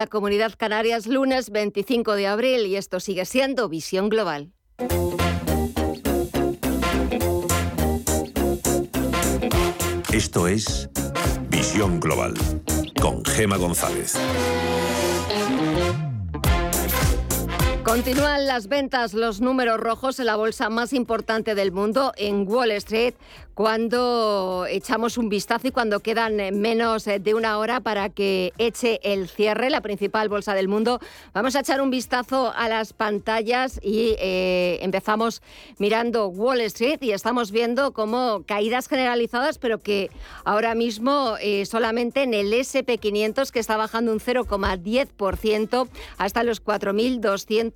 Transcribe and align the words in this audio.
La 0.00 0.06
Comunidad 0.06 0.52
Canarias, 0.56 1.08
lunes 1.08 1.50
25 1.50 2.14
de 2.14 2.28
abril, 2.28 2.66
y 2.66 2.76
esto 2.76 3.00
sigue 3.00 3.24
siendo 3.24 3.68
Visión 3.68 4.08
Global. 4.08 4.52
Esto 10.12 10.46
es 10.46 10.88
Visión 11.48 11.98
Global 11.98 12.34
con 13.00 13.24
Gema 13.24 13.56
González. 13.56 14.14
Continúan 17.88 18.46
las 18.46 18.68
ventas, 18.68 19.14
los 19.14 19.40
números 19.40 19.80
rojos 19.80 20.20
en 20.20 20.26
la 20.26 20.36
bolsa 20.36 20.68
más 20.68 20.92
importante 20.92 21.54
del 21.54 21.72
mundo, 21.72 22.12
en 22.18 22.46
Wall 22.46 22.70
Street, 22.72 23.14
cuando 23.54 24.66
echamos 24.68 25.18
un 25.18 25.28
vistazo 25.28 25.66
y 25.66 25.70
cuando 25.72 25.98
quedan 25.98 26.36
menos 26.60 27.06
de 27.06 27.34
una 27.34 27.58
hora 27.58 27.80
para 27.80 28.08
que 28.08 28.52
eche 28.56 29.00
el 29.02 29.28
cierre, 29.28 29.68
la 29.68 29.80
principal 29.80 30.28
bolsa 30.28 30.54
del 30.54 30.68
mundo. 30.68 31.00
Vamos 31.32 31.56
a 31.56 31.60
echar 31.60 31.80
un 31.80 31.90
vistazo 31.90 32.52
a 32.54 32.68
las 32.68 32.92
pantallas 32.92 33.80
y 33.82 34.14
eh, 34.20 34.78
empezamos 34.82 35.42
mirando 35.78 36.28
Wall 36.28 36.60
Street 36.60 36.98
y 37.00 37.10
estamos 37.10 37.50
viendo 37.50 37.92
como 37.92 38.44
caídas 38.46 38.86
generalizadas, 38.86 39.58
pero 39.58 39.78
que 39.78 40.10
ahora 40.44 40.76
mismo 40.76 41.34
eh, 41.40 41.66
solamente 41.66 42.22
en 42.22 42.34
el 42.34 42.52
SP500 42.52 43.50
que 43.50 43.58
está 43.58 43.76
bajando 43.76 44.12
un 44.12 44.20
0,10% 44.20 45.88
hasta 46.16 46.44
los 46.44 46.60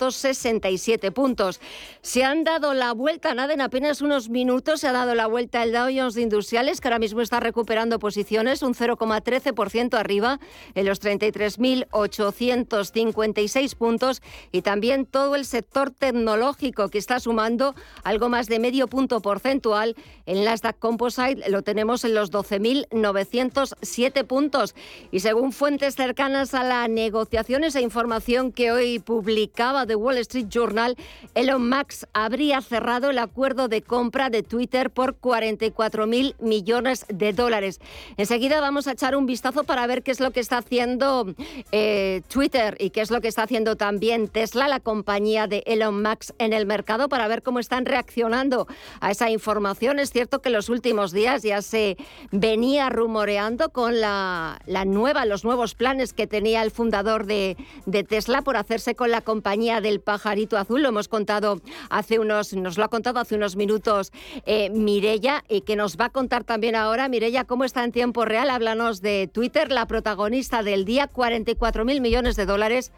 4.267 0.03 1.13
puntos. 1.13 1.61
Se 2.01 2.25
han 2.25 2.43
dado 2.45 2.73
la 2.75 2.93
vuelta, 2.93 3.35
nada, 3.35 3.55
en 3.55 3.61
apenas 3.61 4.03
unos 4.03 4.29
minutos 4.29 4.81
se 4.81 4.89
ha 4.89 4.93
dado 4.93 5.15
la 5.15 5.27
vuelta 5.27 5.63
el 5.63 5.71
Dow 5.73 5.89
Jones 5.95 6.15
de 6.15 6.23
Industriales, 6.23 6.81
que 6.81 6.89
ahora 6.89 6.99
mismo 6.99 7.21
está 7.21 7.39
recuperando 7.41 7.99
posiciones, 7.99 8.63
un 8.63 8.75
0,13% 8.75 9.99
arriba 9.99 10.41
en 10.75 10.87
los 10.87 10.99
33.856 11.01 13.77
puntos. 13.77 14.23
Y 14.51 14.63
también 14.63 15.05
todo 15.07 15.37
el 15.37 15.45
sector 15.45 15.91
tecnológico, 15.91 16.89
que 16.89 16.99
está 16.99 17.21
sumando 17.21 17.77
algo 18.03 18.29
más 18.29 18.49
de 18.49 18.59
medio 18.59 18.89
punto 18.89 19.21
porcentual. 19.21 19.95
En 20.27 20.43
Nasdaq 20.45 20.79
Composite 20.79 21.49
lo 21.51 21.63
tenemos 21.63 22.05
en 22.05 22.15
los 22.15 22.33
12.907 22.33 24.25
puntos. 24.25 24.75
Y 25.11 25.21
según 25.21 25.53
fuentes 25.53 25.95
cercanas 25.95 26.55
a 26.55 26.65
la 26.65 26.89
negociación, 26.89 27.65
esa 27.65 27.81
información 27.81 28.53
que 28.53 28.73
hoy 28.73 28.99
publicaba 28.99 29.87
Wall 29.95 30.19
Street 30.19 30.47
Journal, 30.49 30.97
Elon 31.35 31.69
Musk 31.69 32.05
habría 32.13 32.61
cerrado 32.61 33.11
el 33.11 33.19
acuerdo 33.19 33.69
de 33.69 33.83
compra 33.83 34.31
de 34.31 34.43
Twitter 34.43 34.91
por 34.91 35.17
40 35.17 35.67
mil 36.07 36.35
millones 36.41 37.05
de 37.09 37.33
dólares. 37.33 37.81
Enseguida 38.17 38.61
vamos 38.61 38.87
a 38.87 38.93
echar 38.93 39.17
un 39.17 39.27
vistazo 39.27 39.65
para 39.65 39.87
ver 39.87 40.03
qué 40.03 40.11
es 40.11 40.21
lo 40.21 40.31
que 40.31 40.41
está 40.41 40.59
haciendo 40.59 41.35
eh, 41.71 42.23
Twitter 42.29 42.77
y 42.79 42.91
qué 42.91 43.01
es 43.01 43.11
lo 43.11 43.21
que 43.21 43.29
está 43.29 43.43
haciendo 43.43 43.77
también 43.77 44.29
Tesla, 44.29 44.69
la 44.69 44.81
compañía 44.81 45.47
de 45.47 45.63
Elon 45.67 46.03
Musk 46.03 46.31
en 46.39 46.53
el 46.53 46.67
mercado, 46.67 47.09
para 47.09 47.29
ver 47.29 47.43
cómo 47.43 47.59
están 47.59 47.87
reaccionando 47.87 48.67
a 49.01 49.11
esa 49.11 49.31
información. 49.31 49.99
Es 49.99 50.11
cierto 50.11 50.41
que 50.41 50.51
los 50.51 50.69
últimos 50.69 51.13
días 51.13 51.43
ya 51.43 51.63
se 51.63 51.97
venía 52.31 52.89
rumoreando 52.89 53.71
con 53.71 54.01
la 54.01 54.59
nueva, 54.87 55.27
los 55.27 55.45
nuevos 55.45 55.75
planes 55.75 56.13
que 56.13 56.27
tenía 56.27 56.63
el 56.63 56.71
fundador 56.71 57.27
de, 57.27 57.57
de 57.87 58.05
Tesla 58.05 58.43
por 58.43 58.57
hacerse 58.57 58.95
con 58.95 59.11
la 59.11 59.21
compañía 59.21 59.81
del 59.83 60.01
pajarito 60.01 60.57
azul. 60.57 60.83
Lo 60.83 60.89
hemos 60.89 61.09
contado 61.09 61.61
hace 61.91 62.19
unos, 62.19 62.55
nos 62.55 62.79
lo 62.79 62.85
ha 62.85 62.89
contado 62.89 63.21
hace 63.21 63.35
unos 63.35 63.57
minutos 63.57 64.13
eh, 64.47 64.71
Mirella 64.71 65.45
y 65.49 65.63
que 65.63 65.77
nos 65.77 65.97
va 65.97 66.07
a 66.07 66.11
contar 66.11 66.45
también 66.45 66.77
ahora. 66.77 67.09
Mirella, 67.09 67.45
¿cómo 67.45 67.65
está 67.65 67.85
en 67.85 67.93
tiempo 67.93 68.25
real? 68.25 68.51
Háblanos 68.51 69.03
de 69.03 69.29
Twitter, 69.33 69.71
la 69.71 69.87
protagonista 69.87 70.63
del 70.63 70.85
día, 70.85 71.07
44 71.09 71.85
mil 71.85 72.01
millones 72.01 72.37
de 72.37 72.47
dólares. 72.47 72.93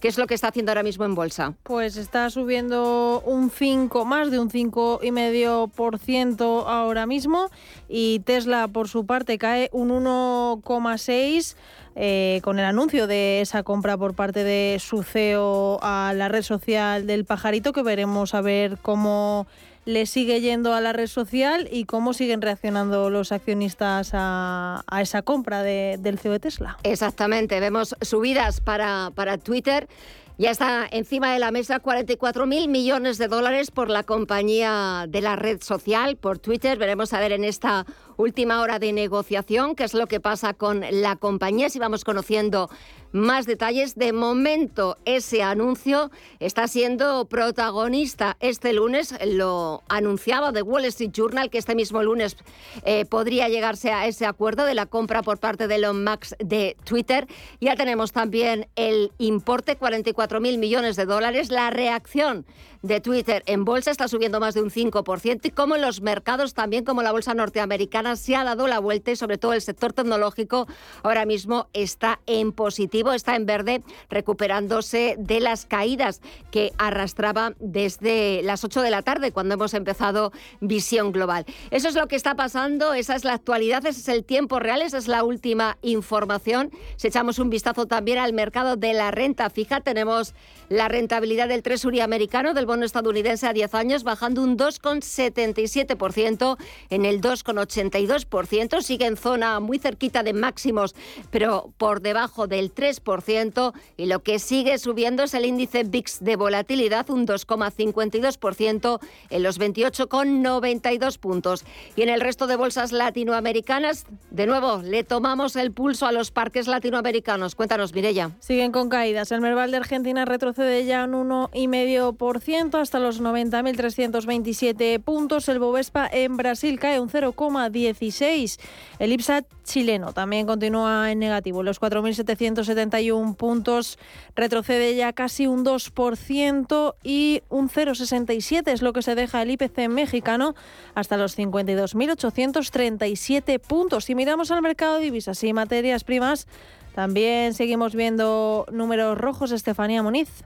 ¿Qué 0.00 0.08
es 0.08 0.16
lo 0.16 0.26
que 0.26 0.34
está 0.34 0.48
haciendo 0.48 0.70
ahora 0.70 0.82
mismo 0.82 1.04
en 1.04 1.14
bolsa? 1.14 1.54
Pues 1.64 1.96
está 1.96 2.30
subiendo 2.30 3.20
un 3.26 3.50
5, 3.50 4.04
más 4.04 4.30
de 4.30 4.38
un 4.38 4.48
5,5% 4.48 6.64
ahora 6.66 7.06
mismo 7.06 7.50
y 7.88 8.20
Tesla 8.20 8.68
por 8.68 8.88
su 8.88 9.06
parte 9.06 9.38
cae 9.38 9.68
un 9.72 9.90
1,6%. 9.90 11.56
Eh, 12.00 12.40
con 12.44 12.60
el 12.60 12.64
anuncio 12.64 13.08
de 13.08 13.40
esa 13.40 13.64
compra 13.64 13.98
por 13.98 14.14
parte 14.14 14.44
de 14.44 14.76
su 14.78 15.02
CEO 15.02 15.80
a 15.82 16.12
la 16.14 16.28
red 16.28 16.42
social 16.42 17.08
del 17.08 17.24
pajarito, 17.24 17.72
que 17.72 17.82
veremos 17.82 18.34
a 18.34 18.40
ver 18.40 18.78
cómo 18.80 19.48
le 19.88 20.04
sigue 20.04 20.42
yendo 20.42 20.74
a 20.74 20.82
la 20.82 20.92
red 20.92 21.06
social 21.06 21.66
y 21.72 21.86
cómo 21.86 22.12
siguen 22.12 22.42
reaccionando 22.42 23.08
los 23.08 23.32
accionistas 23.32 24.10
a, 24.12 24.84
esa 25.00 25.22
compra 25.22 25.62
del 25.62 26.18
CEO 26.18 26.32
de 26.32 26.40
Tesla. 26.40 26.76
Exactamente, 26.82 27.58
vemos 27.58 27.96
subidas 28.02 28.60
para, 28.60 29.12
para 29.14 29.38
Twitter. 29.38 29.88
Ya 30.36 30.50
está 30.50 30.86
encima 30.90 31.32
de 31.32 31.38
la 31.38 31.52
mesa 31.52 31.80
44 31.80 32.44
mil 32.44 32.68
millones 32.68 33.16
de 33.16 33.28
dólares 33.28 33.70
por 33.70 33.88
la 33.88 34.02
compañía 34.02 35.06
de 35.08 35.22
la 35.22 35.36
red 35.36 35.62
social, 35.62 36.16
por 36.18 36.38
Twitter. 36.38 36.76
Veremos 36.76 37.14
a 37.14 37.20
ver 37.20 37.32
en 37.32 37.44
esta 37.44 37.86
última 38.18 38.60
hora 38.60 38.78
de 38.78 38.92
negociación 38.92 39.74
qué 39.74 39.84
es 39.84 39.94
lo 39.94 40.06
que 40.06 40.20
pasa 40.20 40.52
con 40.52 40.84
la 40.90 41.16
compañía, 41.16 41.70
si 41.70 41.78
vamos 41.78 42.04
conociendo 42.04 42.68
más 43.12 43.46
detalles. 43.46 43.94
De 43.94 44.12
momento, 44.12 44.96
ese 45.04 45.42
anuncio 45.42 46.10
está 46.40 46.68
siendo 46.68 47.24
protagonista 47.26 48.36
este 48.40 48.72
lunes. 48.72 49.14
Lo 49.24 49.82
anunciaba 49.88 50.52
The 50.52 50.62
Wall 50.62 50.84
Street 50.86 51.12
Journal 51.12 51.48
que 51.48 51.58
este 51.58 51.74
mismo 51.74 52.02
lunes 52.02 52.36
eh, 52.84 53.04
podría 53.06 53.48
llegarse 53.48 53.92
a 53.92 54.06
ese 54.06 54.26
acuerdo 54.26 54.64
de 54.64 54.74
la 54.74 54.86
compra 54.86 55.22
por 55.22 55.38
parte 55.38 55.68
de 55.68 55.76
Elon 55.76 56.04
Musk 56.04 56.36
de 56.38 56.76
Twitter. 56.84 57.26
Ya 57.60 57.76
tenemos 57.76 58.12
también 58.12 58.68
el 58.76 59.12
importe, 59.18 59.76
44 59.76 60.40
mil 60.40 60.58
millones 60.58 60.96
de 60.96 61.06
dólares. 61.06 61.50
La 61.50 61.70
reacción 61.70 62.44
de 62.82 63.00
Twitter 63.00 63.42
en 63.46 63.64
bolsa 63.64 63.90
está 63.90 64.08
subiendo 64.08 64.40
más 64.40 64.54
de 64.54 64.62
un 64.62 64.70
5% 64.70 65.40
y 65.44 65.50
como 65.50 65.76
en 65.76 65.82
los 65.82 66.00
mercados 66.00 66.54
también, 66.54 66.84
como 66.84 67.02
la 67.02 67.12
bolsa 67.12 67.34
norteamericana, 67.34 68.16
se 68.16 68.36
ha 68.36 68.44
dado 68.44 68.66
la 68.66 68.78
vuelta 68.78 69.10
y 69.10 69.16
sobre 69.16 69.38
todo 69.38 69.52
el 69.52 69.62
sector 69.62 69.92
tecnológico 69.92 70.66
ahora 71.02 71.26
mismo 71.26 71.68
está 71.72 72.20
en 72.26 72.52
positivo, 72.52 73.12
está 73.12 73.36
en 73.36 73.46
verde, 73.46 73.82
recuperándose 74.08 75.16
de 75.18 75.40
las 75.40 75.66
caídas 75.66 76.20
que 76.50 76.72
arrastraba 76.78 77.54
desde 77.58 78.42
las 78.42 78.64
8 78.64 78.82
de 78.82 78.90
la 78.90 79.02
tarde 79.02 79.32
cuando 79.32 79.54
hemos 79.54 79.74
empezado 79.74 80.32
Visión 80.60 81.12
Global. 81.12 81.44
Eso 81.70 81.88
es 81.88 81.94
lo 81.94 82.06
que 82.06 82.16
está 82.16 82.34
pasando, 82.34 82.94
esa 82.94 83.16
es 83.16 83.24
la 83.24 83.34
actualidad, 83.34 83.84
ese 83.86 84.00
es 84.00 84.08
el 84.08 84.24
tiempo 84.24 84.58
real, 84.58 84.82
esa 84.82 84.98
es 84.98 85.08
la 85.08 85.24
última 85.24 85.78
información. 85.82 86.70
Si 86.96 87.08
echamos 87.08 87.38
un 87.38 87.50
vistazo 87.50 87.86
también 87.86 88.18
al 88.18 88.32
mercado 88.32 88.76
de 88.76 88.92
la 88.92 89.10
renta 89.10 89.50
fija, 89.50 89.80
tenemos 89.80 90.34
la 90.68 90.88
rentabilidad 90.88 91.48
del 91.48 91.62
Tresuri 91.62 92.00
americano, 92.00 92.54
del 92.54 92.66
bono 92.68 92.84
estadounidense 92.84 93.48
a 93.48 93.52
10 93.52 93.74
años, 93.74 94.04
bajando 94.04 94.44
un 94.44 94.56
2,77% 94.56 96.56
en 96.90 97.04
el 97.04 97.20
2,82%. 97.20 98.80
Sigue 98.82 99.06
en 99.06 99.16
zona 99.16 99.58
muy 99.58 99.80
cerquita 99.80 100.22
de 100.22 100.34
máximos, 100.34 100.94
pero 101.30 101.72
por 101.78 102.00
debajo 102.00 102.46
del 102.46 102.72
3%. 102.72 103.72
Y 103.96 104.06
lo 104.06 104.22
que 104.22 104.38
sigue 104.38 104.78
subiendo 104.78 105.24
es 105.24 105.34
el 105.34 105.46
índice 105.46 105.82
VIX 105.82 106.20
de 106.20 106.36
volatilidad, 106.36 107.10
un 107.10 107.26
2,52% 107.26 109.00
en 109.30 109.42
los 109.42 109.58
28,92 109.58 111.18
puntos. 111.18 111.64
Y 111.96 112.02
en 112.02 112.10
el 112.10 112.20
resto 112.20 112.46
de 112.46 112.54
bolsas 112.56 112.92
latinoamericanas, 112.92 114.04
de 114.30 114.46
nuevo, 114.46 114.82
le 114.82 115.02
tomamos 115.02 115.56
el 115.56 115.72
pulso 115.72 116.06
a 116.06 116.12
los 116.12 116.30
parques 116.30 116.68
latinoamericanos. 116.68 117.54
Cuéntanos, 117.54 117.94
Mirella. 117.94 118.32
Siguen 118.40 118.72
con 118.72 118.90
caídas. 118.90 119.32
El 119.32 119.40
Merval 119.40 119.70
de 119.70 119.78
Argentina 119.78 120.26
retrocede 120.26 120.84
ya 120.84 121.04
un 121.04 121.30
1,5% 121.30 122.57
hasta 122.58 122.98
los 122.98 123.22
90.327 123.22 125.00
puntos. 125.00 125.48
El 125.48 125.60
Bovespa 125.60 126.08
en 126.10 126.36
Brasil 126.36 126.80
cae 126.80 126.98
un 126.98 127.08
0,16. 127.08 128.58
El 128.98 129.12
IPSA 129.12 129.44
chileno 129.62 130.12
también 130.12 130.44
continúa 130.44 131.12
en 131.12 131.20
negativo. 131.20 131.62
Los 131.62 131.80
4.771 131.80 133.36
puntos 133.36 133.96
retrocede 134.34 134.96
ya 134.96 135.12
casi 135.12 135.46
un 135.46 135.64
2% 135.64 136.94
y 137.04 137.42
un 137.48 137.70
0,67 137.70 138.72
es 138.72 138.82
lo 138.82 138.92
que 138.92 139.02
se 139.02 139.14
deja 139.14 139.42
el 139.42 139.52
IPC 139.52 139.88
mexicano 139.88 140.56
hasta 140.96 141.16
los 141.16 141.38
52.837 141.38 143.60
puntos. 143.60 144.06
Si 144.06 144.16
miramos 144.16 144.50
al 144.50 144.62
mercado 144.62 144.96
de 144.96 145.04
divisas 145.04 145.44
y 145.44 145.52
materias 145.52 146.02
primas, 146.02 146.48
también 146.96 147.54
seguimos 147.54 147.94
viendo 147.94 148.66
números 148.72 149.16
rojos. 149.16 149.52
Estefanía 149.52 150.02
Muniz. 150.02 150.42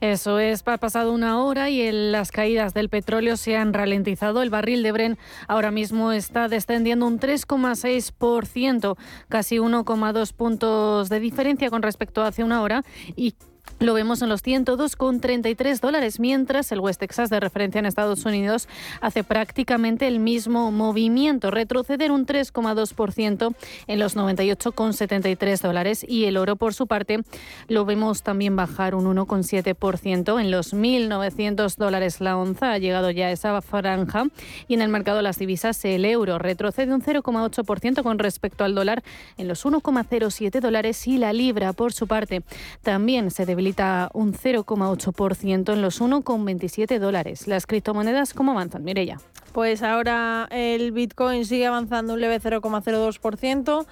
Eso 0.00 0.38
es, 0.38 0.62
ha 0.66 0.78
pasado 0.78 1.12
una 1.12 1.42
hora 1.42 1.70
y 1.70 1.90
las 1.90 2.30
caídas 2.30 2.72
del 2.72 2.88
petróleo 2.88 3.36
se 3.36 3.56
han 3.56 3.72
ralentizado. 3.72 4.42
El 4.42 4.50
barril 4.50 4.82
de 4.82 4.92
Bren 4.92 5.18
ahora 5.48 5.70
mismo 5.70 6.12
está 6.12 6.48
descendiendo 6.48 7.06
un 7.06 7.18
3,6%, 7.18 8.96
casi 9.28 9.56
1,2 9.56 10.32
puntos 10.32 11.08
de 11.08 11.20
diferencia 11.20 11.70
con 11.70 11.82
respecto 11.82 12.22
a 12.22 12.28
hace 12.28 12.44
una 12.44 12.62
hora 12.62 12.84
y 13.16 13.34
lo 13.80 13.94
vemos 13.94 14.22
en 14.22 14.28
los 14.28 14.42
102,33 14.42 15.80
dólares, 15.80 16.18
mientras 16.20 16.72
el 16.72 16.80
West 16.80 17.00
Texas 17.00 17.30
de 17.30 17.40
referencia 17.40 17.78
en 17.78 17.86
Estados 17.86 18.24
Unidos 18.24 18.68
hace 19.00 19.24
prácticamente 19.24 20.06
el 20.06 20.18
mismo 20.18 20.70
movimiento, 20.72 21.50
retroceder 21.50 22.10
un 22.10 22.26
3,2% 22.26 23.54
en 23.86 23.98
los 23.98 24.16
98,73 24.16 25.60
dólares 25.60 26.04
y 26.08 26.24
el 26.24 26.36
oro 26.36 26.56
por 26.56 26.74
su 26.74 26.86
parte 26.86 27.20
lo 27.68 27.84
vemos 27.84 28.22
también 28.22 28.56
bajar 28.56 28.94
un 28.94 29.04
1,7% 29.04 30.40
en 30.40 30.50
los 30.50 30.74
1.900 30.74 31.76
dólares 31.76 32.20
la 32.20 32.36
onza, 32.36 32.72
ha 32.72 32.78
llegado 32.78 33.10
ya 33.10 33.26
a 33.26 33.32
esa 33.32 33.60
franja 33.62 34.24
y 34.66 34.74
en 34.74 34.82
el 34.82 34.88
mercado 34.88 35.18
de 35.18 35.22
las 35.22 35.38
divisas 35.38 35.84
el 35.84 36.04
euro 36.04 36.38
retrocede 36.38 36.92
un 36.92 37.02
0,8% 37.02 38.02
con 38.02 38.18
respecto 38.18 38.64
al 38.64 38.74
dólar 38.74 39.02
en 39.36 39.48
los 39.48 39.64
1,07 39.64 40.60
dólares 40.60 41.06
y 41.06 41.18
la 41.18 41.32
libra 41.32 41.72
por 41.72 41.92
su 41.92 42.06
parte 42.06 42.42
también 42.82 43.30
se 43.30 43.46
debilita 43.58 44.08
un 44.14 44.34
0,8% 44.34 45.72
en 45.72 45.82
los 45.82 46.00
1,27 46.00 47.00
dólares. 47.00 47.48
Las 47.48 47.66
criptomonedas, 47.66 48.32
¿cómo 48.32 48.52
avanzan? 48.52 48.86
ya. 48.86 49.18
Pues 49.52 49.82
ahora 49.82 50.46
el 50.52 50.92
Bitcoin 50.92 51.44
sigue 51.44 51.66
avanzando 51.66 52.14
un 52.14 52.20
leve 52.20 52.40
0,02%, 52.40 53.86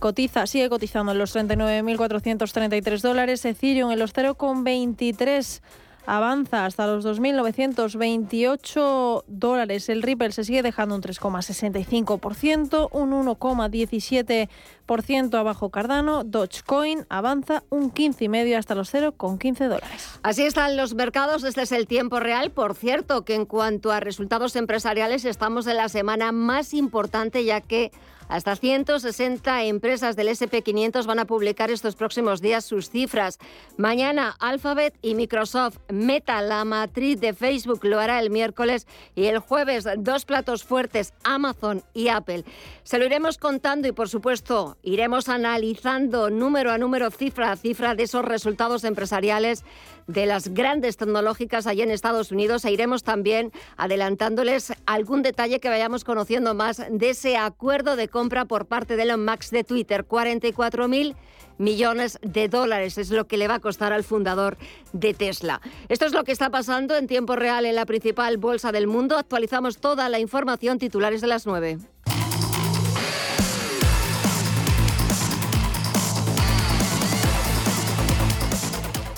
cotiza, 0.00 0.48
sigue 0.48 0.68
cotizando 0.68 1.12
en 1.12 1.18
los 1.18 1.36
39.433 1.36 3.00
dólares, 3.02 3.44
Ethereum 3.44 3.92
en 3.92 4.00
los 4.00 4.12
0,23 4.12 5.60
avanza 6.06 6.64
hasta 6.64 6.86
los 6.86 7.04
2.928 7.04 9.24
dólares. 9.26 9.88
El 9.88 10.02
Ripple 10.02 10.30
se 10.32 10.44
sigue 10.44 10.62
dejando 10.62 10.94
un 10.94 11.02
3,65%, 11.02 12.88
un 12.92 13.12
1,17% 13.12 15.38
abajo 15.38 15.70
Cardano. 15.70 16.24
Dogecoin 16.24 17.06
avanza 17.08 17.62
un 17.70 17.90
15,5% 17.92 18.56
hasta 18.56 18.74
los 18.74 18.92
0,15 18.92 19.68
dólares. 19.68 20.20
Así 20.22 20.42
están 20.42 20.76
los 20.76 20.94
mercados. 20.94 21.44
Este 21.44 21.62
es 21.62 21.72
el 21.72 21.86
tiempo 21.86 22.20
real. 22.20 22.50
Por 22.50 22.74
cierto, 22.74 23.24
que 23.24 23.34
en 23.34 23.46
cuanto 23.46 23.90
a 23.92 24.00
resultados 24.00 24.56
empresariales, 24.56 25.24
estamos 25.24 25.66
en 25.66 25.78
la 25.78 25.88
semana 25.88 26.32
más 26.32 26.74
importante 26.74 27.44
ya 27.44 27.60
que 27.60 27.92
hasta 28.28 28.56
160 28.56 29.64
empresas 29.64 30.16
del 30.16 30.28
SP500 30.28 31.06
van 31.06 31.18
a 31.18 31.24
publicar 31.24 31.70
estos 31.70 31.96
próximos 31.96 32.40
días 32.40 32.64
sus 32.64 32.90
cifras. 32.90 33.38
Mañana 33.76 34.34
Alphabet 34.38 34.94
y 35.02 35.14
Microsoft. 35.14 35.78
Meta, 35.88 36.42
la 36.42 36.64
matriz 36.64 37.20
de 37.20 37.34
Facebook, 37.34 37.84
lo 37.84 38.00
hará 38.00 38.20
el 38.20 38.30
miércoles 38.30 38.86
y 39.14 39.26
el 39.26 39.38
jueves 39.38 39.86
dos 39.98 40.24
platos 40.24 40.64
fuertes, 40.64 41.12
Amazon 41.22 41.82
y 41.92 42.08
Apple. 42.08 42.44
Se 42.82 42.98
lo 42.98 43.06
iremos 43.06 43.38
contando 43.38 43.88
y 43.88 43.92
por 43.92 44.08
supuesto 44.08 44.76
iremos 44.82 45.28
analizando 45.28 46.30
número 46.30 46.70
a 46.70 46.78
número, 46.78 47.10
cifra 47.10 47.52
a 47.52 47.56
cifra 47.56 47.94
de 47.94 48.04
esos 48.04 48.24
resultados 48.24 48.84
empresariales 48.84 49.64
de 50.06 50.26
las 50.26 50.48
grandes 50.48 50.96
tecnológicas 50.96 51.66
allí 51.66 51.82
en 51.82 51.90
Estados 51.90 52.32
Unidos 52.32 52.64
e 52.64 52.72
iremos 52.72 53.02
también 53.02 53.52
adelantándoles 53.76 54.72
algún 54.86 55.22
detalle 55.22 55.60
que 55.60 55.68
vayamos 55.68 56.04
conociendo 56.04 56.54
más 56.54 56.82
de 56.90 57.10
ese 57.10 57.36
acuerdo 57.36 57.96
de 57.96 58.08
compra 58.08 58.44
por 58.44 58.66
parte 58.66 58.96
de 58.96 59.02
Elon 59.04 59.24
Musk 59.24 59.50
de 59.50 59.64
Twitter. 59.64 60.04
44 60.04 60.88
mil 60.88 61.16
millones 61.58 62.18
de 62.22 62.48
dólares 62.48 62.98
es 62.98 63.10
lo 63.10 63.26
que 63.26 63.36
le 63.36 63.48
va 63.48 63.56
a 63.56 63.60
costar 63.60 63.92
al 63.92 64.04
fundador 64.04 64.56
de 64.92 65.14
Tesla. 65.14 65.60
Esto 65.88 66.06
es 66.06 66.12
lo 66.12 66.24
que 66.24 66.32
está 66.32 66.50
pasando 66.50 66.96
en 66.96 67.06
tiempo 67.06 67.36
real 67.36 67.66
en 67.66 67.76
la 67.76 67.86
principal 67.86 68.38
bolsa 68.38 68.72
del 68.72 68.86
mundo. 68.86 69.16
Actualizamos 69.16 69.78
toda 69.78 70.08
la 70.08 70.18
información 70.18 70.78
titulares 70.78 71.20
de 71.20 71.26
las 71.28 71.46
9. 71.46 71.78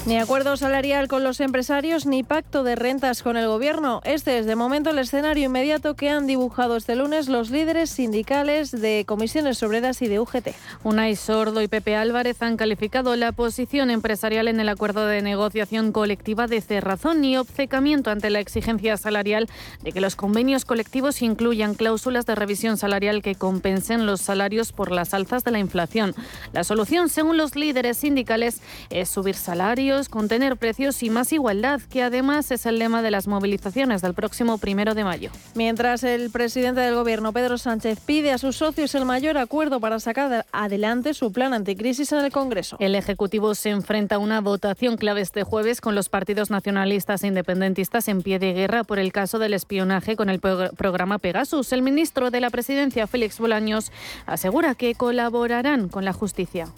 Ni 0.07 0.19
acuerdo 0.19 0.57
salarial 0.57 1.09
con 1.09 1.25
los 1.25 1.41
empresarios 1.41 2.07
ni 2.07 2.23
pacto 2.23 2.63
de 2.63 2.77
rentas 2.77 3.25
con 3.25 3.37
el 3.37 3.49
gobierno. 3.49 4.03
Este 4.05 4.39
es 4.39 4.47
de 4.47 4.55
momento 4.55 4.91
el 4.91 5.01
escenario 5.01 5.47
inmediato 5.47 5.97
que 5.97 6.11
han 6.11 6.29
dibujado 6.29 6.77
este 6.77 6.95
lunes 6.95 7.27
los 7.29 7.51
líderes 7.51 7.91
sindicales 7.91 8.71
de 8.71 9.03
comisiones 9.05 9.61
obreras 9.65 10.01
y 10.03 10.07
de 10.07 10.21
UGT. 10.21 10.51
Unai 10.85 11.17
Sordo 11.17 11.61
y 11.61 11.67
Pepe 11.67 11.97
Álvarez 11.97 12.41
han 12.41 12.57
calificado 12.57 13.17
la 13.17 13.33
posición 13.33 13.91
empresarial 13.91 14.47
en 14.47 14.61
el 14.61 14.69
acuerdo 14.69 15.09
de 15.09 15.23
negociación 15.23 15.91
colectiva 15.91 16.47
de 16.47 16.61
cerrazón 16.61 17.25
y 17.25 17.37
obcecamiento 17.37 18.13
ante 18.13 18.31
la 18.31 18.39
exigencia 18.39 18.97
salarial 18.97 19.49
de 19.83 19.91
que 19.91 20.01
los 20.01 20.15
convenios 20.15 20.65
colectivos 20.65 21.21
incluyan 21.21 21.75
cláusulas 21.75 22.27
de 22.27 22.37
revisión 22.37 22.77
salarial 22.77 23.23
que 23.23 23.35
compensen 23.35 24.07
los 24.07 24.21
salarios 24.21 24.71
por 24.71 24.93
las 24.93 25.15
alzas 25.15 25.43
de 25.43 25.51
la 25.51 25.59
inflación. 25.59 26.15
La 26.53 26.63
solución, 26.63 27.09
según 27.09 27.37
los 27.37 27.57
líderes 27.57 27.97
sindicales, 27.97 28.61
es 28.89 29.09
subir 29.09 29.35
salarios 29.35 29.96
contener 30.09 30.57
precios 30.57 31.03
y 31.03 31.11
más 31.11 31.33
igualdad, 31.33 31.81
que 31.81 32.03
además 32.03 32.51
es 32.51 32.67
el 32.67 32.79
lema 32.79 33.03
de 33.03 33.11
las 33.11 33.27
movilizaciones 33.27 34.03
del 34.03 34.15
próximo 34.15 34.59
primero 34.59 34.95
de 34.95 35.05
mayo. 35.05 35.31
Mientras 35.55 36.05
el 36.05 36.31
presidente 36.31 36.81
del 36.81 36.95
Gobierno, 36.95 37.33
Pedro 37.33 37.59
Sánchez, 37.59 38.01
pide 38.01 38.33
a 38.33 38.39
sus 38.39 38.57
socios 38.57 38.95
el 38.95 39.05
mayor 39.05 39.39
acuerdo 39.39 39.81
para 39.81 39.99
sacar 39.99 40.47
adelante 40.53 41.15
su 41.15 41.33
plan 41.33 41.55
anticrisis 41.55 42.13
en 42.13 42.25
el 42.25 42.33
Congreso. 42.33 42.77
El 42.79 42.95
Ejecutivo 42.95 43.55
se 43.55 43.71
enfrenta 43.71 44.17
a 44.17 44.19
una 44.19 44.41
votación 44.41 44.97
clave 44.97 45.23
este 45.23 45.43
jueves 45.43 45.81
con 45.81 45.95
los 45.95 46.09
partidos 46.09 46.51
nacionalistas 46.51 47.25
e 47.25 47.29
independentistas 47.29 48.09
en 48.09 48.23
pie 48.23 48.39
de 48.39 48.53
guerra 48.53 48.85
por 48.85 48.99
el 48.99 49.13
caso 49.13 49.39
del 49.39 49.55
espionaje 49.55 50.17
con 50.17 50.29
el 50.29 50.41
programa 50.41 51.19
Pegasus. 51.19 51.73
El 51.73 51.83
ministro 51.83 52.31
de 52.31 52.41
la 52.41 52.51
Presidencia, 52.51 53.07
Félix 53.07 53.39
Bolaños, 53.39 53.93
asegura 54.27 54.75
que 54.75 54.95
colaborarán 54.95 55.89
con 55.89 56.05
la 56.05 56.13
justicia 56.13 56.69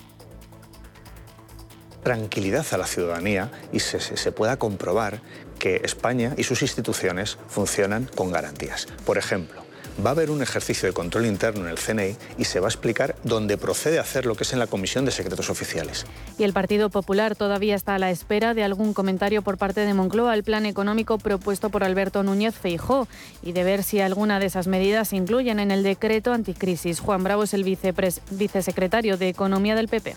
tranquilidad 2.03 2.67
a 2.73 2.79
la 2.79 2.87
ciudadanía 2.87 3.51
y 3.73 3.81
se, 3.81 4.33
pueda 4.33 4.59
comprobar 4.59 5.21
que 5.59 5.81
España 5.85 6.35
y 6.37 6.45
sus 6.45 6.63
instituciones 6.63 7.39
funcionan 7.49 8.09
con 8.15 8.31
garantías. 8.31 8.87
Por 9.05 9.19
ejemplo, 9.19 9.63
va 10.05 10.11
a 10.11 10.13
haber 10.13 10.31
un 10.31 10.43
ejercicio 10.43 10.89
de 10.89 10.93
control 10.93 11.27
interno 11.27 11.63
en 11.65 11.71
el 11.71 11.79
CNI 11.79 12.17
y 12.39 12.45
se 12.45 12.61
va 12.61 12.67
a 12.67 12.71
explicar 12.71 13.17
dónde 13.25 13.59
procede 13.59 13.99
a 13.99 14.03
hacer 14.03 14.27
lo 14.27 14.37
que 14.37 14.45
es 14.45 14.53
en 14.53 14.61
la 14.61 14.69
Comisión 14.69 15.05
de 15.05 15.11
Secretos 15.11 15.51
Oficiales. 15.51 16.07
Y 16.39 16.45
el 16.45 16.53
Partido 16.53 16.89
Popular 16.89 17.35
todavía 17.35 17.75
está 17.75 17.97
a 17.97 17.99
la 17.99 18.11
espera 18.11 18.55
de 18.55 18.63
algún 18.63 18.95
comentario 18.95 19.43
por 19.43 19.59
parte 19.59 19.81
de 19.81 19.95
Moncloa 19.95 20.33
al 20.33 20.45
plan 20.45 20.67
económico 20.67 21.19
propuesto 21.19 21.71
por 21.71 21.83
Alberto 21.83 22.23
Núñez 22.23 22.55
Feijó 22.55 23.09
y 23.43 23.53
de 23.53 23.65
ver 23.65 23.83
si 23.83 24.01
alguna 24.01 24.39
de 24.39 24.47
esas 24.47 24.69
medidas 24.69 25.09
se 25.09 25.17
incluyen 25.17 25.59
en 25.59 25.73
el 25.73 25.83
decreto 25.83 26.33
anticrisis. 26.33 27.01
Juan 27.01 27.25
Bravo 27.25 27.43
es 27.43 27.55
el 27.55 27.65
vicesecretario 27.65 29.17
de 29.17 29.29
Economía 29.29 29.75
del 29.75 29.89
PP. 29.89 30.17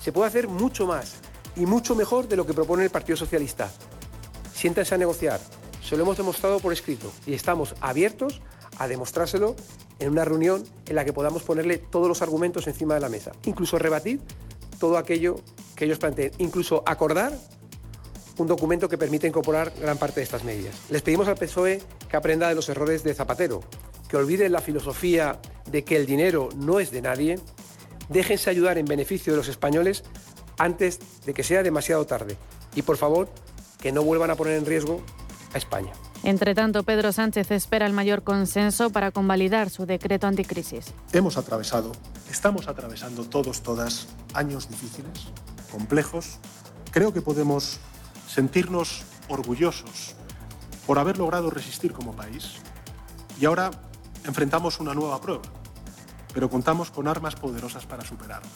Se 0.00 0.12
puede 0.12 0.28
hacer 0.28 0.48
mucho 0.48 0.86
más 0.86 1.16
y 1.56 1.66
mucho 1.66 1.94
mejor 1.94 2.28
de 2.28 2.36
lo 2.36 2.46
que 2.46 2.54
propone 2.54 2.84
el 2.84 2.90
Partido 2.90 3.16
Socialista. 3.16 3.70
Siéntense 4.54 4.94
a 4.94 4.98
negociar, 4.98 5.40
se 5.82 5.96
lo 5.96 6.02
hemos 6.02 6.16
demostrado 6.16 6.60
por 6.60 6.72
escrito 6.72 7.10
y 7.26 7.34
estamos 7.34 7.74
abiertos 7.80 8.40
a 8.78 8.88
demostrárselo 8.88 9.56
en 9.98 10.10
una 10.10 10.24
reunión 10.24 10.64
en 10.86 10.96
la 10.96 11.04
que 11.04 11.12
podamos 11.12 11.42
ponerle 11.42 11.78
todos 11.78 12.08
los 12.08 12.22
argumentos 12.22 12.66
encima 12.66 12.94
de 12.94 13.00
la 13.00 13.08
mesa, 13.08 13.32
incluso 13.44 13.78
rebatir 13.78 14.20
todo 14.78 14.96
aquello 14.96 15.36
que 15.76 15.84
ellos 15.84 15.98
planteen, 15.98 16.32
incluso 16.38 16.82
acordar 16.86 17.32
un 18.38 18.46
documento 18.46 18.88
que 18.88 18.96
permite 18.96 19.26
incorporar 19.26 19.72
gran 19.78 19.98
parte 19.98 20.20
de 20.20 20.24
estas 20.24 20.44
medidas. 20.44 20.74
Les 20.88 21.02
pedimos 21.02 21.28
al 21.28 21.36
PSOE 21.36 21.82
que 22.08 22.16
aprenda 22.16 22.48
de 22.48 22.54
los 22.54 22.68
errores 22.70 23.04
de 23.04 23.12
Zapatero, 23.12 23.62
que 24.08 24.16
olviden 24.16 24.52
la 24.52 24.62
filosofía 24.62 25.38
de 25.70 25.84
que 25.84 25.96
el 25.96 26.06
dinero 26.06 26.48
no 26.56 26.80
es 26.80 26.90
de 26.90 27.02
nadie, 27.02 27.38
déjense 28.10 28.50
ayudar 28.50 28.76
en 28.76 28.84
beneficio 28.84 29.32
de 29.32 29.38
los 29.38 29.48
españoles 29.48 30.04
antes 30.58 31.00
de 31.24 31.32
que 31.32 31.42
sea 31.42 31.62
demasiado 31.62 32.04
tarde. 32.04 32.36
Y 32.74 32.82
por 32.82 32.98
favor, 32.98 33.30
que 33.80 33.92
no 33.92 34.02
vuelvan 34.02 34.30
a 34.30 34.34
poner 34.34 34.58
en 34.58 34.66
riesgo 34.66 35.00
a 35.54 35.58
España. 35.58 35.92
Entre 36.22 36.54
tanto, 36.54 36.82
Pedro 36.82 37.12
Sánchez 37.12 37.50
espera 37.50 37.86
el 37.86 37.94
mayor 37.94 38.22
consenso 38.22 38.90
para 38.90 39.10
convalidar 39.10 39.70
su 39.70 39.86
decreto 39.86 40.26
anticrisis. 40.26 40.92
Hemos 41.12 41.38
atravesado, 41.38 41.92
estamos 42.30 42.68
atravesando 42.68 43.24
todos, 43.24 43.62
todas, 43.62 44.08
años 44.34 44.68
difíciles, 44.68 45.28
complejos. 45.72 46.38
Creo 46.90 47.14
que 47.14 47.22
podemos 47.22 47.78
sentirnos 48.28 49.02
orgullosos 49.28 50.14
por 50.86 50.98
haber 50.98 51.16
logrado 51.16 51.48
resistir 51.48 51.92
como 51.92 52.14
país. 52.14 52.56
Y 53.40 53.46
ahora 53.46 53.70
enfrentamos 54.26 54.78
una 54.78 54.92
nueva 54.92 55.20
prueba, 55.22 55.42
pero 56.32 56.50
contamos 56.50 56.90
con 56.90 57.08
armas 57.08 57.34
poderosas 57.36 57.86
para 57.86 58.04
superarla 58.04 58.48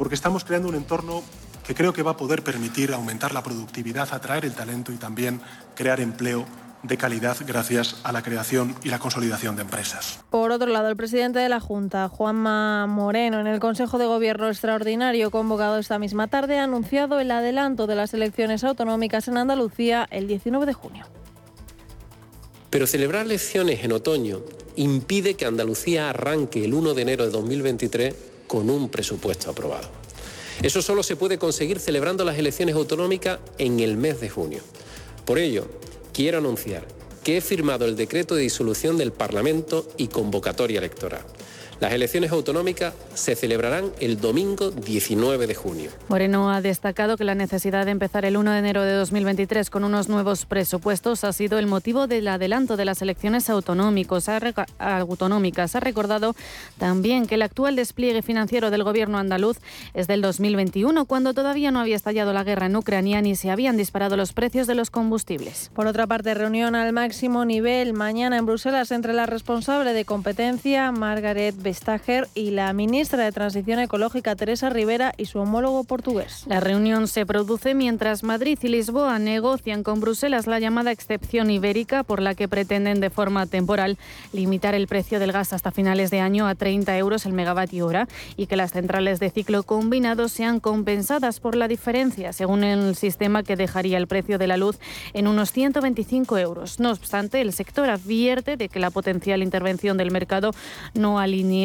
porque 0.00 0.14
estamos 0.14 0.44
creando 0.44 0.66
un 0.66 0.76
entorno 0.76 1.22
que 1.62 1.74
creo 1.74 1.92
que 1.92 2.02
va 2.02 2.12
a 2.12 2.16
poder 2.16 2.42
permitir 2.42 2.94
aumentar 2.94 3.34
la 3.34 3.42
productividad, 3.42 4.08
atraer 4.14 4.46
el 4.46 4.54
talento 4.54 4.92
y 4.92 4.96
también 4.96 5.42
crear 5.74 6.00
empleo 6.00 6.46
de 6.82 6.96
calidad 6.96 7.36
gracias 7.46 8.00
a 8.02 8.10
la 8.10 8.22
creación 8.22 8.74
y 8.82 8.88
la 8.88 8.98
consolidación 8.98 9.56
de 9.56 9.62
empresas. 9.62 10.20
Por 10.30 10.52
otro 10.52 10.68
lado, 10.68 10.88
el 10.88 10.96
presidente 10.96 11.38
de 11.38 11.50
la 11.50 11.60
Junta, 11.60 12.08
Juanma 12.08 12.86
Moreno, 12.86 13.40
en 13.40 13.46
el 13.46 13.60
Consejo 13.60 13.98
de 13.98 14.06
Gobierno 14.06 14.48
extraordinario 14.48 15.30
convocado 15.30 15.76
esta 15.76 15.98
misma 15.98 16.28
tarde, 16.28 16.58
ha 16.58 16.64
anunciado 16.64 17.20
el 17.20 17.30
adelanto 17.30 17.86
de 17.86 17.96
las 17.96 18.14
elecciones 18.14 18.64
autonómicas 18.64 19.28
en 19.28 19.36
Andalucía 19.36 20.08
el 20.10 20.28
19 20.28 20.64
de 20.64 20.72
junio. 20.72 21.04
Pero 22.70 22.86
celebrar 22.86 23.26
elecciones 23.26 23.84
en 23.84 23.92
otoño 23.92 24.40
impide 24.80 25.34
que 25.34 25.44
Andalucía 25.44 26.08
arranque 26.08 26.64
el 26.64 26.72
1 26.72 26.94
de 26.94 27.02
enero 27.02 27.24
de 27.24 27.30
2023 27.30 28.14
con 28.46 28.70
un 28.70 28.88
presupuesto 28.88 29.50
aprobado. 29.50 29.88
Eso 30.62 30.80
solo 30.80 31.02
se 31.02 31.16
puede 31.16 31.38
conseguir 31.38 31.78
celebrando 31.78 32.24
las 32.24 32.38
elecciones 32.38 32.74
autonómicas 32.74 33.40
en 33.58 33.80
el 33.80 33.98
mes 33.98 34.20
de 34.20 34.30
junio. 34.30 34.60
Por 35.26 35.38
ello, 35.38 35.66
quiero 36.14 36.38
anunciar 36.38 36.86
que 37.22 37.36
he 37.36 37.40
firmado 37.42 37.84
el 37.84 37.94
decreto 37.94 38.34
de 38.34 38.42
disolución 38.42 38.96
del 38.96 39.12
Parlamento 39.12 39.86
y 39.98 40.08
convocatoria 40.08 40.78
electoral. 40.78 41.24
Las 41.80 41.94
elecciones 41.94 42.30
autonómicas 42.30 42.92
se 43.14 43.34
celebrarán 43.34 43.90
el 44.00 44.20
domingo 44.20 44.70
19 44.70 45.46
de 45.46 45.54
junio. 45.54 45.90
Moreno 46.08 46.50
ha 46.50 46.60
destacado 46.60 47.16
que 47.16 47.24
la 47.24 47.34
necesidad 47.34 47.86
de 47.86 47.90
empezar 47.90 48.26
el 48.26 48.36
1 48.36 48.52
de 48.52 48.58
enero 48.58 48.82
de 48.82 48.92
2023 48.92 49.70
con 49.70 49.84
unos 49.84 50.10
nuevos 50.10 50.44
presupuestos 50.44 51.24
ha 51.24 51.32
sido 51.32 51.58
el 51.58 51.66
motivo 51.66 52.06
del 52.06 52.28
adelanto 52.28 52.76
de 52.76 52.84
las 52.84 53.00
elecciones 53.00 53.48
autonómicas. 53.48 54.28
Ha 54.28 55.80
recordado 55.80 56.36
también 56.76 57.26
que 57.26 57.36
el 57.36 57.42
actual 57.42 57.76
despliegue 57.76 58.20
financiero 58.20 58.70
del 58.70 58.84
gobierno 58.84 59.16
andaluz 59.16 59.56
es 59.94 60.06
del 60.06 60.20
2021, 60.20 61.06
cuando 61.06 61.32
todavía 61.32 61.70
no 61.70 61.80
había 61.80 61.96
estallado 61.96 62.34
la 62.34 62.44
guerra 62.44 62.66
en 62.66 62.76
Ucrania 62.76 63.22
ni 63.22 63.36
se 63.36 63.50
habían 63.50 63.78
disparado 63.78 64.18
los 64.18 64.34
precios 64.34 64.66
de 64.66 64.74
los 64.74 64.90
combustibles. 64.90 65.70
Por 65.74 65.86
otra 65.86 66.06
parte, 66.06 66.34
reunión 66.34 66.74
al 66.74 66.92
máximo 66.92 67.46
nivel 67.46 67.94
mañana 67.94 68.36
en 68.36 68.44
Bruselas 68.44 68.90
entre 68.90 69.14
la 69.14 69.24
responsable 69.24 69.94
de 69.94 70.04
competencia, 70.04 70.92
Margaret 70.92 71.54
Vestager 71.70 72.26
y 72.34 72.50
la 72.50 72.72
ministra 72.72 73.22
de 73.22 73.30
Transición 73.30 73.78
Ecológica, 73.78 74.34
Teresa 74.34 74.70
Rivera, 74.70 75.12
y 75.16 75.26
su 75.26 75.38
homólogo 75.38 75.84
portugués. 75.84 76.42
La 76.48 76.58
reunión 76.58 77.06
se 77.06 77.24
produce 77.24 77.76
mientras 77.76 78.24
Madrid 78.24 78.58
y 78.60 78.66
Lisboa 78.66 79.20
negocian 79.20 79.84
con 79.84 80.00
Bruselas 80.00 80.48
la 80.48 80.58
llamada 80.58 80.90
excepción 80.90 81.48
ibérica, 81.48 82.02
por 82.02 82.22
la 82.22 82.34
que 82.34 82.48
pretenden 82.48 83.00
de 83.00 83.08
forma 83.08 83.46
temporal 83.46 83.98
limitar 84.32 84.74
el 84.74 84.88
precio 84.88 85.20
del 85.20 85.30
gas 85.30 85.52
hasta 85.52 85.70
finales 85.70 86.10
de 86.10 86.18
año 86.18 86.48
a 86.48 86.56
30 86.56 86.98
euros 86.98 87.24
el 87.24 87.34
megavatio 87.34 87.86
hora 87.86 88.08
y 88.36 88.46
que 88.46 88.56
las 88.56 88.72
centrales 88.72 89.20
de 89.20 89.30
ciclo 89.30 89.62
combinado 89.62 90.28
sean 90.28 90.58
compensadas 90.58 91.38
por 91.38 91.54
la 91.54 91.68
diferencia, 91.68 92.32
según 92.32 92.64
el 92.64 92.96
sistema 92.96 93.44
que 93.44 93.54
dejaría 93.54 93.96
el 93.96 94.08
precio 94.08 94.38
de 94.38 94.48
la 94.48 94.56
luz 94.56 94.80
en 95.12 95.28
unos 95.28 95.52
125 95.52 96.36
euros. 96.36 96.80
No 96.80 96.90
obstante, 96.90 97.40
el 97.40 97.52
sector 97.52 97.88
advierte 97.88 98.56
de 98.56 98.68
que 98.68 98.80
la 98.80 98.90
potencial 98.90 99.44
intervención 99.44 99.96
del 99.96 100.10
mercado 100.10 100.50
no 100.94 101.20
alinea 101.20 101.59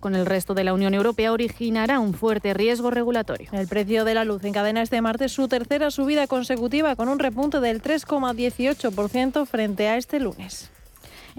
con 0.00 0.14
el 0.14 0.26
resto 0.26 0.54
de 0.54 0.64
la 0.64 0.74
Unión 0.74 0.94
Europea 0.94 1.32
originará 1.32 1.98
un 1.98 2.14
fuerte 2.14 2.54
riesgo 2.54 2.90
regulatorio. 2.90 3.48
El 3.52 3.66
precio 3.66 4.04
de 4.04 4.14
la 4.14 4.24
luz 4.24 4.44
encadena 4.44 4.82
este 4.82 5.00
martes 5.00 5.32
su 5.32 5.48
tercera 5.48 5.90
subida 5.90 6.26
consecutiva 6.26 6.96
con 6.96 7.08
un 7.08 7.18
repunte 7.18 7.60
del 7.60 7.82
3,18% 7.82 9.46
frente 9.46 9.88
a 9.88 9.96
este 9.96 10.20
lunes. 10.20 10.70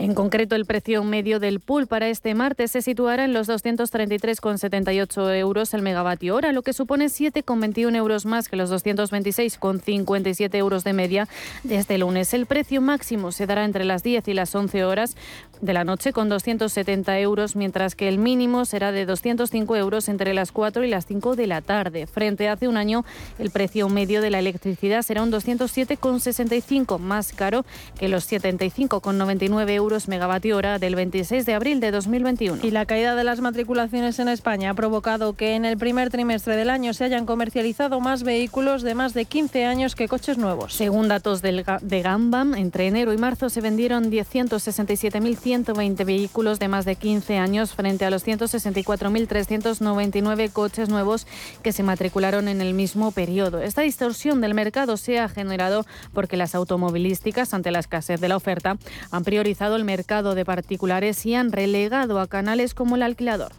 En 0.01 0.15
concreto, 0.15 0.55
el 0.55 0.65
precio 0.65 1.03
medio 1.03 1.39
del 1.39 1.59
pool 1.59 1.85
para 1.85 2.09
este 2.09 2.33
martes 2.33 2.71
se 2.71 2.81
situará 2.81 3.23
en 3.23 3.33
los 3.33 3.47
233,78 3.47 5.35
euros 5.35 5.75
el 5.75 5.83
megavatio 5.83 6.35
hora, 6.35 6.51
lo 6.53 6.63
que 6.63 6.73
supone 6.73 7.05
7,21 7.05 7.95
euros 7.95 8.25
más 8.25 8.49
que 8.49 8.55
los 8.55 8.71
226,57 8.71 10.55
euros 10.55 10.83
de 10.83 10.93
media 10.93 11.27
desde 11.61 11.93
el 11.95 12.01
lunes. 12.01 12.33
El 12.33 12.47
precio 12.47 12.81
máximo 12.81 13.31
se 13.31 13.45
dará 13.45 13.63
entre 13.63 13.85
las 13.85 14.01
10 14.01 14.27
y 14.27 14.33
las 14.33 14.55
11 14.55 14.85
horas 14.85 15.15
de 15.61 15.73
la 15.73 15.83
noche 15.83 16.13
con 16.13 16.29
270 16.29 17.19
euros, 17.19 17.55
mientras 17.55 17.93
que 17.93 18.07
el 18.07 18.17
mínimo 18.17 18.65
será 18.65 18.91
de 18.91 19.05
205 19.05 19.75
euros 19.75 20.09
entre 20.09 20.33
las 20.33 20.51
4 20.51 20.83
y 20.83 20.87
las 20.89 21.05
5 21.05 21.35
de 21.35 21.45
la 21.45 21.61
tarde. 21.61 22.07
Frente 22.07 22.49
a 22.49 22.53
hace 22.53 22.67
un 22.67 22.77
año, 22.77 23.05
el 23.37 23.51
precio 23.51 23.87
medio 23.87 24.23
de 24.23 24.31
la 24.31 24.39
electricidad 24.39 25.03
será 25.03 25.21
un 25.21 25.31
207,65, 25.31 26.97
más 26.97 27.33
caro 27.33 27.65
que 27.99 28.07
los 28.07 28.27
75,99 28.31 29.69
euros 29.69 29.90
megavatio 30.07 30.57
hora 30.57 30.79
del 30.79 30.95
26 30.95 31.45
de 31.45 31.53
abril 31.53 31.79
de 31.79 31.91
2021. 31.91 32.63
Y 32.63 32.71
la 32.71 32.85
caída 32.85 33.15
de 33.15 33.23
las 33.23 33.41
matriculaciones 33.41 34.17
en 34.19 34.29
España 34.29 34.69
ha 34.69 34.73
provocado 34.73 35.33
que 35.33 35.55
en 35.55 35.65
el 35.65 35.77
primer 35.77 36.09
trimestre 36.09 36.55
del 36.55 36.69
año 36.69 36.93
se 36.93 37.03
hayan 37.03 37.25
comercializado 37.25 37.99
más 37.99 38.23
vehículos 38.23 38.81
de 38.81 38.95
más 38.95 39.13
de 39.13 39.25
15 39.25 39.65
años 39.65 39.95
que 39.95 40.07
coches 40.07 40.37
nuevos. 40.37 40.73
Según 40.73 41.09
datos 41.09 41.41
del, 41.41 41.65
de 41.81 42.01
Gambam, 42.01 42.55
entre 42.55 42.87
enero 42.87 43.11
y 43.13 43.17
marzo 43.17 43.49
se 43.49 43.61
vendieron 43.61 44.11
167.120 44.11 46.05
vehículos 46.05 46.59
de 46.59 46.67
más 46.67 46.83
de 46.85 46.95
15 46.95 47.37
años 47.37 47.73
frente 47.73 48.05
a 48.05 48.09
los 48.09 48.25
164.399 48.25 50.51
coches 50.51 50.89
nuevos 50.89 51.27
que 51.63 51.71
se 51.71 51.83
matricularon 51.83 52.47
en 52.47 52.61
el 52.61 52.73
mismo 52.73 53.11
periodo. 53.11 53.61
Esta 53.61 53.81
distorsión 53.81 54.39
del 54.41 54.53
mercado 54.53 54.97
se 54.97 55.19
ha 55.19 55.29
generado 55.29 55.85
porque 56.13 56.37
las 56.37 56.53
automovilísticas, 56.55 57.53
ante 57.53 57.71
la 57.71 57.79
escasez 57.79 58.21
de 58.21 58.29
la 58.29 58.37
oferta, 58.37 58.77
han 59.11 59.23
priorizado 59.23 59.70
el 59.75 59.83
mercado 59.83 60.35
de 60.35 60.45
particulares 60.45 61.25
y 61.25 61.35
han 61.35 61.51
relegado 61.51 62.19
a 62.19 62.27
canales 62.27 62.73
como 62.73 62.95
el 62.95 63.03
alquilador. 63.03 63.51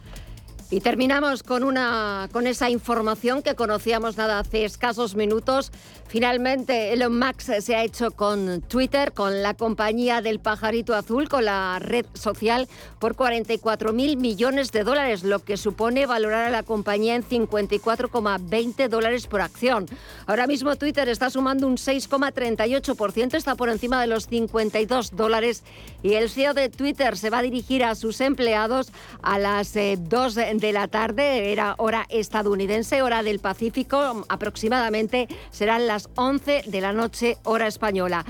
Y 0.69 0.79
terminamos 0.81 1.43
con, 1.43 1.63
una, 1.63 2.27
con 2.31 2.47
esa 2.47 2.69
información 2.69 3.43
que 3.43 3.55
conocíamos 3.55 4.17
nada 4.17 4.39
hace 4.39 4.65
escasos 4.65 5.15
minutos. 5.15 5.71
Finalmente, 6.07 6.93
Elon 6.93 7.17
Musk 7.17 7.41
se 7.59 7.75
ha 7.75 7.83
hecho 7.83 8.11
con 8.11 8.61
Twitter, 8.61 9.13
con 9.13 9.41
la 9.41 9.53
compañía 9.53 10.21
del 10.21 10.39
pajarito 10.39 10.95
azul, 10.95 11.29
con 11.29 11.45
la 11.45 11.79
red 11.79 12.05
social, 12.13 12.67
por 12.99 13.15
44 13.15 13.93
mil 13.93 14.17
millones 14.17 14.71
de 14.71 14.83
dólares, 14.83 15.23
lo 15.23 15.39
que 15.39 15.57
supone 15.57 16.05
valorar 16.05 16.45
a 16.45 16.49
la 16.49 16.63
compañía 16.63 17.15
en 17.15 17.23
54,20 17.23 18.89
dólares 18.89 19.27
por 19.27 19.41
acción. 19.41 19.85
Ahora 20.27 20.47
mismo 20.47 20.75
Twitter 20.75 21.09
está 21.09 21.29
sumando 21.29 21.67
un 21.67 21.77
6,38%, 21.77 23.35
está 23.35 23.55
por 23.55 23.69
encima 23.69 24.01
de 24.01 24.07
los 24.07 24.27
52 24.27 25.15
dólares 25.15 25.63
y 26.01 26.13
el 26.13 26.29
CEO 26.29 26.53
de 26.53 26.69
Twitter 26.69 27.17
se 27.17 27.29
va 27.29 27.39
a 27.39 27.43
dirigir 27.43 27.83
a 27.83 27.95
sus 27.95 28.21
empleados 28.21 28.91
a 29.21 29.39
las 29.39 29.73
2 29.73 30.37
eh, 30.37 30.52
de 30.57 30.71
la 30.71 30.87
tarde, 30.87 31.51
era 31.51 31.75
hora 31.77 32.05
estadounidense, 32.09 33.01
hora 33.01 33.23
del 33.23 33.39
Pacífico, 33.39 34.25
aproximadamente 34.29 35.27
serán 35.51 35.87
las 35.87 36.09
11 36.15 36.63
de 36.67 36.81
la 36.81 36.93
noche, 36.93 37.37
hora 37.43 37.67
española. 37.67 38.25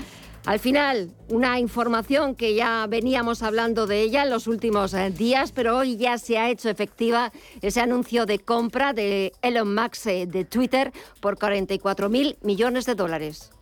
Al 0.46 0.58
final, 0.58 1.10
una 1.28 1.58
información 1.58 2.34
que 2.34 2.54
ya 2.54 2.86
veníamos 2.86 3.42
hablando 3.42 3.86
de 3.86 4.02
ella 4.02 4.24
en 4.24 4.30
los 4.30 4.46
últimos 4.46 4.92
eh, 4.92 5.10
días, 5.10 5.52
pero 5.52 5.78
hoy 5.78 5.96
ya 5.96 6.18
se 6.18 6.36
ha 6.36 6.50
hecho 6.50 6.68
efectiva 6.68 7.32
ese 7.62 7.80
anuncio 7.80 8.26
de 8.26 8.38
compra 8.38 8.92
de 8.92 9.32
Elon 9.40 9.74
Musk 9.74 10.06
eh, 10.06 10.26
de 10.26 10.44
Twitter 10.44 10.92
por 11.20 11.38
44 11.38 12.10
mil 12.10 12.36
millones 12.42 12.84
de 12.84 12.94
dólares. 12.94 13.53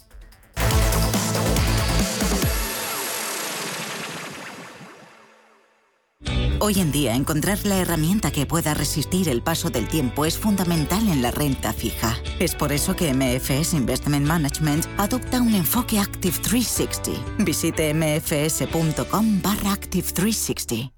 Hoy 6.64 6.78
en 6.78 6.92
día, 6.92 7.16
encontrar 7.16 7.58
la 7.64 7.78
herramienta 7.78 8.30
que 8.30 8.46
pueda 8.46 8.72
resistir 8.72 9.28
el 9.28 9.42
paso 9.42 9.68
del 9.68 9.88
tiempo 9.88 10.26
es 10.26 10.38
fundamental 10.38 11.08
en 11.08 11.20
la 11.20 11.32
renta 11.32 11.72
fija. 11.72 12.16
Es 12.38 12.54
por 12.54 12.70
eso 12.70 12.94
que 12.94 13.12
MFS 13.12 13.74
Investment 13.74 14.24
Management 14.24 14.86
adopta 14.96 15.42
un 15.42 15.56
enfoque 15.56 15.98
Active 15.98 16.38
360. 16.40 17.42
Visite 17.42 17.92
mfs.com 17.92 19.42
barra 19.42 19.72
Active 19.72 20.06
360. 20.06 20.92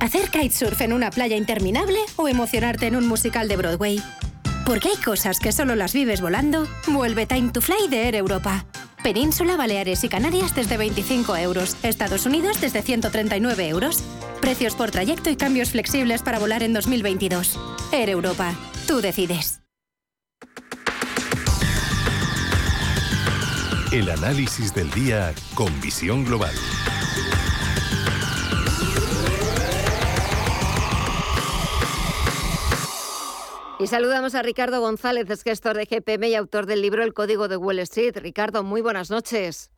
¿Hacer 0.00 0.30
kitesurf 0.30 0.80
en 0.80 0.94
una 0.94 1.10
playa 1.10 1.36
interminable 1.36 1.98
o 2.16 2.26
emocionarte 2.26 2.86
en 2.86 2.96
un 2.96 3.06
musical 3.06 3.48
de 3.48 3.58
Broadway? 3.58 4.02
Porque 4.64 4.88
hay 4.88 4.96
cosas 4.96 5.40
que 5.40 5.52
solo 5.52 5.76
las 5.76 5.92
vives 5.92 6.22
volando. 6.22 6.66
Vuelve 6.86 7.26
Time 7.26 7.50
to 7.50 7.60
Fly 7.60 7.88
de 7.90 8.06
Air 8.06 8.14
Europa. 8.14 8.64
Península, 9.02 9.56
Baleares 9.56 10.04
y 10.04 10.08
Canarias 10.08 10.54
desde 10.54 10.76
25 10.76 11.36
euros. 11.36 11.76
Estados 11.82 12.24
Unidos 12.24 12.60
desde 12.60 12.82
139 12.82 13.68
euros. 13.68 14.02
Precios 14.40 14.74
por 14.74 14.90
trayecto 14.90 15.28
y 15.30 15.36
cambios 15.36 15.70
flexibles 15.70 16.22
para 16.22 16.38
volar 16.38 16.62
en 16.62 16.72
2022. 16.72 17.58
Air 17.92 18.10
Europa. 18.10 18.54
Tú 18.86 19.00
decides. 19.00 19.60
El 23.90 24.08
análisis 24.08 24.72
del 24.72 24.90
día 24.92 25.34
con 25.54 25.68
visión 25.80 26.24
global. 26.24 26.54
Y 33.82 33.88
saludamos 33.88 34.36
a 34.36 34.42
Ricardo 34.42 34.80
González, 34.80 35.28
es 35.28 35.42
gestor 35.42 35.76
de 35.76 35.86
GPM 35.86 36.28
y 36.28 36.36
autor 36.36 36.66
del 36.66 36.82
libro 36.82 37.02
El 37.02 37.12
Código 37.12 37.48
de 37.48 37.56
Wall 37.56 37.80
Street. 37.80 38.16
Ricardo, 38.16 38.62
muy 38.62 38.80
buenas 38.80 39.10
noches. 39.10 39.72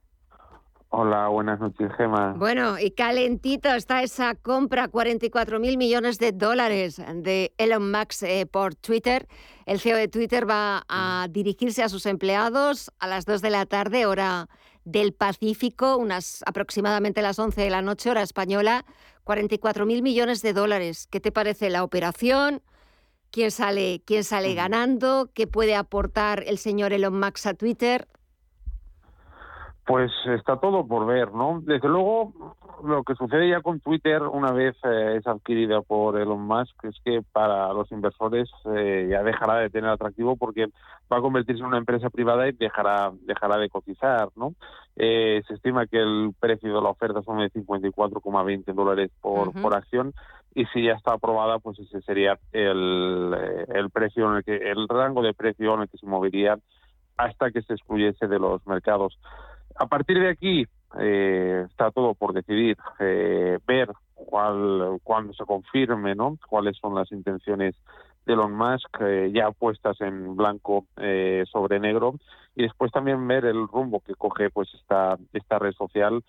Hola, 0.90 1.28
buenas 1.28 1.58
noches, 1.58 1.90
Gema. 1.96 2.34
Bueno, 2.34 2.78
y 2.78 2.90
calentito 2.90 3.70
está 3.70 4.02
esa 4.02 4.34
compra, 4.34 4.88
44 4.88 5.58
mil 5.58 5.78
millones 5.78 6.18
de 6.18 6.32
dólares 6.32 7.00
de 7.14 7.54
Elon 7.56 7.90
Musk 7.90 8.24
eh, 8.24 8.44
por 8.44 8.74
Twitter. 8.74 9.26
El 9.64 9.80
CEO 9.80 9.96
de 9.96 10.08
Twitter 10.08 10.46
va 10.46 10.84
a 10.86 11.26
dirigirse 11.30 11.82
a 11.82 11.88
sus 11.88 12.04
empleados 12.04 12.92
a 12.98 13.06
las 13.06 13.24
2 13.24 13.40
de 13.40 13.48
la 13.48 13.64
tarde, 13.64 14.04
hora 14.04 14.50
del 14.84 15.14
Pacífico, 15.14 15.96
unas 15.96 16.44
aproximadamente 16.44 17.22
las 17.22 17.38
11 17.38 17.58
de 17.58 17.70
la 17.70 17.80
noche, 17.80 18.10
hora 18.10 18.20
española. 18.20 18.84
44 19.24 19.86
mil 19.86 20.02
millones 20.02 20.42
de 20.42 20.52
dólares. 20.52 21.08
¿Qué 21.10 21.20
te 21.20 21.32
parece 21.32 21.70
la 21.70 21.82
operación? 21.82 22.60
Quién 23.34 23.50
sale, 23.50 24.00
quién 24.06 24.22
sale 24.22 24.54
ganando, 24.54 25.28
qué 25.34 25.48
puede 25.48 25.74
aportar 25.74 26.44
el 26.46 26.56
señor 26.56 26.92
Elon 26.92 27.18
Musk 27.18 27.46
a 27.48 27.54
Twitter. 27.54 28.06
Pues 29.84 30.12
está 30.38 30.60
todo 30.60 30.86
por 30.86 31.04
ver, 31.04 31.32
¿no? 31.32 31.60
Desde 31.60 31.88
luego, 31.88 32.32
lo 32.84 33.02
que 33.02 33.16
sucede 33.16 33.50
ya 33.50 33.60
con 33.60 33.80
Twitter 33.80 34.22
una 34.22 34.52
vez 34.52 34.76
eh, 34.84 35.16
es 35.18 35.26
adquirida 35.26 35.82
por 35.82 36.18
Elon 36.18 36.46
Musk 36.46 36.84
es 36.84 36.94
que 37.04 37.22
para 37.32 37.72
los 37.72 37.90
inversores 37.90 38.48
eh, 38.72 39.08
ya 39.10 39.24
dejará 39.24 39.56
de 39.56 39.68
tener 39.68 39.90
atractivo 39.90 40.36
porque 40.36 40.68
va 41.12 41.18
a 41.18 41.20
convertirse 41.20 41.60
en 41.60 41.66
una 41.66 41.78
empresa 41.78 42.10
privada 42.10 42.48
y 42.48 42.52
dejará 42.52 43.12
dejará 43.22 43.58
de 43.58 43.68
cotizar, 43.68 44.28
¿no? 44.36 44.54
Eh, 44.96 45.42
se 45.48 45.54
estima 45.54 45.86
que 45.86 45.98
el 45.98 46.32
precio 46.38 46.72
de 46.72 46.80
la 46.80 46.90
oferta 46.90 47.20
son 47.22 47.38
de 47.38 47.50
54,20 47.50 48.72
dólares 48.72 49.10
por, 49.20 49.52
por 49.60 49.74
acción 49.74 50.14
y 50.54 50.64
si 50.66 50.84
ya 50.84 50.92
está 50.92 51.14
aprobada, 51.14 51.58
pues 51.58 51.78
ese 51.80 52.00
sería 52.02 52.38
el, 52.52 53.34
el 53.74 53.90
precio 53.90 54.30
en 54.30 54.36
el 54.36 54.44
que 54.44 54.56
el 54.56 54.88
rango 54.88 55.22
de 55.22 55.34
precio 55.34 55.74
en 55.74 55.82
el 55.82 55.88
que 55.88 55.98
se 55.98 56.06
movería 56.06 56.58
hasta 57.16 57.50
que 57.50 57.62
se 57.62 57.74
excluyese 57.74 58.26
de 58.26 58.38
los 58.38 58.64
mercados. 58.66 59.18
A 59.76 59.86
partir 59.86 60.20
de 60.20 60.28
aquí 60.28 60.66
eh, 61.00 61.64
está 61.68 61.90
todo 61.90 62.14
por 62.14 62.32
decidir, 62.32 62.76
eh, 63.00 63.58
ver 63.66 63.90
cuál, 64.14 65.00
cuando 65.02 65.32
se 65.34 65.44
confirme, 65.44 66.14
¿no? 66.14 66.38
Cuáles 66.48 66.76
son 66.78 66.94
las 66.94 67.10
intenciones 67.10 67.74
de 68.24 68.32
Elon 68.32 68.56
Musk 68.56 68.96
eh, 69.00 69.30
ya 69.34 69.50
puestas 69.50 70.00
en 70.00 70.36
blanco 70.36 70.86
sobre 71.50 71.78
negro 71.78 72.14
y 72.54 72.62
después 72.62 72.90
también 72.92 73.26
ver 73.26 73.44
el 73.44 73.68
rumbo 73.68 74.00
que 74.00 74.14
coge 74.14 74.48
pues 74.48 74.72
esta 74.74 75.18
esta 75.32 75.58
red 75.58 75.72
social 75.72 76.22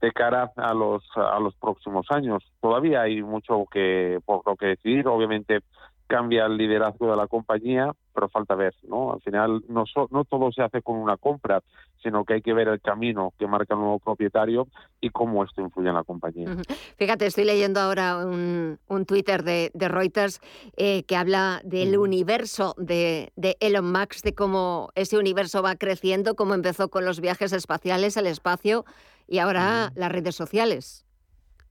de 0.00 0.12
cara 0.12 0.50
a 0.56 0.74
los 0.74 1.04
a 1.16 1.38
los 1.40 1.54
próximos 1.56 2.06
años. 2.10 2.42
Todavía 2.60 3.02
hay 3.02 3.22
mucho 3.22 3.66
que 3.70 4.18
por 4.24 4.42
lo 4.46 4.56
que 4.56 4.66
decidir, 4.66 5.06
obviamente 5.08 5.60
cambia 6.06 6.46
el 6.46 6.56
liderazgo 6.56 7.10
de 7.10 7.16
la 7.16 7.28
compañía, 7.28 7.92
pero 8.20 8.28
falta 8.28 8.54
ver, 8.54 8.74
¿no? 8.82 9.14
Al 9.14 9.22
final 9.22 9.64
no, 9.68 9.84
no 10.10 10.24
todo 10.26 10.52
se 10.52 10.60
hace 10.60 10.82
con 10.82 10.96
una 10.96 11.16
compra, 11.16 11.62
sino 12.02 12.26
que 12.26 12.34
hay 12.34 12.42
que 12.42 12.52
ver 12.52 12.68
el 12.68 12.78
camino 12.78 13.32
que 13.38 13.46
marca 13.46 13.72
el 13.72 13.80
nuevo 13.80 13.98
propietario 13.98 14.68
y 15.00 15.08
cómo 15.08 15.42
esto 15.42 15.62
influye 15.62 15.88
en 15.88 15.94
la 15.94 16.04
compañía. 16.04 16.54
Fíjate, 16.98 17.24
estoy 17.24 17.44
leyendo 17.44 17.80
ahora 17.80 18.18
un, 18.18 18.78
un 18.88 19.06
Twitter 19.06 19.42
de, 19.42 19.70
de 19.72 19.88
Reuters 19.88 20.40
eh, 20.76 21.04
que 21.04 21.16
habla 21.16 21.62
del 21.64 21.96
universo 21.96 22.74
de, 22.76 23.32
de, 23.36 23.56
Elon 23.60 23.90
Musk, 23.90 24.22
de 24.22 24.34
cómo 24.34 24.90
ese 24.96 25.16
universo 25.16 25.62
va 25.62 25.76
creciendo, 25.76 26.36
cómo 26.36 26.52
empezó 26.52 26.90
con 26.90 27.06
los 27.06 27.20
viajes 27.20 27.54
espaciales 27.54 28.18
al 28.18 28.26
espacio 28.26 28.84
y 29.28 29.38
ahora 29.38 29.92
las 29.94 30.12
redes 30.12 30.36
sociales. 30.36 31.06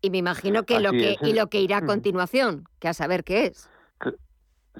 Y 0.01 0.09
me 0.09 0.17
imagino 0.17 0.63
que 0.63 0.79
lo 0.79 0.93
que, 0.93 1.15
y 1.21 1.33
lo 1.33 1.47
que 1.47 1.61
irá 1.61 1.77
a 1.77 1.85
continuación, 1.85 2.67
que 2.79 2.87
a 2.87 2.95
saber 2.95 3.23
qué 3.23 3.45
es. 3.45 3.69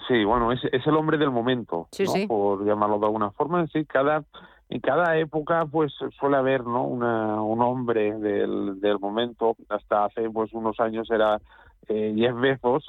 Sí, 0.08 0.24
bueno, 0.24 0.52
es, 0.52 0.62
es 0.72 0.86
el 0.86 0.96
hombre 0.96 1.18
del 1.18 1.32
momento, 1.32 1.88
¿no? 2.00 2.28
por 2.28 2.66
llamarlo 2.66 3.00
de 3.00 3.06
alguna 3.06 3.32
forma. 3.32 3.66
Sí, 3.68 3.86
cada 3.86 4.24
en 4.70 4.82
cada 4.82 5.18
época 5.18 5.66
pues 5.66 5.92
suele 6.20 6.38
haber 6.38 6.64
no 6.64 6.84
Una, 6.84 7.42
un 7.42 7.62
hombre 7.62 8.18
del, 8.20 8.80
del 8.80 9.00
momento. 9.00 9.56
Hasta 9.68 10.06
hace 10.06 10.30
pues 10.30 10.54
unos 10.54 10.80
años 10.80 11.10
era 11.10 11.42
eh, 11.88 12.14
Jeff 12.16 12.40
Bezos. 12.40 12.86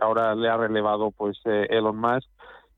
Ahora 0.00 0.34
le 0.34 0.48
ha 0.48 0.56
relevado 0.56 1.10
pues 1.10 1.38
eh, 1.44 1.66
Elon 1.70 1.98
Musk. 1.98 2.28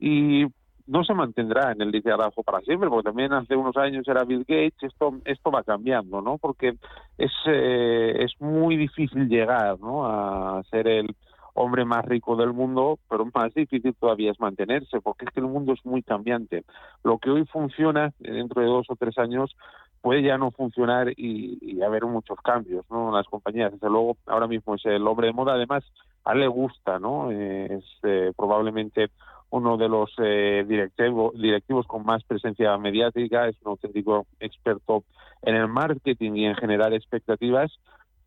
Y 0.00 0.47
no 0.87 1.04
se 1.04 1.12
mantendrá 1.12 1.73
en 1.73 1.82
el 1.82 1.90
liderazgo 1.90 2.42
para 2.42 2.61
siempre 2.61 2.88
porque 2.88 3.11
también 3.11 3.35
hace 3.35 3.54
unos 3.54 3.76
años 3.76 4.08
era 4.08 4.25
Bill 4.25 4.47
Gates. 4.49 4.82
Esto 4.82 5.12
esto 5.26 5.50
va 5.50 5.62
cambiando 5.62 6.23
no 6.23 6.38
porque 6.38 6.78
es 7.18 7.32
eh, 7.47 8.25
es 8.25 8.32
muy 8.40 8.76
difícil 8.78 9.28
llegar 9.28 9.78
no 9.80 10.06
a 10.06 10.62
ser 10.70 10.88
el 10.88 11.14
hombre 11.58 11.84
más 11.84 12.04
rico 12.04 12.36
del 12.36 12.52
mundo, 12.52 12.98
pero 13.08 13.26
más 13.34 13.52
difícil 13.52 13.94
todavía 13.94 14.30
es 14.30 14.40
mantenerse, 14.40 15.00
porque 15.00 15.24
es 15.24 15.32
que 15.32 15.40
el 15.40 15.46
mundo 15.46 15.72
es 15.72 15.84
muy 15.84 16.02
cambiante. 16.02 16.64
Lo 17.02 17.18
que 17.18 17.30
hoy 17.30 17.44
funciona 17.46 18.12
dentro 18.18 18.62
de 18.62 18.68
dos 18.68 18.86
o 18.88 18.96
tres 18.96 19.18
años 19.18 19.56
puede 20.00 20.22
ya 20.22 20.38
no 20.38 20.52
funcionar 20.52 21.12
y, 21.16 21.82
haber 21.82 22.04
muchos 22.04 22.38
cambios 22.42 22.84
¿no? 22.90 23.12
las 23.12 23.26
compañías. 23.26 23.72
Desde 23.72 23.90
luego, 23.90 24.16
ahora 24.26 24.46
mismo 24.46 24.74
es 24.74 24.84
el 24.86 25.06
hombre 25.06 25.28
de 25.28 25.32
moda, 25.32 25.54
además, 25.54 25.84
a 26.24 26.32
él 26.32 26.40
le 26.40 26.48
gusta, 26.48 26.98
¿no? 26.98 27.30
es 27.30 27.84
eh, 28.02 28.32
probablemente 28.36 29.10
uno 29.50 29.76
de 29.76 29.88
los 29.88 30.12
eh, 30.18 30.64
directivos 30.66 31.86
con 31.86 32.04
más 32.04 32.22
presencia 32.24 32.76
mediática, 32.76 33.48
es 33.48 33.56
un 33.62 33.70
auténtico 33.70 34.26
experto 34.40 35.04
en 35.42 35.54
el 35.56 35.68
marketing 35.68 36.32
y 36.34 36.46
en 36.46 36.54
generar 36.56 36.92
expectativas, 36.92 37.72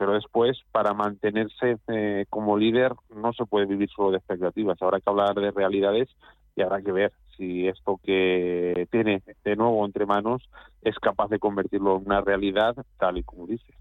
pero 0.01 0.13
después 0.13 0.57
para 0.71 0.95
mantenerse 0.95 1.77
eh, 1.87 2.25
como 2.27 2.57
líder 2.57 2.91
no 3.15 3.33
se 3.33 3.45
puede 3.45 3.67
vivir 3.67 3.87
solo 3.95 4.09
de 4.09 4.17
expectativas, 4.17 4.81
habrá 4.81 4.99
que 4.99 5.07
hablar 5.07 5.35
de 5.35 5.51
realidades 5.51 6.09
y 6.55 6.63
habrá 6.63 6.81
que 6.81 6.91
ver 6.91 7.11
si 7.37 7.67
esto 7.67 7.99
que 8.03 8.87
tiene 8.89 9.21
de 9.43 9.55
nuevo 9.55 9.85
entre 9.85 10.07
manos 10.07 10.49
es 10.81 10.97
capaz 10.97 11.27
de 11.27 11.37
convertirlo 11.37 11.97
en 11.97 12.07
una 12.07 12.19
realidad 12.19 12.75
tal 12.97 13.19
y 13.19 13.23
como 13.23 13.45
dice. 13.45 13.71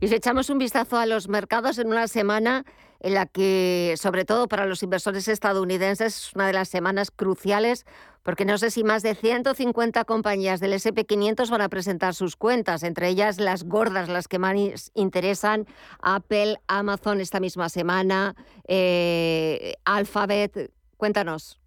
Y 0.00 0.08
si 0.08 0.14
echamos 0.14 0.50
un 0.50 0.58
vistazo 0.58 0.98
a 0.98 1.06
los 1.06 1.28
mercados 1.28 1.78
en 1.78 1.88
una 1.88 2.08
semana 2.08 2.64
en 3.00 3.14
la 3.14 3.26
que, 3.26 3.94
sobre 3.96 4.24
todo 4.24 4.48
para 4.48 4.66
los 4.66 4.82
inversores 4.82 5.28
estadounidenses, 5.28 6.16
es 6.16 6.34
una 6.34 6.46
de 6.46 6.52
las 6.52 6.68
semanas 6.68 7.10
cruciales, 7.10 7.84
porque 8.22 8.44
no 8.44 8.58
sé 8.58 8.70
si 8.70 8.82
más 8.82 9.02
de 9.02 9.14
150 9.14 10.04
compañías 10.04 10.60
del 10.60 10.72
SP500 10.72 11.50
van 11.50 11.60
a 11.60 11.68
presentar 11.68 12.14
sus 12.14 12.36
cuentas, 12.36 12.82
entre 12.82 13.08
ellas 13.08 13.38
las 13.38 13.64
gordas, 13.64 14.08
las 14.08 14.28
que 14.28 14.38
más 14.38 14.90
interesan, 14.94 15.66
Apple, 16.00 16.56
Amazon 16.66 17.20
esta 17.20 17.40
misma 17.40 17.68
semana, 17.68 18.34
eh, 18.66 19.74
Alphabet. 19.84 20.72
Cuéntanos. 20.96 21.60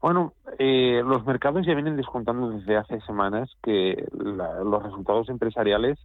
Bueno, 0.00 0.32
eh, 0.58 1.02
los 1.04 1.26
mercados 1.26 1.66
ya 1.66 1.74
vienen 1.74 1.96
descontando 1.96 2.50
desde 2.50 2.76
hace 2.76 3.00
semanas 3.00 3.50
que 3.62 4.06
los 4.12 4.82
resultados 4.82 5.28
empresariales 5.28 5.98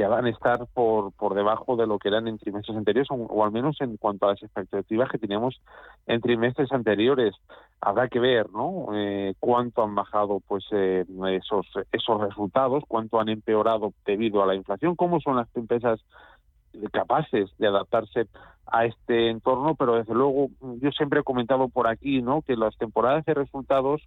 ya 0.00 0.08
van 0.08 0.24
a 0.24 0.30
estar 0.30 0.66
por, 0.72 1.12
por 1.12 1.34
debajo 1.34 1.76
de 1.76 1.86
lo 1.86 1.98
que 1.98 2.08
eran 2.08 2.26
en 2.26 2.38
trimestres 2.38 2.76
anteriores, 2.76 3.08
o, 3.10 3.44
al 3.44 3.52
menos 3.52 3.76
en 3.80 3.98
cuanto 3.98 4.26
a 4.26 4.30
las 4.30 4.42
expectativas 4.42 5.10
que 5.10 5.18
teníamos 5.18 5.60
en 6.06 6.20
trimestres 6.22 6.72
anteriores. 6.72 7.34
Habrá 7.82 8.08
que 8.08 8.18
ver 8.18 8.50
¿no? 8.50 8.86
Eh, 8.94 9.34
cuánto 9.38 9.82
han 9.82 9.94
bajado 9.94 10.40
pues 10.40 10.64
eh, 10.72 11.04
esos, 11.32 11.66
esos 11.92 12.20
resultados, 12.20 12.84
cuánto 12.88 13.20
han 13.20 13.28
empeorado 13.28 13.92
debido 14.06 14.42
a 14.42 14.46
la 14.46 14.54
inflación, 14.54 14.96
cómo 14.96 15.20
son 15.20 15.36
las 15.36 15.54
empresas 15.54 16.00
capaces 16.92 17.50
de 17.58 17.66
adaptarse 17.66 18.26
a 18.70 18.84
este 18.84 19.30
entorno, 19.30 19.74
pero 19.74 19.96
desde 19.96 20.14
luego 20.14 20.48
yo 20.80 20.90
siempre 20.92 21.20
he 21.20 21.24
comentado 21.24 21.68
por 21.68 21.88
aquí, 21.88 22.22
¿no? 22.22 22.42
Que 22.42 22.56
las 22.56 22.76
temporadas 22.76 23.24
de 23.24 23.34
resultados 23.34 24.02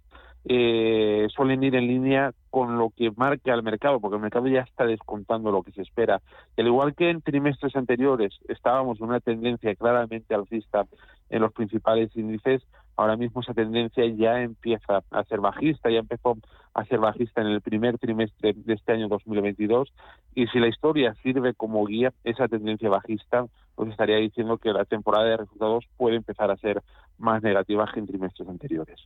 eh, 0.46 1.26
suelen 1.34 1.62
ir 1.64 1.74
en 1.74 1.86
línea 1.86 2.32
con 2.50 2.78
lo 2.78 2.90
que 2.90 3.10
marca 3.16 3.54
el 3.54 3.62
mercado, 3.62 4.00
porque 4.00 4.16
el 4.16 4.22
mercado 4.22 4.46
ya 4.48 4.60
está 4.60 4.86
descontando 4.86 5.50
lo 5.50 5.62
que 5.62 5.72
se 5.72 5.82
espera. 5.82 6.20
al 6.56 6.66
igual 6.66 6.94
que 6.94 7.10
en 7.10 7.22
trimestres 7.22 7.76
anteriores 7.76 8.32
estábamos 8.48 9.00
en 9.00 9.06
una 9.06 9.20
tendencia 9.20 9.74
claramente 9.74 10.34
alcista 10.34 10.86
en 11.30 11.40
los 11.40 11.52
principales 11.52 12.14
índices, 12.16 12.62
ahora 12.96 13.16
mismo 13.16 13.40
esa 13.40 13.54
tendencia 13.54 14.06
ya 14.06 14.42
empieza 14.42 15.02
a 15.10 15.24
ser 15.24 15.40
bajista, 15.40 15.90
ya 15.90 15.98
empezó 15.98 16.36
a 16.74 16.84
ser 16.84 17.00
bajista 17.00 17.40
en 17.40 17.48
el 17.48 17.60
primer 17.60 17.98
trimestre 17.98 18.52
de 18.54 18.74
este 18.74 18.92
año 18.92 19.08
2022 19.08 19.92
y 20.34 20.46
si 20.48 20.58
la 20.58 20.68
historia 20.68 21.14
sirve 21.22 21.54
como 21.54 21.84
guía, 21.86 22.12
esa 22.24 22.48
tendencia 22.48 22.88
bajista 22.88 23.46
pues 23.74 23.90
estaría 23.90 24.16
diciendo 24.16 24.58
que 24.58 24.72
la 24.72 24.84
temporada 24.84 25.26
de 25.26 25.36
resultados 25.38 25.84
puede 25.96 26.16
empezar 26.16 26.50
a 26.50 26.56
ser 26.56 26.82
más 27.18 27.42
negativa 27.42 27.88
que 27.92 28.00
en 28.00 28.06
trimestres 28.06 28.48
anteriores. 28.48 29.00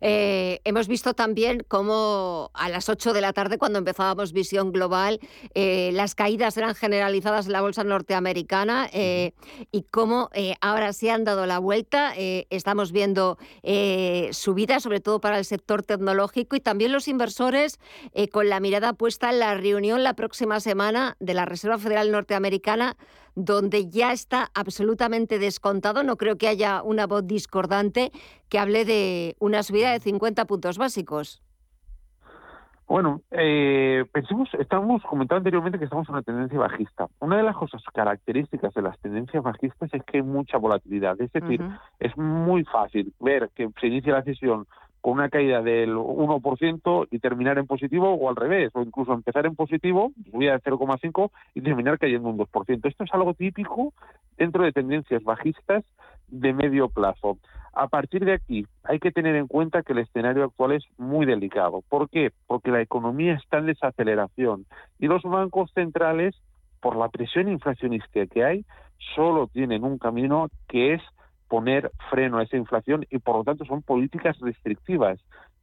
Eh, 0.00 0.60
hemos 0.64 0.88
visto 0.88 1.14
también 1.14 1.64
cómo 1.68 2.50
a 2.54 2.68
las 2.68 2.88
8 2.88 3.12
de 3.12 3.20
la 3.20 3.32
tarde, 3.32 3.58
cuando 3.58 3.78
empezábamos 3.78 4.32
Visión 4.32 4.72
Global, 4.72 5.20
eh, 5.54 5.90
las 5.92 6.14
caídas 6.14 6.56
eran 6.56 6.74
generalizadas 6.74 7.46
en 7.46 7.52
la 7.52 7.60
bolsa 7.60 7.84
norteamericana 7.84 8.88
eh, 8.92 9.32
y 9.70 9.82
cómo 9.82 10.30
ahora 10.60 10.92
se 10.92 11.10
han 11.10 11.24
dado 11.24 11.46
la 11.46 11.58
vuelta. 11.58 12.14
estamos 12.16 12.92
viendo 12.92 13.38
subidas, 14.32 14.82
sobre 14.82 15.00
todo 15.00 15.20
para 15.20 15.38
el 15.38 15.44
sector 15.44 15.82
tecnológico 15.82 16.56
y 16.56 16.60
también 16.60 16.92
los 16.92 17.08
inversores 17.08 17.78
con 18.32 18.48
la 18.48 18.60
mirada 18.60 18.92
puesta 18.92 19.30
en 19.30 19.38
la 19.40 19.54
reunión 19.54 20.02
la 20.02 20.14
próxima 20.14 20.60
semana 20.60 21.16
de 21.20 21.34
la 21.34 21.44
Reserva 21.44 21.78
Federal 21.78 22.10
Norteamericana 22.10 22.96
donde 23.38 23.88
ya 23.88 24.12
está 24.12 24.50
absolutamente 24.52 25.38
descontado. 25.38 26.02
No 26.02 26.16
creo 26.16 26.36
que 26.36 26.48
haya 26.48 26.82
una 26.82 27.06
voz 27.06 27.17
discordante 27.22 28.12
que 28.48 28.58
hable 28.58 28.84
de 28.84 29.36
una 29.38 29.62
subida 29.62 29.92
de 29.92 30.00
50 30.00 30.44
puntos 30.46 30.78
básicos. 30.78 31.42
Bueno, 32.88 33.20
eh, 33.32 34.06
pensemos, 34.12 34.48
estábamos 34.58 35.02
comentando 35.02 35.36
anteriormente 35.36 35.78
que 35.78 35.84
estamos 35.84 36.08
en 36.08 36.14
una 36.14 36.22
tendencia 36.22 36.58
bajista. 36.58 37.06
Una 37.20 37.36
de 37.36 37.42
las 37.42 37.54
cosas 37.54 37.82
características 37.92 38.72
de 38.72 38.80
las 38.80 38.98
tendencias 39.00 39.42
bajistas 39.42 39.92
es 39.92 40.02
que 40.04 40.18
hay 40.18 40.22
mucha 40.22 40.56
volatilidad. 40.56 41.20
Es 41.20 41.30
decir, 41.30 41.62
es 41.98 42.16
muy 42.16 42.64
fácil 42.64 43.12
ver 43.20 43.50
que 43.54 43.68
se 43.78 43.88
inicia 43.88 44.14
la 44.14 44.22
sesión 44.22 44.66
con 45.08 45.14
una 45.14 45.30
caída 45.30 45.62
del 45.62 45.96
1% 45.96 47.08
y 47.10 47.18
terminar 47.18 47.56
en 47.56 47.66
positivo 47.66 48.12
o 48.12 48.28
al 48.28 48.36
revés, 48.36 48.70
o 48.74 48.82
incluso 48.82 49.14
empezar 49.14 49.46
en 49.46 49.56
positivo, 49.56 50.12
subida 50.30 50.52
de 50.52 50.60
0,5 50.60 51.30
y 51.54 51.62
terminar 51.62 51.98
cayendo 51.98 52.28
un 52.28 52.36
2%. 52.36 52.86
Esto 52.86 53.04
es 53.04 53.14
algo 53.14 53.32
típico 53.32 53.94
dentro 54.36 54.64
de 54.64 54.72
tendencias 54.72 55.24
bajistas 55.24 55.82
de 56.26 56.52
medio 56.52 56.90
plazo. 56.90 57.38
A 57.72 57.88
partir 57.88 58.26
de 58.26 58.34
aquí, 58.34 58.66
hay 58.84 58.98
que 58.98 59.10
tener 59.10 59.34
en 59.36 59.46
cuenta 59.46 59.82
que 59.82 59.94
el 59.94 60.00
escenario 60.00 60.44
actual 60.44 60.72
es 60.72 60.84
muy 60.98 61.24
delicado. 61.24 61.82
¿Por 61.88 62.10
qué? 62.10 62.30
Porque 62.46 62.70
la 62.70 62.82
economía 62.82 63.32
está 63.32 63.60
en 63.60 63.66
desaceleración 63.66 64.66
y 64.98 65.06
los 65.06 65.22
bancos 65.22 65.70
centrales, 65.72 66.36
por 66.82 66.96
la 66.96 67.08
presión 67.08 67.48
inflacionista 67.48 68.26
que 68.26 68.44
hay, 68.44 68.66
solo 69.14 69.46
tienen 69.46 69.84
un 69.84 69.96
camino 69.96 70.48
que 70.68 70.92
es 70.92 71.02
poner 71.48 71.90
freno 72.10 72.38
a 72.38 72.42
esa 72.42 72.56
inflación 72.56 73.06
y 73.10 73.18
por 73.18 73.36
lo 73.36 73.44
tanto 73.44 73.64
son 73.64 73.82
políticas 73.82 74.38
restrictivas 74.40 75.18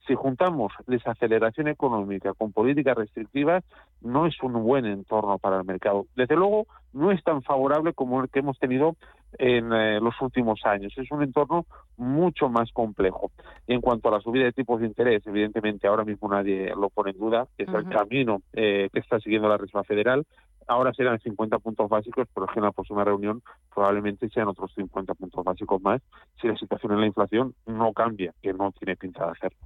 si 0.08 0.14
juntamos 0.14 0.72
desaceleración 0.88 1.68
económica 1.68 2.34
con 2.34 2.52
políticas 2.52 2.96
restrictivas, 2.96 3.64
no 4.02 4.28
es 4.28 4.36
un 4.44 4.54
buen 4.64 4.86
entorno 4.86 5.38
para 5.40 5.58
el 5.58 5.66
mercado. 5.66 6.06
Desde 6.16 6.36
luego, 6.36 6.68
no 6.94 7.12
es 7.12 7.24
tan 7.24 7.42
favorable 7.42 7.94
como 7.94 8.22
el 8.22 8.30
que 8.30 8.40
hemos 8.40 8.60
tenido 8.60 8.96
en 9.38 9.74
eh, 9.74 10.00
los 10.00 10.14
últimos 10.22 10.62
años. 10.66 10.94
Es 10.98 11.12
un 11.12 11.24
entorno 11.24 11.66
mucho 11.98 12.50
más 12.50 12.72
complejo. 12.72 13.32
Y 13.68 13.74
en 13.74 13.82
cuanto 13.82 14.10
a 14.10 14.12
la 14.12 14.22
subida 14.22 14.46
de 14.46 14.54
tipos 14.54 14.80
de 14.80 14.88
interés, 14.88 15.26
evidentemente 15.26 15.88
ahora 15.88 16.04
mismo 16.04 16.30
nadie 16.30 16.74
lo 16.76 16.90
pone 16.90 17.12
en 17.12 17.18
duda, 17.18 17.48
es 17.58 17.68
el 17.68 17.90
camino 17.90 18.42
eh, 18.54 18.90
que 18.94 19.00
está 19.00 19.20
siguiendo 19.20 19.50
la 19.50 19.58
Reserva 19.58 19.84
Federal. 19.84 20.26
Ahora 20.68 20.94
serán 20.94 21.20
50 21.20 21.60
puntos 21.60 21.90
básicos, 21.90 22.28
pero 22.34 22.48
es 22.48 22.54
que 22.54 22.60
en 22.60 22.66
la 22.66 22.72
próxima 22.72 23.04
reunión 23.04 23.42
probablemente 23.74 24.30
sean 24.30 24.48
otros 24.48 24.74
50 24.74 25.14
puntos 25.14 25.44
básicos 25.44 25.82
más 25.82 26.02
si 26.42 26.48
la 26.48 26.58
situación 26.58 26.94
en 26.94 27.02
la 27.02 27.08
inflación 27.08 27.54
no 27.66 27.94
cambia, 27.94 28.34
que 28.42 28.54
no 28.54 28.72
tiene 28.72 28.96
pinta 28.96 29.26
de 29.26 29.32
hacerlo. 29.32 29.60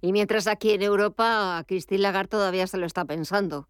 Y 0.00 0.12
mientras 0.12 0.46
aquí 0.46 0.72
en 0.72 0.82
Europa, 0.82 1.62
Christine 1.66 2.00
Lagarde 2.02 2.28
todavía 2.28 2.66
se 2.66 2.78
lo 2.78 2.86
está 2.86 3.04
pensando. 3.04 3.68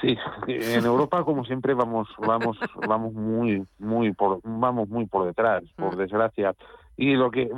Sí, 0.00 0.16
en 0.46 0.84
Europa 0.84 1.22
como 1.22 1.44
siempre 1.44 1.74
vamos 1.74 2.08
vamos 2.18 2.58
vamos 2.88 3.12
muy 3.12 3.64
muy 3.78 4.12
por 4.12 4.40
vamos 4.42 4.88
muy 4.88 5.06
por 5.06 5.26
detrás, 5.26 5.62
por 5.76 5.96
desgracia. 5.96 6.54
Y 6.96 7.14
lo 7.14 7.30
que 7.30 7.50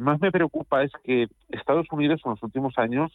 más 0.00 0.20
me 0.20 0.32
preocupa 0.32 0.82
es 0.82 0.90
que 1.04 1.28
Estados 1.48 1.86
Unidos 1.90 2.20
en 2.24 2.32
los 2.32 2.42
últimos 2.42 2.76
años 2.78 3.12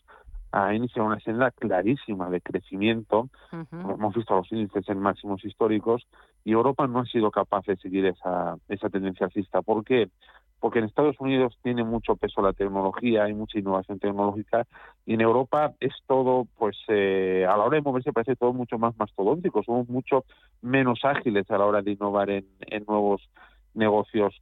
ha 0.51 0.73
iniciado 0.73 1.07
una 1.07 1.19
senda 1.19 1.51
clarísima 1.51 2.29
de 2.29 2.41
crecimiento. 2.41 3.29
Hemos 3.71 4.15
visto 4.15 4.35
los 4.35 4.51
índices 4.51 4.87
en 4.89 4.99
máximos 4.99 5.43
históricos 5.45 6.07
y 6.43 6.51
Europa 6.51 6.87
no 6.87 6.99
ha 6.99 7.05
sido 7.05 7.31
capaz 7.31 7.65
de 7.65 7.77
seguir 7.77 8.05
esa, 8.05 8.57
esa 8.67 8.89
tendencia 8.89 9.27
alcista. 9.27 9.61
¿Por 9.61 9.83
qué? 9.83 10.09
porque 10.61 10.77
en 10.77 10.85
Estados 10.85 11.19
Unidos 11.19 11.57
tiene 11.63 11.83
mucho 11.83 12.15
peso 12.15 12.39
la 12.41 12.53
tecnología, 12.53 13.23
hay 13.23 13.33
mucha 13.33 13.57
innovación 13.57 13.97
tecnológica, 13.97 14.67
y 15.07 15.15
en 15.15 15.21
Europa 15.21 15.73
es 15.79 15.91
todo, 16.05 16.45
pues 16.57 16.77
eh, 16.87 17.47
a 17.49 17.57
la 17.57 17.63
hora 17.63 17.77
de 17.77 17.81
moverse 17.81 18.13
parece 18.13 18.35
todo 18.35 18.53
mucho 18.53 18.77
más 18.77 18.95
mastodóntico, 18.97 19.63
somos 19.63 19.89
mucho 19.89 20.23
menos 20.61 20.99
ágiles 21.03 21.49
a 21.49 21.57
la 21.57 21.65
hora 21.65 21.81
de 21.81 21.93
innovar 21.93 22.29
en, 22.29 22.45
nuevos 22.87 23.27
negocios. 23.73 24.39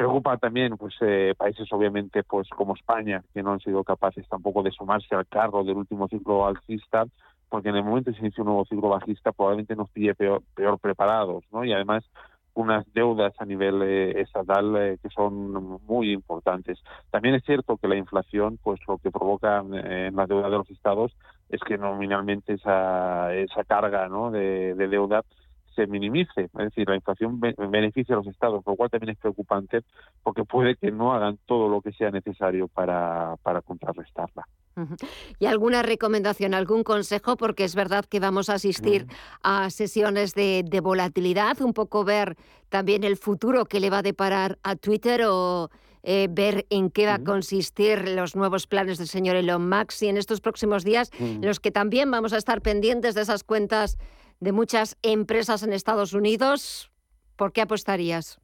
Preocupa 0.00 0.38
también 0.38 0.78
pues 0.78 0.94
eh, 1.02 1.34
países 1.36 1.70
obviamente 1.72 2.22
pues 2.22 2.48
como 2.48 2.74
España, 2.74 3.22
que 3.34 3.42
no 3.42 3.52
han 3.52 3.60
sido 3.60 3.84
capaces 3.84 4.26
tampoco 4.30 4.62
de 4.62 4.70
sumarse 4.70 5.14
al 5.14 5.26
carro 5.26 5.62
del 5.62 5.76
último 5.76 6.08
ciclo 6.08 6.46
alcista, 6.46 7.04
porque 7.50 7.68
en 7.68 7.76
el 7.76 7.84
momento 7.84 8.10
que 8.10 8.16
se 8.16 8.22
inicia 8.22 8.40
un 8.40 8.46
nuevo 8.46 8.64
ciclo 8.64 8.88
bajista 8.88 9.30
probablemente 9.32 9.76
nos 9.76 9.90
pille 9.90 10.14
peor, 10.14 10.42
peor 10.54 10.78
preparados, 10.78 11.44
¿no? 11.52 11.66
Y 11.66 11.74
además 11.74 12.02
unas 12.54 12.90
deudas 12.94 13.34
a 13.38 13.44
nivel 13.44 13.82
eh, 13.82 14.22
estatal 14.22 14.74
eh, 14.78 14.98
que 15.02 15.10
son 15.10 15.78
muy 15.86 16.12
importantes. 16.12 16.78
También 17.10 17.34
es 17.34 17.44
cierto 17.44 17.76
que 17.76 17.86
la 17.86 17.96
inflación, 17.96 18.58
pues 18.62 18.80
lo 18.88 18.96
que 18.96 19.10
provoca 19.10 19.58
en 19.58 20.16
la 20.16 20.26
deuda 20.26 20.48
de 20.48 20.56
los 20.56 20.70
estados 20.70 21.14
es 21.50 21.60
que 21.60 21.76
nominalmente 21.76 22.54
esa, 22.54 23.34
esa 23.34 23.64
carga 23.64 24.08
¿no? 24.08 24.30
de, 24.30 24.74
deuda 24.74 25.24
se 25.74 25.86
minimice, 25.86 26.44
es 26.44 26.52
decir, 26.52 26.88
la 26.88 26.96
inflación 26.96 27.40
beneficia 27.40 28.14
a 28.14 28.18
los 28.18 28.26
estados, 28.26 28.62
lo 28.66 28.76
cual 28.76 28.90
también 28.90 29.10
es 29.10 29.18
preocupante 29.18 29.82
porque 30.22 30.44
puede 30.44 30.76
que 30.76 30.90
no 30.90 31.12
hagan 31.12 31.38
todo 31.46 31.68
lo 31.68 31.80
que 31.80 31.92
sea 31.92 32.10
necesario 32.10 32.68
para, 32.68 33.36
para 33.42 33.62
contrarrestarla. 33.62 34.46
¿Y 35.38 35.46
alguna 35.46 35.82
recomendación, 35.82 36.54
algún 36.54 36.84
consejo? 36.84 37.36
Porque 37.36 37.64
es 37.64 37.74
verdad 37.74 38.04
que 38.04 38.20
vamos 38.20 38.48
a 38.48 38.54
asistir 38.54 39.06
mm. 39.06 39.10
a 39.42 39.70
sesiones 39.70 40.34
de, 40.34 40.80
volatilidad, 40.82 41.60
un 41.60 41.72
poco 41.72 42.04
ver 42.04 42.36
también 42.68 43.04
el 43.04 43.16
futuro 43.16 43.66
que 43.66 43.80
le 43.80 43.90
va 43.90 43.98
a 43.98 44.02
deparar 44.02 44.58
a 44.62 44.76
Twitter 44.76 45.22
o 45.26 45.70
eh, 46.02 46.28
ver 46.30 46.66
en 46.70 46.90
qué 46.90 47.06
va 47.06 47.16
a 47.16 47.18
mm. 47.18 47.24
consistir 47.24 48.08
los 48.08 48.36
nuevos 48.36 48.66
planes 48.66 48.98
del 48.98 49.08
señor 49.08 49.36
Elon 49.36 49.68
Musk 49.68 50.02
y 50.02 50.08
en 50.08 50.16
estos 50.16 50.40
próximos 50.40 50.84
días 50.84 51.10
mm. 51.18 51.24
en 51.24 51.46
los 51.46 51.60
que 51.60 51.70
también 51.70 52.10
vamos 52.10 52.32
a 52.32 52.38
estar 52.38 52.62
pendientes 52.62 53.14
de 53.14 53.22
esas 53.22 53.44
cuentas 53.44 53.98
de 54.40 54.52
muchas 54.52 54.98
empresas 55.02 55.62
en 55.62 55.72
Estados 55.72 56.14
Unidos. 56.14 56.90
¿Por 57.36 57.52
qué 57.52 57.62
apostarías? 57.62 58.40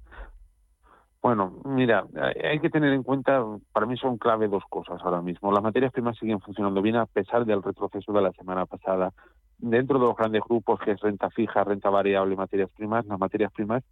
Bueno, 1.22 1.60
mira, 1.64 2.06
hay 2.44 2.60
que 2.60 2.70
tener 2.70 2.92
en 2.92 3.02
cuenta, 3.02 3.42
para 3.72 3.86
mí 3.86 3.96
son 3.96 4.16
clave 4.16 4.46
dos 4.46 4.62
cosas 4.68 5.00
ahora 5.02 5.22
mismo. 5.22 5.50
Las 5.50 5.62
materias 5.62 5.90
primas 5.92 6.16
siguen 6.18 6.40
funcionando 6.40 6.80
bien 6.82 6.96
a 6.96 7.06
pesar 7.06 7.44
del 7.44 7.62
retroceso 7.62 8.12
de 8.12 8.22
la 8.22 8.30
semana 8.32 8.64
pasada. 8.66 9.12
Dentro 9.58 9.98
de 9.98 10.04
los 10.04 10.16
grandes 10.16 10.42
grupos 10.48 10.78
que 10.80 10.92
es 10.92 11.00
renta 11.00 11.30
fija, 11.30 11.64
renta 11.64 11.90
variable 11.90 12.34
y 12.34 12.36
materias 12.36 12.70
primas, 12.76 13.06
las 13.06 13.18
materias 13.18 13.50
primas 13.52 13.82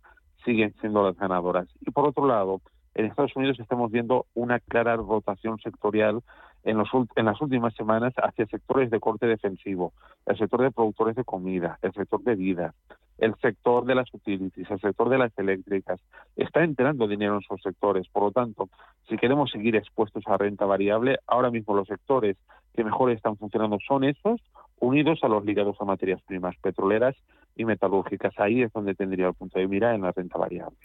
siguen 0.45 0.75
siendo 0.81 1.03
las 1.03 1.17
ganadoras. 1.17 1.67
Y 1.81 1.91
por 1.91 2.07
otro 2.07 2.27
lado, 2.27 2.61
en 2.95 3.07
Estados 3.07 3.35
Unidos 3.35 3.59
estamos 3.59 3.91
viendo 3.91 4.27
una 4.35 4.61
clara 4.61 4.95
rotación 4.95 5.59
sectorial 5.59 6.23
en, 6.65 6.79
los, 6.79 6.89
en 7.17 7.27
las 7.27 7.41
últimas 7.41 7.75
semanas 7.75 8.15
hacia 8.17 8.47
sectores 8.47 8.91
de 8.91 9.01
corte 9.01 9.27
defensivo, 9.27 9.93
el 10.27 10.37
sector 10.37 10.63
de 10.63 10.71
productores 10.71 11.15
de 11.15 11.25
comida, 11.25 11.79
el 11.83 11.93
sector 11.93 12.23
de 12.23 12.35
vida, 12.35 12.75
el 13.19 13.35
sector 13.37 13.85
de 13.85 13.95
las 13.95 14.13
utilities, 14.13 14.71
el 14.71 14.81
sector 14.81 15.09
de 15.09 15.19
las 15.19 15.39
eléctricas. 15.39 16.01
Está 16.37 16.65
entrando 16.65 17.07
dinero 17.07 17.35
en 17.35 17.43
esos 17.43 17.63
sectores. 17.63 18.09
Por 18.09 18.25
lo 18.25 18.33
tanto, 18.33 18.69
si 19.09 19.17
queremos 19.17 19.51
seguir 19.51 19.77
expuestos 19.77 20.25
a 20.27 20.37
renta 20.37 20.65
variable, 20.65 21.19
ahora 21.27 21.51
mismo 21.51 21.75
los 21.75 21.87
sectores 21.87 22.37
que 22.75 22.83
mejor 22.83 23.11
están 23.11 23.37
funcionando 23.37 23.79
son 23.87 24.05
esos, 24.05 24.41
unidos 24.81 25.21
a 25.23 25.29
los 25.29 25.45
ligados 25.45 25.77
a 25.81 25.85
materias 25.85 26.21
primas 26.23 26.57
petroleras 26.57 27.15
y 27.55 27.65
metalúrgicas. 27.65 28.35
Ahí 28.39 28.63
es 28.63 28.73
donde 28.73 28.95
tendría 28.95 29.29
el 29.29 29.35
punto 29.35 29.59
de 29.59 29.69
mira 29.69 29.95
en 29.95 30.03
la 30.03 30.13
renta 30.13 30.39
variable. 30.39 30.77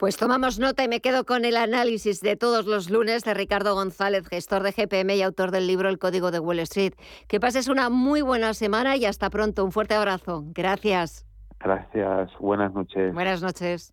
Pues 0.00 0.16
tomamos 0.16 0.58
nota 0.58 0.82
y 0.82 0.88
me 0.88 1.02
quedo 1.02 1.26
con 1.26 1.44
el 1.44 1.58
análisis 1.58 2.22
de 2.22 2.34
todos 2.34 2.64
los 2.64 2.88
lunes 2.88 3.22
de 3.22 3.34
Ricardo 3.34 3.74
González, 3.74 4.26
gestor 4.28 4.62
de 4.62 4.72
GPM 4.72 5.14
y 5.14 5.20
autor 5.20 5.50
del 5.50 5.66
libro 5.66 5.90
El 5.90 5.98
Código 5.98 6.30
de 6.30 6.38
Wall 6.38 6.60
Street. 6.60 6.94
Que 7.28 7.38
pases 7.38 7.68
una 7.68 7.90
muy 7.90 8.22
buena 8.22 8.54
semana 8.54 8.96
y 8.96 9.04
hasta 9.04 9.28
pronto. 9.28 9.62
Un 9.62 9.72
fuerte 9.72 9.92
abrazo. 9.92 10.44
Gracias. 10.54 11.26
Gracias. 11.58 12.30
Buenas 12.38 12.72
noches. 12.72 13.12
Buenas 13.12 13.42
noches. 13.42 13.92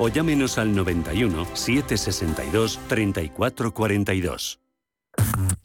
o 0.01 0.09
llámenos 0.09 0.57
al 0.57 0.75
91 0.75 1.45
762 1.53 2.79
3442. 2.87 4.59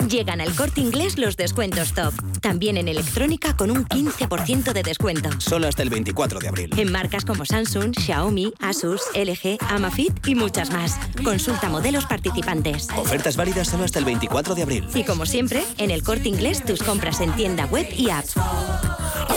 Llegan 0.08 0.40
al 0.40 0.54
corte 0.54 0.80
inglés 0.80 1.18
los 1.18 1.36
descuentos 1.36 1.92
top. 1.92 2.12
También 2.40 2.76
en 2.76 2.86
electrónica 2.86 3.56
con 3.56 3.70
un 3.70 3.86
15% 3.86 4.72
de 4.72 4.82
descuento. 4.82 5.30
Solo 5.38 5.66
hasta 5.66 5.82
el 5.82 5.90
24 5.90 6.38
de 6.38 6.48
abril. 6.48 6.70
En 6.76 6.92
marcas 6.92 7.24
como 7.24 7.44
Samsung, 7.44 7.92
Xiaomi, 7.98 8.52
Asus, 8.60 9.02
LG, 9.14 9.58
Amafit 9.68 10.26
y 10.26 10.34
muchas 10.34 10.70
más. 10.70 10.96
Consulta 11.24 11.68
modelos 11.68 12.06
participantes. 12.06 12.88
Ofertas 12.96 13.36
válidas 13.36 13.68
solo 13.68 13.84
hasta 13.84 13.98
el 13.98 14.04
24 14.04 14.54
de 14.54 14.62
abril. 14.62 14.86
Y 14.94 15.02
como 15.04 15.26
siempre, 15.26 15.64
en 15.78 15.90
el 15.90 16.02
corte 16.02 16.28
inglés 16.28 16.64
tus 16.64 16.82
compras 16.82 17.20
en 17.20 17.32
tienda 17.32 17.66
web 17.66 17.88
y 17.96 18.10
app. 18.10 18.26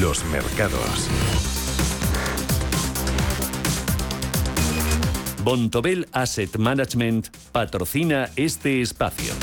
Los 0.00 0.24
mercados. 0.24 1.06
Bontobel 5.44 6.08
Asset 6.12 6.56
Management 6.56 7.28
patrocina 7.52 8.30
este 8.36 8.80
espacio. 8.80 9.34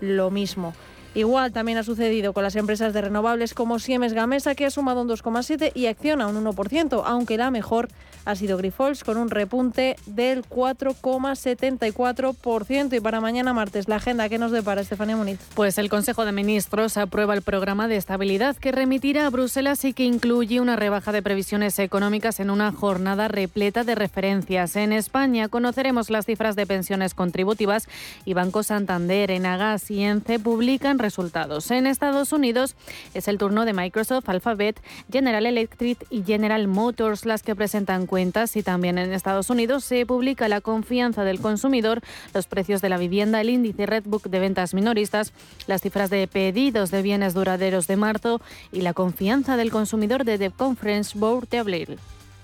lo 0.00 0.30
mismo. 0.30 0.72
Igual 1.14 1.52
también 1.52 1.78
ha 1.78 1.84
sucedido 1.84 2.32
con 2.32 2.42
las 2.42 2.56
empresas 2.56 2.92
de 2.92 3.00
renovables 3.00 3.54
como 3.54 3.78
Siemens 3.78 4.14
Gamesa, 4.14 4.56
que 4.56 4.66
ha 4.66 4.70
sumado 4.70 5.02
un 5.02 5.08
2,7% 5.08 5.70
y 5.74 5.86
Acciona 5.86 6.26
un 6.26 6.44
1%, 6.44 7.02
aunque 7.04 7.36
la 7.36 7.52
mejor 7.52 7.88
ha 8.24 8.34
sido 8.34 8.56
Grifols 8.56 9.04
con 9.04 9.16
un 9.16 9.30
repunte 9.30 9.94
del 10.06 10.42
4,74%. 10.44 12.96
Y 12.96 13.00
para 13.00 13.20
mañana 13.20 13.52
martes, 13.52 13.86
la 13.88 13.96
agenda 13.96 14.28
que 14.28 14.38
nos 14.38 14.50
depara 14.50 14.80
Estefanía 14.80 15.16
Muniz. 15.16 15.38
Pues 15.54 15.78
el 15.78 15.88
Consejo 15.88 16.24
de 16.24 16.32
Ministros 16.32 16.96
aprueba 16.96 17.34
el 17.34 17.42
programa 17.42 17.86
de 17.86 17.96
estabilidad 17.96 18.56
que 18.56 18.72
remitirá 18.72 19.26
a 19.26 19.30
Bruselas 19.30 19.84
y 19.84 19.92
que 19.92 20.04
incluye 20.04 20.60
una 20.60 20.74
rebaja 20.76 21.12
de 21.12 21.22
previsiones 21.22 21.78
económicas 21.78 22.40
en 22.40 22.50
una 22.50 22.72
jornada 22.72 23.28
repleta 23.28 23.84
de 23.84 23.94
referencias. 23.94 24.74
En 24.76 24.92
España 24.92 25.48
conoceremos 25.48 26.10
las 26.10 26.26
cifras 26.26 26.56
de 26.56 26.66
pensiones 26.66 27.14
contributivas 27.14 27.88
y 28.24 28.34
Banco 28.34 28.62
Santander, 28.62 29.30
Enagas 29.30 29.90
y 29.90 30.02
ENCE 30.02 30.38
publican 30.38 30.98
resultados. 31.04 31.70
En 31.70 31.86
Estados 31.86 32.32
Unidos 32.32 32.76
es 33.12 33.28
el 33.28 33.36
turno 33.36 33.66
de 33.66 33.74
Microsoft, 33.74 34.26
Alphabet, 34.30 34.80
General 35.12 35.44
Electric 35.44 35.98
y 36.08 36.22
General 36.22 36.66
Motors 36.66 37.26
las 37.26 37.42
que 37.42 37.54
presentan 37.54 38.06
cuentas 38.06 38.56
y 38.56 38.62
también 38.62 38.96
en 38.96 39.12
Estados 39.12 39.50
Unidos 39.50 39.84
se 39.84 40.06
publica 40.06 40.48
la 40.48 40.62
confianza 40.62 41.24
del 41.24 41.40
consumidor, 41.40 42.00
los 42.32 42.46
precios 42.46 42.80
de 42.80 42.88
la 42.88 42.96
vivienda, 42.96 43.42
el 43.42 43.50
índice 43.50 43.84
Redbook 43.84 44.28
de 44.28 44.40
ventas 44.40 44.72
minoristas, 44.72 45.32
las 45.66 45.82
cifras 45.82 46.08
de 46.08 46.26
pedidos 46.26 46.90
de 46.90 47.02
bienes 47.02 47.34
duraderos 47.34 47.86
de 47.86 47.96
marzo 47.96 48.40
y 48.72 48.80
la 48.80 48.94
confianza 48.94 49.58
del 49.58 49.70
consumidor 49.70 50.24
de 50.24 50.38
The 50.38 50.50
Conference 50.50 51.18
Board 51.18 51.48
de 51.50 51.58
abril. 51.58 51.98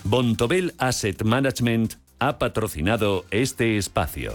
Bontobel 0.04 0.74
Asset 0.78 1.22
Management 1.22 1.94
ha 2.18 2.38
patrocinado 2.38 3.24
este 3.30 3.78
espacio. 3.78 4.34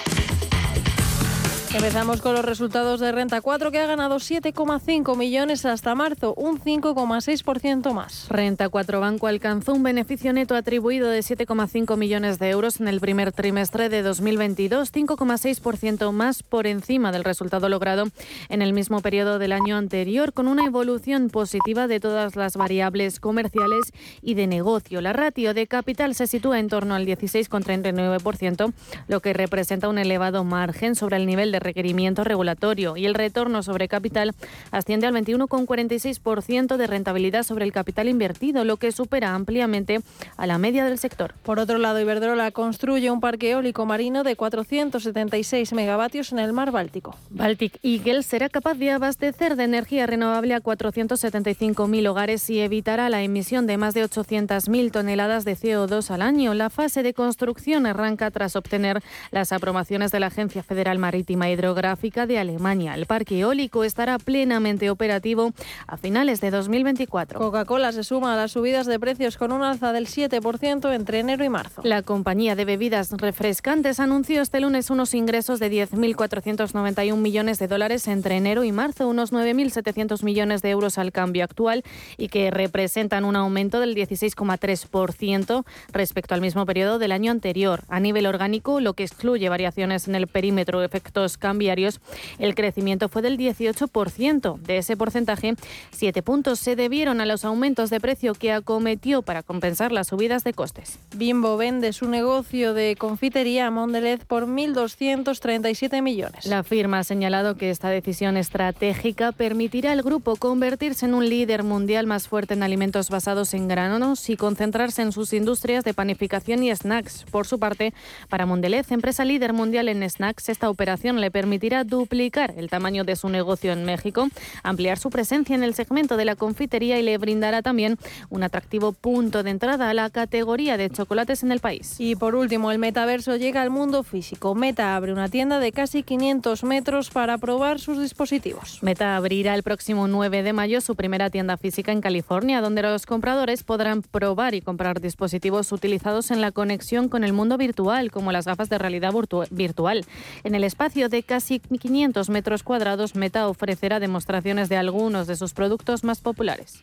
Empezamos 1.73 2.21
con 2.21 2.33
los 2.35 2.43
resultados 2.43 2.99
de 2.99 3.13
Renta 3.13 3.39
4 3.39 3.71
que 3.71 3.79
ha 3.79 3.85
ganado 3.85 4.17
7,5 4.17 5.15
millones 5.15 5.65
hasta 5.65 5.95
marzo, 5.95 6.33
un 6.35 6.59
5,6% 6.59 7.93
más. 7.93 8.27
Renta 8.27 8.67
4 8.67 8.99
Banco 8.99 9.27
alcanzó 9.27 9.73
un 9.73 9.81
beneficio 9.81 10.33
neto 10.33 10.55
atribuido 10.55 11.07
de 11.07 11.21
7,5 11.21 11.95
millones 11.95 12.39
de 12.39 12.49
euros 12.49 12.81
en 12.81 12.89
el 12.89 12.99
primer 12.99 13.31
trimestre 13.31 13.87
de 13.87 14.01
2022, 14.01 14.91
5,6% 14.91 16.11
más 16.11 16.43
por 16.43 16.67
encima 16.67 17.13
del 17.13 17.23
resultado 17.23 17.69
logrado 17.69 18.03
en 18.49 18.61
el 18.61 18.73
mismo 18.73 18.99
periodo 18.99 19.39
del 19.39 19.53
año 19.53 19.77
anterior, 19.77 20.33
con 20.33 20.49
una 20.49 20.65
evolución 20.65 21.29
positiva 21.29 21.87
de 21.87 22.01
todas 22.01 22.35
las 22.35 22.57
variables 22.57 23.21
comerciales 23.21 23.93
y 24.21 24.33
de 24.33 24.45
negocio. 24.45 24.99
La 24.99 25.13
ratio 25.13 25.53
de 25.53 25.67
capital 25.67 26.15
se 26.15 26.27
sitúa 26.27 26.59
en 26.59 26.67
torno 26.67 26.95
al 26.95 27.05
16,39%, 27.05 28.73
lo 29.07 29.21
que 29.21 29.31
representa 29.31 29.87
un 29.87 29.99
elevado 29.99 30.43
margen 30.43 30.95
sobre 30.95 31.15
el 31.15 31.25
nivel 31.25 31.53
de 31.53 31.60
requerimiento 31.61 32.23
regulatorio 32.23 32.97
y 32.97 33.05
el 33.05 33.13
retorno 33.13 33.63
sobre 33.63 33.87
capital 33.87 34.33
asciende 34.71 35.07
al 35.07 35.13
21,46% 35.13 36.77
de 36.77 36.87
rentabilidad 36.87 37.43
sobre 37.43 37.65
el 37.65 37.71
capital 37.71 38.09
invertido, 38.09 38.65
lo 38.65 38.77
que 38.77 38.91
supera 38.91 39.33
ampliamente 39.33 40.01
a 40.37 40.47
la 40.47 40.57
media 40.57 40.85
del 40.85 40.97
sector. 40.97 41.33
Por 41.43 41.59
otro 41.59 41.77
lado, 41.77 41.99
Iberdrola 41.99 42.51
construye 42.51 43.11
un 43.11 43.21
parque 43.21 43.51
eólico 43.51 43.85
marino 43.85 44.23
de 44.23 44.35
476 44.35 45.73
megavatios 45.73 46.31
en 46.31 46.39
el 46.39 46.53
mar 46.53 46.71
Báltico. 46.71 47.15
Baltic 47.29 47.79
Eagle 47.83 48.23
será 48.23 48.49
capaz 48.49 48.75
de 48.75 48.91
abastecer 48.91 49.55
de 49.55 49.63
energía 49.63 50.07
renovable 50.07 50.53
a 50.53 50.61
475.000 50.61 52.07
hogares 52.09 52.49
y 52.49 52.59
evitará 52.59 53.09
la 53.09 53.21
emisión 53.21 53.67
de 53.67 53.77
más 53.77 53.93
de 53.93 54.03
800.000 54.03 54.91
toneladas 54.91 55.45
de 55.45 55.55
CO2 55.55 56.09
al 56.11 56.21
año. 56.21 56.53
La 56.53 56.69
fase 56.69 57.03
de 57.03 57.13
construcción 57.13 57.85
arranca 57.85 58.31
tras 58.31 58.55
obtener 58.55 59.01
las 59.31 59.51
aprobaciones 59.51 60.11
de 60.11 60.19
la 60.19 60.27
Agencia 60.27 60.63
Federal 60.63 60.97
Marítima 60.97 61.49
hidrográfica 61.51 62.25
de 62.25 62.39
Alemania. 62.39 62.95
El 62.95 63.05
parque 63.05 63.39
eólico 63.39 63.83
estará 63.83 64.17
plenamente 64.17 64.89
operativo 64.89 65.53
a 65.87 65.97
finales 65.97 66.41
de 66.41 66.51
2024. 66.51 67.39
Coca-Cola 67.39 67.91
se 67.91 68.03
suma 68.03 68.33
a 68.33 68.37
las 68.37 68.51
subidas 68.51 68.85
de 68.85 68.99
precios 68.99 69.37
con 69.37 69.51
un 69.51 69.63
alza 69.63 69.93
del 69.93 70.07
7% 70.07 70.93
entre 70.93 71.19
enero 71.19 71.43
y 71.43 71.49
marzo. 71.49 71.81
La 71.83 72.01
compañía 72.01 72.55
de 72.55 72.65
bebidas 72.65 73.11
refrescantes 73.11 73.99
anunció 73.99 74.41
este 74.41 74.59
lunes 74.59 74.89
unos 74.89 75.13
ingresos 75.13 75.59
de 75.59 75.71
10.491 75.71 77.15
millones 77.17 77.59
de 77.59 77.67
dólares 77.67 78.07
entre 78.07 78.37
enero 78.37 78.63
y 78.63 78.71
marzo, 78.71 79.07
unos 79.07 79.31
9.700 79.31 80.23
millones 80.23 80.61
de 80.61 80.69
euros 80.69 80.97
al 80.97 81.11
cambio 81.11 81.43
actual 81.43 81.83
y 82.17 82.27
que 82.27 82.51
representan 82.51 83.25
un 83.25 83.35
aumento 83.35 83.79
del 83.79 83.95
16,3% 83.95 85.65
respecto 85.91 86.33
al 86.33 86.41
mismo 86.41 86.65
periodo 86.65 86.99
del 86.99 87.11
año 87.11 87.31
anterior. 87.31 87.83
A 87.87 87.99
nivel 87.99 88.25
orgánico, 88.25 88.79
lo 88.79 88.93
que 88.93 89.03
excluye 89.03 89.49
variaciones 89.49 90.07
en 90.07 90.15
el 90.15 90.27
perímetro 90.27 90.83
efectos 90.83 91.37
cambiarios, 91.41 91.99
el 92.39 92.55
crecimiento 92.55 93.09
fue 93.09 93.21
del 93.21 93.37
18%. 93.37 94.57
De 94.59 94.77
ese 94.77 94.95
porcentaje, 94.95 95.55
siete 95.91 96.23
puntos 96.23 96.59
se 96.59 96.77
debieron 96.77 97.19
a 97.19 97.25
los 97.25 97.43
aumentos 97.43 97.89
de 97.89 97.99
precio 97.99 98.33
que 98.33 98.53
acometió 98.53 99.21
para 99.23 99.43
compensar 99.43 99.91
las 99.91 100.07
subidas 100.07 100.45
de 100.45 100.53
costes. 100.53 100.99
Bimbo 101.13 101.57
vende 101.57 101.91
su 101.91 102.07
negocio 102.07 102.73
de 102.73 102.95
confitería 102.95 103.67
a 103.67 103.71
Mondelez 103.71 104.23
por 104.25 104.47
1.237 104.47 106.01
millones. 106.01 106.45
La 106.45 106.63
firma 106.63 106.99
ha 106.99 107.03
señalado 107.03 107.55
que 107.55 107.69
esta 107.69 107.89
decisión 107.89 108.37
estratégica 108.37 109.31
permitirá 109.33 109.91
al 109.91 110.03
grupo 110.03 110.35
convertirse 110.35 111.05
en 111.05 111.15
un 111.15 111.27
líder 111.27 111.63
mundial 111.63 112.05
más 112.07 112.27
fuerte 112.27 112.53
en 112.53 112.63
alimentos 112.63 113.09
basados 113.09 113.53
en 113.53 113.67
granos 113.67 114.29
y 114.29 114.37
concentrarse 114.37 115.01
en 115.01 115.11
sus 115.11 115.33
industrias 115.33 115.83
de 115.83 115.93
panificación 115.93 116.63
y 116.63 116.75
snacks. 116.75 117.25
Por 117.31 117.47
su 117.47 117.59
parte, 117.59 117.93
para 118.29 118.45
Mondelez, 118.45 118.91
empresa 118.91 119.25
líder 119.25 119.53
mundial 119.53 119.89
en 119.89 120.07
snacks, 120.07 120.49
esta 120.49 120.69
operación 120.69 121.19
le 121.31 121.41
permitirá 121.41 121.85
duplicar 121.85 122.53
el 122.57 122.69
tamaño 122.69 123.05
de 123.05 123.15
su 123.15 123.29
negocio 123.29 123.71
en 123.71 123.85
México, 123.85 124.27
ampliar 124.63 124.97
su 124.97 125.09
presencia 125.09 125.55
en 125.55 125.63
el 125.63 125.73
segmento 125.73 126.17
de 126.17 126.25
la 126.25 126.35
confitería 126.35 126.99
y 126.99 127.03
le 127.03 127.17
brindará 127.17 127.61
también 127.61 127.97
un 128.29 128.43
atractivo 128.43 128.91
punto 128.91 129.41
de 129.41 129.51
entrada 129.51 129.89
a 129.89 129.93
la 129.93 130.09
categoría 130.09 130.75
de 130.75 130.89
chocolates 130.89 131.43
en 131.43 131.53
el 131.53 131.61
país. 131.61 131.95
Y 131.99 132.17
por 132.17 132.35
último, 132.35 132.69
el 132.71 132.79
metaverso 132.79 133.37
llega 133.37 133.61
al 133.61 133.69
mundo 133.69 134.03
físico. 134.03 134.55
Meta 134.55 134.97
abre 134.97 135.13
una 135.13 135.29
tienda 135.29 135.59
de 135.59 135.71
casi 135.71 136.03
500 136.03 136.65
metros 136.65 137.09
para 137.11 137.37
probar 137.37 137.79
sus 137.79 138.01
dispositivos. 138.01 138.83
Meta 138.83 139.15
abrirá 139.15 139.55
el 139.55 139.63
próximo 139.63 140.09
9 140.09 140.43
de 140.43 140.51
mayo 140.51 140.81
su 140.81 140.95
primera 140.95 141.29
tienda 141.29 141.55
física 141.55 141.93
en 141.93 142.01
California, 142.01 142.59
donde 142.59 142.81
los 142.81 143.05
compradores 143.05 143.63
podrán 143.63 144.01
probar 144.01 144.53
y 144.53 144.61
comprar 144.61 144.99
dispositivos 144.99 145.71
utilizados 145.71 146.29
en 146.29 146.41
la 146.41 146.51
conexión 146.51 147.07
con 147.07 147.23
el 147.23 147.31
mundo 147.31 147.57
virtual, 147.57 148.11
como 148.11 148.33
las 148.33 148.45
gafas 148.45 148.67
de 148.67 148.77
realidad 148.77 149.13
virtual. 149.49 150.05
En 150.43 150.55
el 150.55 150.63
espacio 150.63 151.09
de 151.09 151.20
casi 151.23 151.59
500 151.59 152.29
metros 152.29 152.63
cuadrados, 152.63 153.15
Meta 153.15 153.47
ofrecerá 153.47 153.99
demostraciones 153.99 154.69
de 154.69 154.77
algunos 154.77 155.27
de 155.27 155.35
sus 155.35 155.53
productos 155.53 156.03
más 156.03 156.19
populares. 156.19 156.81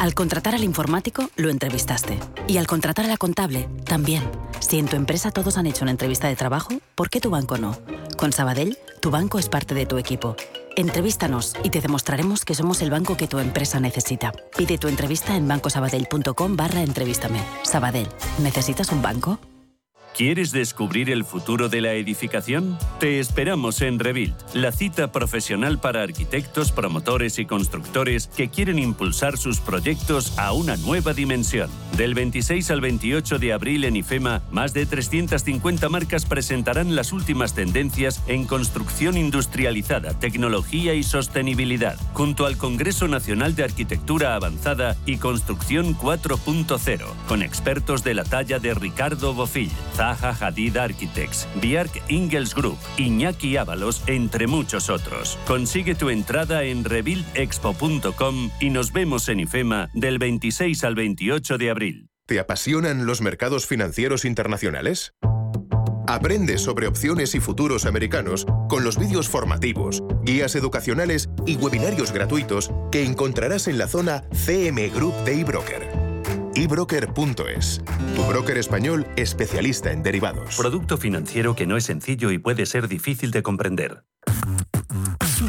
Al 0.00 0.14
contratar 0.14 0.54
al 0.54 0.64
informático, 0.64 1.28
lo 1.36 1.50
entrevistaste. 1.50 2.18
Y 2.48 2.56
al 2.56 2.66
contratar 2.66 3.04
a 3.04 3.08
la 3.08 3.18
contable, 3.18 3.68
también. 3.84 4.22
Si 4.58 4.78
en 4.78 4.86
tu 4.86 4.96
empresa 4.96 5.30
todos 5.30 5.58
han 5.58 5.66
hecho 5.66 5.84
una 5.84 5.90
entrevista 5.90 6.26
de 6.26 6.36
trabajo, 6.36 6.70
¿por 6.94 7.10
qué 7.10 7.20
tu 7.20 7.28
banco 7.28 7.58
no? 7.58 7.76
Con 8.16 8.32
Sabadell, 8.32 8.78
tu 9.02 9.10
banco 9.10 9.38
es 9.38 9.50
parte 9.50 9.74
de 9.74 9.84
tu 9.84 9.98
equipo. 9.98 10.36
Entrevístanos 10.80 11.52
y 11.62 11.68
te 11.68 11.82
demostraremos 11.82 12.46
que 12.46 12.54
somos 12.54 12.80
el 12.80 12.88
banco 12.88 13.14
que 13.14 13.28
tu 13.28 13.38
empresa 13.38 13.78
necesita. 13.80 14.32
Pide 14.56 14.78
tu 14.78 14.88
entrevista 14.88 15.36
en 15.36 15.46
bancosabadell.com 15.46 16.56
barra 16.56 16.82
entrevístame. 16.82 17.38
Sabadell, 17.64 18.08
¿necesitas 18.38 18.90
un 18.90 19.02
banco? 19.02 19.38
¿Quieres 20.16 20.52
descubrir 20.52 21.08
el 21.08 21.24
futuro 21.24 21.68
de 21.68 21.80
la 21.80 21.94
edificación? 21.94 22.76
Te 22.98 23.20
esperamos 23.20 23.80
en 23.80 23.98
Rebuild, 23.98 24.34
la 24.52 24.70
cita 24.70 25.12
profesional 25.12 25.78
para 25.78 26.02
arquitectos, 26.02 26.72
promotores 26.72 27.38
y 27.38 27.46
constructores 27.46 28.26
que 28.26 28.50
quieren 28.50 28.78
impulsar 28.78 29.38
sus 29.38 29.60
proyectos 29.60 30.38
a 30.38 30.52
una 30.52 30.76
nueva 30.76 31.14
dimensión. 31.14 31.70
Del 31.96 32.14
26 32.14 32.70
al 32.70 32.80
28 32.80 33.38
de 33.38 33.52
abril 33.52 33.84
en 33.84 33.96
IFEMA, 33.96 34.42
más 34.50 34.74
de 34.74 34.84
350 34.84 35.88
marcas 35.88 36.26
presentarán 36.26 36.96
las 36.96 37.12
últimas 37.12 37.54
tendencias 37.54 38.22
en 38.26 38.46
construcción 38.46 39.16
industrializada, 39.16 40.18
tecnología 40.18 40.92
y 40.94 41.02
sostenibilidad, 41.02 41.96
junto 42.12 42.46
al 42.46 42.58
Congreso 42.58 43.08
Nacional 43.08 43.54
de 43.54 43.64
Arquitectura 43.64 44.34
Avanzada 44.34 44.96
y 45.06 45.16
Construcción 45.16 45.96
4.0, 45.96 47.06
con 47.26 47.42
expertos 47.42 48.04
de 48.04 48.14
la 48.14 48.24
talla 48.24 48.58
de 48.58 48.74
Ricardo 48.74 49.32
Bofill, 49.34 49.70
Zaha 50.00 50.32
Hadid 50.32 50.78
Architects, 50.78 51.46
Biark 51.60 51.90
Ingels 52.08 52.54
Group, 52.54 52.78
Iñaki 52.96 53.58
Ábalos, 53.58 54.02
entre 54.06 54.46
muchos 54.46 54.88
otros. 54.88 55.38
Consigue 55.46 55.94
tu 55.94 56.08
entrada 56.08 56.64
en 56.64 56.84
rebuildexpo.com 56.84 58.50
y 58.60 58.70
nos 58.70 58.94
vemos 58.94 59.28
en 59.28 59.40
IFEMA 59.40 59.90
del 59.92 60.18
26 60.18 60.84
al 60.84 60.94
28 60.94 61.58
de 61.58 61.70
abril. 61.70 62.08
¿Te 62.26 62.40
apasionan 62.40 63.04
los 63.04 63.20
mercados 63.20 63.66
financieros 63.66 64.24
internacionales? 64.24 65.12
Aprende 66.06 66.56
sobre 66.56 66.86
opciones 66.86 67.34
y 67.34 67.40
futuros 67.40 67.84
americanos 67.84 68.46
con 68.70 68.84
los 68.84 68.98
vídeos 68.98 69.28
formativos, 69.28 70.02
guías 70.22 70.54
educacionales 70.54 71.28
y 71.44 71.56
webinarios 71.56 72.10
gratuitos 72.10 72.70
que 72.90 73.04
encontrarás 73.04 73.68
en 73.68 73.76
la 73.76 73.86
zona 73.86 74.24
CM 74.32 74.88
Group 74.88 75.14
de 75.24 75.40
eBroker 75.42 75.99
ebroker.es, 76.54 77.80
tu 78.14 78.22
broker 78.24 78.58
español 78.58 79.06
especialista 79.16 79.92
en 79.92 80.02
derivados. 80.02 80.56
Producto 80.56 80.96
financiero 80.96 81.54
que 81.54 81.66
no 81.66 81.76
es 81.76 81.84
sencillo 81.84 82.30
y 82.30 82.38
puede 82.38 82.66
ser 82.66 82.88
difícil 82.88 83.30
de 83.30 83.42
comprender. 83.42 84.04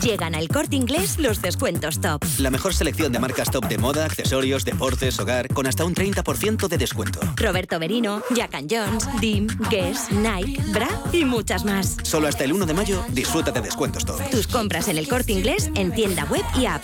Llegan 0.01 0.35
al 0.35 0.47
corte 0.47 0.75
inglés 0.75 1.19
los 1.19 1.41
descuentos 1.41 1.99
top. 1.99 2.23
La 2.39 2.49
mejor 2.49 2.73
selección 2.73 3.11
de 3.11 3.19
marcas 3.19 3.51
top 3.51 3.67
de 3.67 3.77
moda, 3.77 4.05
accesorios, 4.05 4.63
deportes, 4.63 5.19
hogar, 5.19 5.49
con 5.53 5.67
hasta 5.67 5.83
un 5.83 5.93
30% 5.93 6.67
de 6.67 6.77
descuento. 6.77 7.19
Roberto 7.35 7.77
Berino, 7.77 8.23
Jack 8.33 8.65
Jones, 8.69 9.07
Dim, 9.19 9.47
Guess, 9.69 10.11
Nike, 10.11 10.61
Bra 10.71 10.87
y 11.11 11.25
muchas 11.25 11.65
más. 11.65 11.97
Solo 12.03 12.27
hasta 12.27 12.45
el 12.45 12.53
1 12.53 12.65
de 12.65 12.73
mayo 12.73 13.03
disfruta 13.09 13.51
de 13.51 13.61
descuentos 13.61 14.05
top. 14.05 14.17
Tus 14.29 14.47
compras 14.47 14.87
en 14.87 14.97
el 14.97 15.07
corte 15.07 15.33
inglés 15.33 15.69
en 15.75 15.91
tienda 15.91 16.25
web 16.25 16.43
y 16.57 16.65
app. 16.65 16.83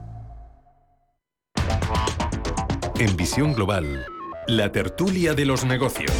En 2.99 3.17
Visión 3.17 3.53
Global, 3.53 4.05
la 4.47 4.71
tertulia 4.71 5.33
de 5.33 5.45
los 5.45 5.65
negocios. 5.65 6.11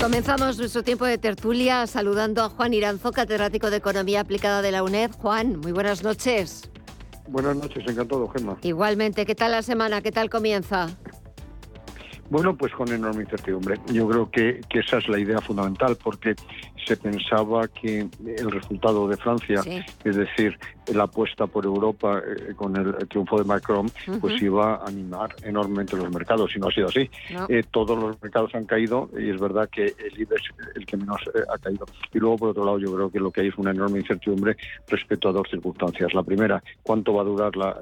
Comenzamos 0.00 0.58
nuestro 0.58 0.82
tiempo 0.82 1.04
de 1.04 1.18
tertulia 1.18 1.86
saludando 1.86 2.42
a 2.42 2.48
Juan 2.48 2.72
Iranzo, 2.72 3.12
catedrático 3.12 3.70
de 3.70 3.76
Economía 3.76 4.20
Aplicada 4.20 4.62
de 4.62 4.72
la 4.72 4.82
UNED. 4.82 5.10
Juan, 5.12 5.60
muy 5.60 5.72
buenas 5.72 6.02
noches. 6.02 6.70
Buenas 7.28 7.54
noches, 7.56 7.84
encantado, 7.86 8.28
Gemma. 8.28 8.56
Igualmente, 8.62 9.26
¿qué 9.26 9.34
tal 9.34 9.52
la 9.52 9.62
semana? 9.62 10.00
¿Qué 10.00 10.10
tal 10.10 10.30
comienza? 10.30 10.88
Bueno, 12.30 12.56
pues 12.56 12.72
con 12.72 12.90
enorme 12.92 13.24
incertidumbre. 13.24 13.76
Yo 13.92 14.08
creo 14.08 14.30
que, 14.30 14.60
esa 14.70 14.98
es 14.98 15.08
la 15.08 15.18
idea 15.18 15.40
fundamental, 15.40 15.96
porque 16.02 16.36
se 16.86 16.96
pensaba 16.96 17.66
que 17.66 18.08
el 18.24 18.50
resultado 18.50 19.08
de 19.08 19.16
Francia, 19.16 19.60
es 20.04 20.16
decir, 20.16 20.56
la 20.94 21.04
apuesta 21.04 21.48
por 21.48 21.64
Europa 21.64 22.22
eh, 22.24 22.54
con 22.54 22.76
el, 22.76 22.94
triunfo 23.08 23.36
de 23.36 23.44
Macron, 23.44 23.90
pues 24.20 24.40
iba 24.40 24.76
a 24.76 24.86
animar 24.86 25.34
enormemente 25.42 25.96
los 25.96 26.08
mercados, 26.10 26.54
y 26.54 26.60
no 26.60 26.68
ha 26.68 26.70
sido 26.70 26.86
así. 26.86 27.10
Eh, 27.48 27.64
todos 27.68 27.98
los 27.98 28.22
mercados 28.22 28.54
han 28.54 28.64
caído 28.64 29.10
y 29.18 29.30
es 29.30 29.40
verdad 29.40 29.68
que 29.68 29.86
el 29.86 30.20
IBEX 30.20 30.42
el 30.76 30.86
que 30.86 30.96
menos 30.96 31.20
eh, 31.34 31.40
ha 31.52 31.58
caído. 31.58 31.84
Y 32.14 32.18
luego, 32.18 32.38
por 32.38 32.48
otro 32.50 32.64
lado, 32.64 32.78
yo 32.78 32.94
creo 32.94 33.10
que 33.10 33.18
lo 33.18 33.32
que 33.32 33.40
hay 33.40 33.48
es 33.48 33.58
una 33.58 33.72
enorme 33.72 33.98
incertidumbre 33.98 34.56
respecto 34.86 35.28
a 35.28 35.32
dos 35.32 35.48
circunstancias. 35.50 36.14
La 36.14 36.22
primera, 36.22 36.62
cuánto 36.84 37.14
va 37.14 37.22
a 37.22 37.24
durar 37.24 37.56
la 37.56 37.76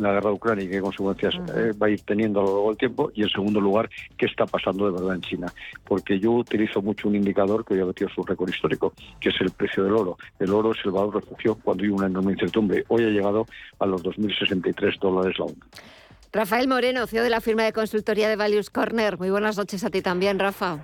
la 0.00 0.12
guerra 0.12 0.30
de 0.30 0.36
Ucrania 0.36 0.64
y 0.64 0.68
qué 0.68 0.80
consecuencias 0.80 1.34
eh, 1.54 1.72
va 1.80 1.86
a 1.86 1.90
ir 1.90 2.00
teniendo 2.02 2.40
a 2.40 2.42
lo 2.44 2.48
largo 2.50 2.68
del 2.68 2.78
tiempo. 2.78 3.10
Y 3.14 3.22
en 3.22 3.28
segundo 3.28 3.60
lugar, 3.60 3.88
qué 4.16 4.26
está 4.26 4.46
pasando 4.46 4.86
de 4.86 4.92
verdad 4.92 5.14
en 5.14 5.20
China. 5.22 5.52
Porque 5.84 6.18
yo 6.18 6.32
utilizo 6.32 6.82
mucho 6.82 7.08
un 7.08 7.16
indicador 7.16 7.64
que 7.64 7.74
hoy 7.74 7.80
ha 7.80 7.84
batido 7.84 8.10
su 8.10 8.22
récord 8.22 8.48
histórico, 8.48 8.92
que 9.20 9.30
es 9.30 9.40
el 9.40 9.50
precio 9.50 9.84
del 9.84 9.94
oro. 9.94 10.18
El 10.38 10.52
oro 10.52 10.72
es 10.72 10.78
el 10.84 10.90
valor 10.90 11.14
refugio 11.14 11.56
cuando 11.62 11.84
hay 11.84 11.90
una 11.90 12.06
enorme 12.06 12.32
incertidumbre. 12.32 12.84
Hoy 12.88 13.04
ha 13.04 13.08
llegado 13.08 13.46
a 13.78 13.86
los 13.86 14.02
2.063 14.02 14.98
dólares 14.98 15.38
la 15.38 15.44
onza. 15.46 15.66
Rafael 16.32 16.68
Moreno, 16.68 17.06
CEO 17.06 17.24
de 17.24 17.30
la 17.30 17.40
firma 17.40 17.64
de 17.64 17.72
consultoría 17.72 18.28
de 18.28 18.36
Values 18.36 18.70
Corner. 18.70 19.18
Muy 19.18 19.30
buenas 19.30 19.58
noches 19.58 19.82
a 19.82 19.90
ti 19.90 20.00
también, 20.00 20.38
Rafa. 20.38 20.78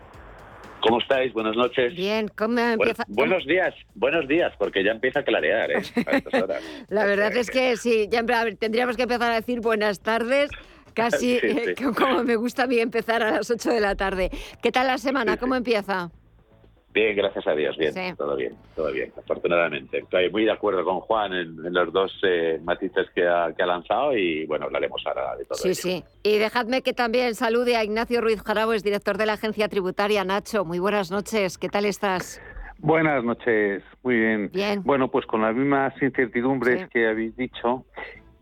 ¿Cómo 0.86 1.00
estáis? 1.00 1.32
Buenas 1.32 1.56
noches. 1.56 1.94
Bien, 1.94 2.28
¿cómo 2.28 2.58
empieza? 2.60 3.04
buenos 3.08 3.44
días, 3.46 3.74
buenos 3.94 4.28
días, 4.28 4.52
porque 4.58 4.84
ya 4.84 4.92
empieza 4.92 5.20
a 5.20 5.24
clarear, 5.24 5.70
¿eh? 5.72 5.82
A 6.06 6.16
estas 6.16 6.34
horas. 6.42 6.62
La 6.88 7.04
verdad 7.04 7.36
es 7.36 7.50
que 7.50 7.76
sí, 7.76 8.08
ya 8.10 8.24
tendríamos 8.58 8.96
que 8.96 9.02
empezar 9.02 9.32
a 9.32 9.34
decir 9.36 9.60
buenas 9.60 10.00
tardes, 10.00 10.50
casi 10.94 11.40
como 11.96 12.22
me 12.22 12.36
gusta 12.36 12.64
a 12.64 12.66
mí 12.66 12.78
empezar 12.78 13.22
a 13.22 13.32
las 13.32 13.50
8 13.50 13.70
de 13.70 13.80
la 13.80 13.96
tarde. 13.96 14.30
¿Qué 14.62 14.70
tal 14.70 14.86
la 14.86 14.98
semana? 14.98 15.36
¿Cómo 15.36 15.56
empieza? 15.56 16.10
Bien, 16.96 17.14
gracias 17.14 17.46
a 17.46 17.54
Dios, 17.54 17.76
bien, 17.76 18.16
todo 18.16 18.34
bien, 18.36 18.54
todo 18.74 18.90
bien, 18.90 19.12
afortunadamente. 19.18 19.98
Estoy 19.98 20.30
muy 20.30 20.46
de 20.46 20.52
acuerdo 20.52 20.82
con 20.82 21.00
Juan 21.00 21.34
en, 21.34 21.74
los 21.74 21.92
dos 21.92 22.10
eh, 22.22 22.58
matices 22.64 23.06
que 23.14 23.28
ha, 23.28 23.52
lanzado 23.66 24.16
y 24.16 24.46
bueno, 24.46 24.64
hablaremos 24.64 25.02
ahora 25.04 25.36
de 25.36 25.44
todo 25.44 25.58
Sí, 25.58 25.74
sí. 25.74 26.02
Y 26.22 26.38
dejadme 26.38 26.80
que 26.80 26.94
también 26.94 27.34
salude 27.34 27.76
a 27.76 27.84
Ignacio 27.84 28.22
Ruiz 28.22 28.40
es 28.74 28.82
director 28.82 29.18
de 29.18 29.26
la 29.26 29.34
Agencia 29.34 29.68
Tributaria. 29.68 30.24
Nacho, 30.24 30.64
muy 30.64 30.78
buenas 30.78 31.10
noches, 31.10 31.58
¿qué 31.58 31.68
tal 31.68 31.84
estás? 31.84 32.40
Buenas 32.78 33.22
noches, 33.22 33.82
muy 34.02 34.18
bien. 34.18 34.50
Bien. 34.54 34.82
Bueno, 34.82 35.10
pues 35.10 35.26
con 35.26 35.42
las 35.42 35.54
mismas 35.54 35.92
incertidumbres 36.00 36.88
que 36.88 37.08
habéis 37.08 37.36
dicho 37.36 37.84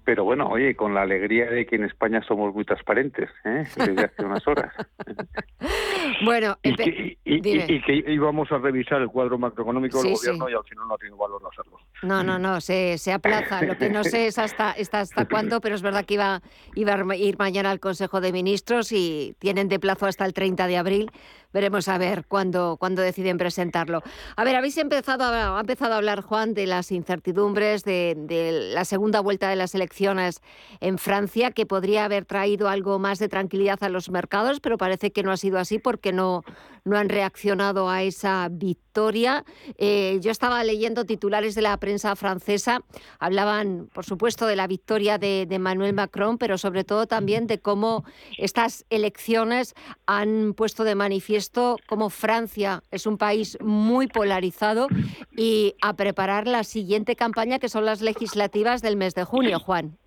pero 0.05 0.25
bueno, 0.25 0.49
oye, 0.49 0.77
con 0.77 0.95
la 0.95 1.03
alegría 1.03 1.47
de 1.51 1.67
que 1.67 1.77
en 1.77 1.85
España 1.85 2.23
somos 2.27 2.55
muy 2.55 2.65
transparentes, 2.65 3.31
¿eh? 3.45 3.65
desde 3.77 4.05
hace 4.05 4.25
unas 4.25 4.47
horas. 4.47 4.73
bueno, 6.25 6.57
y 6.63 6.75
que, 6.75 7.19
y, 7.25 8.13
íbamos 8.13 8.53
a 8.53 8.59
revisar 8.59 9.01
el 9.01 9.09
cuadro 9.09 9.39
macroeconómico 9.39 10.03
del 10.03 10.15
gobierno 10.15 10.49
y 10.49 10.55
al 10.55 10.65
final 10.65 10.89
no 10.89 10.95
ha 10.95 10.99
tenido 10.99 11.17
valor 11.17 11.43
hacerlo. 11.51 11.79
No, 12.03 12.23
no, 12.23 12.39
no, 12.39 12.61
se, 12.61 12.99
se 12.99 13.13
aplaza. 13.13 13.63
Lo 13.63 13.77
que 13.79 13.89
no 13.89 14.05
sé 14.05 14.27
es 14.27 14.39
hasta, 14.39 14.71
hasta, 14.71 15.01
hasta 15.01 15.25
cuándo, 15.29 15.61
pero 15.61 15.75
es 15.75 15.83
verdad 15.83 16.05
que 16.05 16.15
iba, 16.15 16.43
iba 16.75 16.95
a 16.95 17.17
ir 17.17 17.39
mañana 17.39 17.71
al 17.71 17.81
Consejo 17.81 18.21
de 18.21 18.33
Ministros 18.33 18.93
y 18.93 19.35
tienen 19.39 19.69
de 19.69 19.79
plazo 19.79 20.07
hasta 20.07 20.25
el 20.27 20.35
30 20.35 20.67
de 20.67 20.77
abril 20.77 21.11
veremos 21.55 21.89
a 21.89 21.97
ver 21.97 22.27
cuándo, 22.27 22.77
cuándo 22.79 23.01
deciden 23.01 23.39
presentarlo. 23.39 24.03
A 24.37 24.45
ver, 24.45 24.57
habéis 24.57 24.77
empezado 24.77 25.25
a, 25.25 25.57
ha 25.57 25.61
empezado 25.61 25.95
a 25.95 25.97
hablar, 25.97 26.21
Juan, 26.21 26.53
de 26.53 26.67
las 26.67 26.91
incertidumbres 26.91 27.85
de, 27.85 28.73
la 28.75 28.85
segunda 28.85 29.21
vuelta 29.21 29.49
de 29.49 29.57
las 29.57 29.75
elecciones 29.75 30.43
en 30.81 30.99
Francia, 30.99 31.53
que 31.53 31.65
podría 31.65 32.05
haber 32.05 32.25
traído 32.25 32.69
algo 32.69 32.99
más 32.99 33.21
de 33.21 33.29
tranquilidad 33.29 33.83
a 33.83 33.89
los 33.89 34.11
mercados, 34.11 34.59
pero 34.61 34.77
parece 34.77 35.13
que 35.13 35.23
no 35.23 35.31
ha 35.31 35.37
sido 35.37 35.59
así 35.59 35.79
porque 35.79 36.13
no, 36.13 36.43
no 36.85 36.97
han 36.97 37.09
reaccionado 37.09 37.91
a 37.91 38.03
esa 38.03 38.49
victoria. 38.51 39.45
Eh, 39.77 40.19
yo 40.21 40.31
estaba 40.31 40.63
leyendo 40.65 41.05
titulares 41.05 41.55
de 41.55 41.63
la 41.63 41.77
prensa 41.79 42.15
francesa, 42.17 42.81
hablaban, 43.19 43.89
por 43.93 44.05
supuesto, 44.05 44.47
de 44.47 44.57
la 44.57 44.67
victoria 44.67 45.19
de, 45.19 45.47
de 45.47 45.55
Emmanuel 45.57 45.95
Macron, 45.95 46.39
pero 46.39 46.59
sobre 46.59 46.85
todo 46.85 47.07
también 47.07 47.47
de 47.47 47.59
cómo 47.59 48.05
estas 48.39 48.85
elecciones 48.91 49.75
han 50.07 50.55
puesto 50.55 50.85
de 50.85 50.95
manifiesto 50.95 51.35
esto 51.35 51.77
como 51.87 52.11
Francia 52.11 52.83
es 52.91 53.07
un 53.07 53.19
país 53.19 53.59
muy 53.61 54.07
polarizado 54.07 54.89
y 55.37 55.75
a 55.81 55.95
preparar 55.95 56.47
la 56.47 56.65
siguiente 56.65 57.17
campaña 57.17 57.59
que 57.59 57.69
son 57.69 57.85
las 57.85 58.01
legislativas 58.01 58.83
del 58.83 58.97
mes 58.97 59.15
de 59.15 59.25
junio, 59.25 59.59
Juan. 59.59 59.99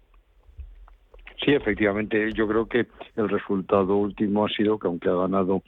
Sí, 1.48 1.54
efectivamente, 1.54 2.34
yo 2.34 2.46
creo 2.46 2.66
que 2.66 2.88
el 3.16 3.30
resultado 3.30 3.96
último 3.96 4.46
ha 4.46 4.50
sido 4.50 4.78
que 4.78 4.88
aunque 4.88 5.08
ha 5.08 5.14
ganado 5.14 5.64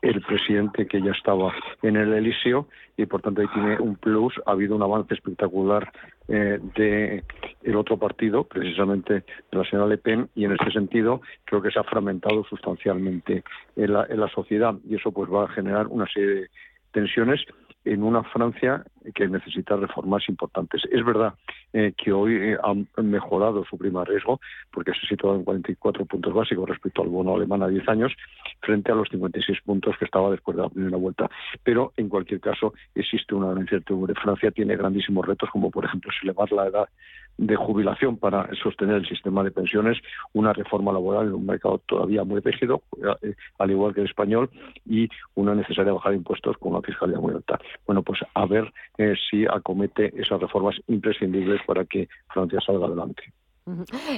el 0.00 0.20
presidente 0.20 0.86
que 0.86 1.02
ya 1.02 1.10
estaba 1.10 1.52
en 1.82 1.96
el 1.96 2.12
Elíseo 2.12 2.68
y 2.96 3.06
por 3.06 3.20
tanto 3.20 3.40
ahí 3.40 3.48
tiene 3.52 3.80
un 3.80 3.96
plus, 3.96 4.32
ha 4.46 4.52
habido 4.52 4.76
un 4.76 4.82
avance 4.84 5.12
espectacular 5.12 5.92
eh, 6.28 6.60
de 6.76 7.24
el 7.64 7.74
otro 7.74 7.98
partido, 7.98 8.44
precisamente 8.44 9.12
de 9.14 9.24
la 9.58 9.64
señora 9.64 9.88
Le 9.88 9.98
Pen, 9.98 10.28
y 10.36 10.44
en 10.44 10.52
este 10.52 10.70
sentido 10.70 11.20
creo 11.46 11.60
que 11.60 11.72
se 11.72 11.80
ha 11.80 11.82
fragmentado 11.82 12.44
sustancialmente 12.44 13.42
en 13.74 13.92
la, 13.92 14.06
en 14.08 14.20
la 14.20 14.28
sociedad 14.28 14.76
y 14.88 14.94
eso 14.94 15.10
pues 15.10 15.28
va 15.28 15.46
a 15.46 15.48
generar 15.48 15.88
una 15.88 16.06
serie 16.06 16.42
de 16.42 16.50
tensiones 16.92 17.44
en 17.84 18.02
una 18.02 18.22
Francia 18.22 18.84
que 19.14 19.28
necesita 19.28 19.76
reformas 19.76 20.28
importantes. 20.28 20.82
Es 20.90 21.04
verdad 21.04 21.34
eh, 21.72 21.92
que 21.96 22.12
hoy 22.12 22.34
eh, 22.36 22.58
han 22.62 22.86
mejorado 22.96 23.64
su 23.64 23.76
prima 23.76 24.04
riesgo 24.04 24.40
porque 24.72 24.92
se 24.92 25.06
situado 25.06 25.36
en 25.36 25.44
44 25.44 26.06
puntos 26.06 26.32
básicos 26.32 26.68
respecto 26.68 27.02
al 27.02 27.08
bono 27.08 27.34
alemán 27.34 27.62
a 27.62 27.68
10 27.68 27.88
años 27.88 28.12
frente 28.60 28.90
a 28.90 28.94
los 28.94 29.08
56 29.10 29.60
puntos 29.62 29.96
que 29.98 30.06
estaba 30.06 30.30
después 30.30 30.56
de 30.56 30.62
la 30.62 30.70
primera 30.70 30.96
vuelta. 30.96 31.30
Pero 31.62 31.92
en 31.96 32.08
cualquier 32.08 32.40
caso 32.40 32.72
existe 32.94 33.34
una 33.34 33.50
gran 33.50 33.62
incertidumbre. 33.62 34.14
Francia 34.14 34.50
tiene 34.50 34.76
grandísimos 34.76 35.26
retos 35.26 35.50
como 35.50 35.70
por 35.70 35.84
ejemplo 35.84 36.10
elevar 36.22 36.50
la 36.52 36.66
edad 36.66 36.88
de 37.36 37.56
jubilación 37.56 38.16
para 38.16 38.48
sostener 38.62 38.96
el 38.96 39.08
sistema 39.08 39.42
de 39.42 39.50
pensiones, 39.50 39.98
una 40.32 40.52
reforma 40.52 40.92
laboral 40.92 41.26
en 41.26 41.34
un 41.34 41.46
mercado 41.46 41.78
todavía 41.86 42.24
muy 42.24 42.40
rígido, 42.40 42.82
eh, 43.22 43.34
al 43.58 43.70
igual 43.70 43.94
que 43.94 44.00
el 44.00 44.06
español, 44.08 44.50
y 44.86 45.08
una 45.34 45.54
necesaria 45.54 45.92
bajada 45.92 46.12
de 46.12 46.18
impuestos 46.18 46.56
con 46.58 46.72
una 46.72 46.82
fiscalidad 46.82 47.20
muy 47.20 47.34
alta. 47.34 47.58
Bueno, 47.86 48.02
pues 48.02 48.20
a 48.34 48.46
ver 48.46 48.72
eh, 48.98 49.14
si 49.30 49.46
acomete 49.46 50.12
esas 50.20 50.40
reformas 50.40 50.76
imprescindibles 50.86 51.60
para 51.66 51.84
que 51.84 52.08
Francia 52.32 52.60
salga 52.64 52.86
adelante. 52.86 53.22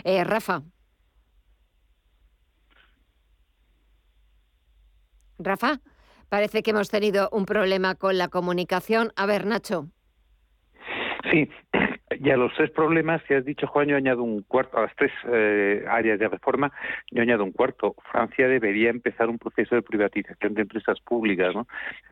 Eh, 0.04 0.24
Rafa. 0.24 0.62
Rafa, 5.38 5.80
parece 6.28 6.62
que 6.62 6.70
hemos 6.70 6.90
tenido 6.90 7.28
un 7.30 7.44
problema 7.44 7.94
con 7.94 8.18
la 8.18 8.28
comunicación. 8.28 9.12
A 9.16 9.26
ver, 9.26 9.46
Nacho. 9.46 9.88
Sí, 11.30 11.50
y 12.20 12.30
a 12.30 12.36
los 12.36 12.52
tres 12.54 12.70
problemas 12.70 13.22
que 13.24 13.36
has 13.36 13.44
dicho, 13.44 13.66
Juan, 13.66 13.88
yo 13.88 13.96
añado 13.96 14.22
un 14.22 14.42
cuarto, 14.42 14.78
a 14.78 14.82
las 14.82 14.96
tres 14.96 15.12
eh, 15.28 15.84
áreas 15.88 16.18
de 16.18 16.28
reforma, 16.28 16.72
yo 17.10 17.22
añado 17.22 17.44
un 17.44 17.52
cuarto. 17.52 17.94
Francia 18.10 18.48
debería 18.48 18.90
empezar 18.90 19.28
un 19.28 19.38
proceso 19.38 19.74
de 19.74 19.82
privatización 19.82 20.54
de 20.54 20.62
empresas 20.62 21.00
públicas, 21.00 21.54
¿no? 21.54 21.66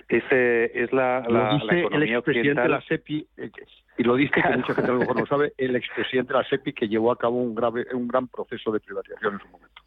Ese 0.09 0.83
es 0.83 0.93
la, 0.93 1.25
la, 1.29 1.53
lo 1.53 1.59
dice 1.59 1.89
el 1.91 2.03
expresidente 2.03 2.63
de 2.63 2.69
la 2.69 2.81
SEPI, 2.83 3.27
eh, 3.37 3.51
y 3.97 4.03
lo 4.03 4.17
dice 4.17 4.43
que 4.43 4.57
mucha 4.57 4.75
gente 4.75 4.91
a 4.91 4.95
lo 4.95 5.01
mejor 5.01 5.21
no 5.21 5.27
sabe, 5.27 5.53
el 5.57 5.77
expresidente 5.77 6.33
de 6.33 6.39
la 6.41 6.49
SEPI 6.49 6.73
que 6.73 6.89
llevó 6.89 7.13
a 7.13 7.17
cabo 7.17 7.37
un, 7.37 7.55
grave, 7.55 7.87
un 7.93 8.09
gran 8.09 8.29
proceso 8.29 8.73
de 8.73 8.81
privatización 8.81 9.35
en 9.35 9.41
su 9.41 9.49
momento. 9.49 9.83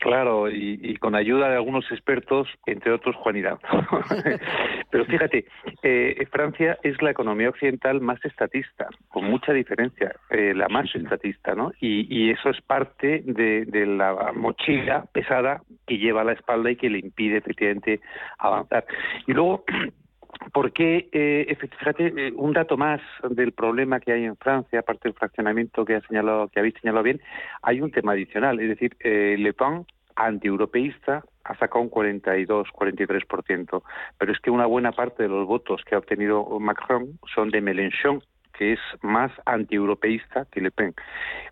Claro, 0.00 0.48
y, 0.48 0.96
con 0.96 1.14
ayuda 1.14 1.48
de 1.48 1.56
algunos 1.56 1.90
expertos, 1.90 2.48
entre 2.66 2.92
otros 2.92 3.16
Juan 3.16 3.36
Irán. 3.36 3.58
Pero 4.90 5.04
fíjate, 5.06 5.44
eh, 5.82 6.26
Francia 6.30 6.78
es 6.82 7.00
la 7.02 7.10
economía 7.10 7.48
occidental 7.48 8.00
más 8.00 8.24
estatista, 8.24 8.88
con 9.08 9.24
mucha 9.24 9.52
diferencia, 9.52 10.14
eh, 10.30 10.54
la 10.54 10.68
más 10.68 10.94
estatista, 10.94 11.54
¿no? 11.54 11.72
Y, 11.80 12.28
eso 12.30 12.50
es 12.50 12.60
parte 12.60 13.22
de, 13.24 13.64
de, 13.64 13.86
la 13.86 14.32
mochila 14.34 15.06
pesada 15.12 15.62
que 15.86 15.98
lleva 15.98 16.20
a 16.20 16.24
la 16.24 16.32
espalda 16.32 16.70
y 16.70 16.76
que 16.76 16.90
le 16.90 16.98
impide 16.98 17.38
efectivamente 17.38 18.00
avanzar. 18.38 18.84
Y 19.26 19.32
luego 19.32 19.64
porque, 20.52 21.08
eh, 21.12 21.56
fíjate, 21.78 22.12
eh, 22.16 22.32
un 22.36 22.52
dato 22.52 22.76
más 22.76 23.00
del 23.30 23.52
problema 23.52 24.00
que 24.00 24.12
hay 24.12 24.24
en 24.24 24.36
Francia, 24.36 24.80
aparte 24.80 25.08
del 25.08 25.14
fraccionamiento 25.14 25.84
que, 25.84 25.96
ha 25.96 26.00
señalado, 26.02 26.48
que 26.48 26.60
habéis 26.60 26.74
señalado 26.80 27.04
bien, 27.04 27.20
hay 27.62 27.80
un 27.80 27.90
tema 27.90 28.12
adicional, 28.12 28.60
es 28.60 28.68
decir, 28.68 28.96
eh, 29.00 29.36
Le 29.38 29.52
Pen, 29.52 29.86
antieuropeísta, 30.16 31.24
ha 31.44 31.56
sacado 31.56 31.80
un 31.80 31.90
42-43%, 31.90 33.82
pero 34.18 34.32
es 34.32 34.40
que 34.40 34.50
una 34.50 34.66
buena 34.66 34.92
parte 34.92 35.22
de 35.22 35.28
los 35.28 35.46
votos 35.46 35.82
que 35.84 35.94
ha 35.94 35.98
obtenido 35.98 36.44
Macron 36.60 37.18
son 37.34 37.50
de 37.50 37.60
Mélenchon, 37.60 38.22
que 38.52 38.72
es 38.72 38.80
más 39.02 39.30
antieuropeísta 39.46 40.46
que 40.50 40.60
Le 40.60 40.70
Pen. 40.72 40.94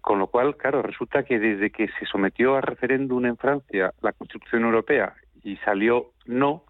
Con 0.01 0.19
lo 0.19 0.27
cual, 0.27 0.57
claro, 0.57 0.83
resulta 0.83 1.23
que 1.23 1.39
desde 1.39 1.71
que 1.71 1.89
se 1.99 2.07
sometió 2.07 2.57
a 2.57 2.61
referéndum 2.61 3.25
en 3.25 3.37
Francia 3.37 3.93
la 4.03 4.13
Constitución 4.13 4.65
Europea 4.65 5.15
y 5.45 5.57
salió 5.59 6.11
no, 6.27 6.65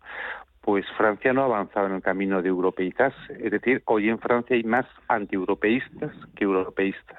pues 0.66 0.84
Francia 0.96 1.32
no 1.32 1.42
ha 1.42 1.44
avanzado 1.44 1.86
en 1.86 1.92
el 1.92 2.02
camino 2.02 2.42
de 2.42 2.48
europeizarse. 2.48 3.38
Es 3.38 3.52
decir, 3.52 3.84
hoy 3.84 4.08
en 4.08 4.18
Francia 4.18 4.56
hay 4.56 4.64
más 4.64 4.84
antieuropeístas 5.06 6.10
que 6.34 6.42
europeístas. 6.42 7.16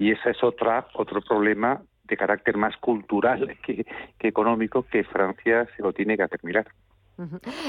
Y 0.00 0.10
ese 0.10 0.30
es 0.30 0.42
otra, 0.42 0.88
otro 0.94 1.20
problema 1.22 1.80
de 2.02 2.16
carácter 2.16 2.56
más 2.56 2.76
cultural 2.78 3.56
que, 3.64 3.86
económico 4.18 4.82
que 4.82 5.04
Francia 5.04 5.68
se 5.76 5.82
lo 5.84 5.92
tiene 5.92 6.16
que 6.16 6.26
terminar. 6.26 6.66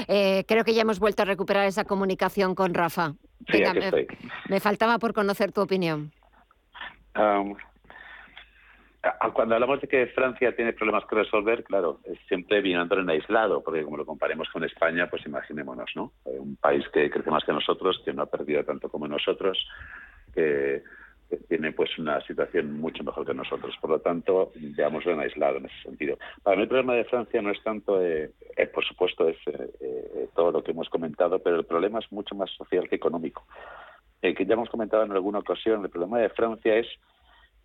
Eh, 0.08 0.44
creo 0.48 0.64
que 0.64 0.74
ya 0.74 0.82
hemos 0.82 0.98
vuelto 0.98 1.22
a 1.22 1.26
recuperar 1.26 1.66
esa 1.66 1.84
comunicación 1.84 2.56
con 2.56 2.74
Rafa. 2.74 3.12
me, 4.48 4.58
faltaba 4.58 4.98
por 4.98 5.14
conocer 5.14 5.52
tu 5.52 5.60
opinión. 5.60 6.10
Um, 7.14 7.54
cuando 9.32 9.54
hablamos 9.54 9.80
de 9.80 9.88
que 9.88 10.06
Francia 10.08 10.54
tiene 10.54 10.72
problemas 10.72 11.04
que 11.06 11.16
resolver, 11.16 11.64
claro, 11.64 12.00
es 12.04 12.18
siempre 12.28 12.60
viendo 12.60 12.98
en 12.98 13.10
aislado, 13.10 13.62
porque 13.62 13.82
como 13.82 13.96
lo 13.96 14.06
comparemos 14.06 14.48
con 14.50 14.64
España, 14.64 15.08
pues 15.08 15.26
imaginémonos, 15.26 15.90
¿no? 15.94 16.12
Eh, 16.24 16.38
un 16.38 16.56
país 16.56 16.84
que 16.92 17.10
crece 17.10 17.30
más 17.30 17.44
que 17.44 17.52
nosotros, 17.52 18.00
que 18.04 18.12
no 18.12 18.22
ha 18.22 18.26
perdido 18.26 18.64
tanto 18.64 18.88
como 18.88 19.06
nosotros, 19.06 19.58
que, 20.32 20.82
tiene 21.48 21.72
pues 21.72 21.98
una 21.98 22.20
situación 22.20 22.78
mucho 22.78 23.02
mejor 23.02 23.26
que 23.26 23.34
nosotros. 23.34 23.74
Por 23.80 23.90
lo 23.90 23.98
tanto, 23.98 24.52
veámoslo 24.54 25.12
en 25.12 25.20
aislado 25.20 25.56
en 25.56 25.66
ese 25.66 25.82
sentido. 25.82 26.16
Para 26.42 26.56
mí 26.56 26.62
el 26.62 26.68
problema 26.68 26.94
de 26.94 27.04
Francia 27.06 27.42
no 27.42 27.50
es 27.50 27.60
tanto, 27.62 28.00
eh, 28.00 28.30
eh, 28.56 28.66
por 28.68 28.84
supuesto, 28.84 29.28
es 29.28 29.38
todo 30.34 30.52
lo 30.52 30.62
que 30.62 30.70
hemos 30.70 30.88
comentado, 30.88 31.40
pero 31.40 31.56
el 31.56 31.64
problema 31.64 31.98
es 31.98 32.12
mucho 32.12 32.34
más 32.34 32.50
social 32.50 32.88
que 32.88 32.96
económico. 32.96 33.46
que 34.20 34.46
ya 34.46 34.54
hemos 34.54 34.68
comentado 34.68 35.02
en 35.02 35.12
alguna 35.12 35.40
ocasión, 35.40 35.82
el 35.82 35.90
problema 35.90 36.18
de 36.20 36.28
Francia 36.28 36.76
es 36.76 36.86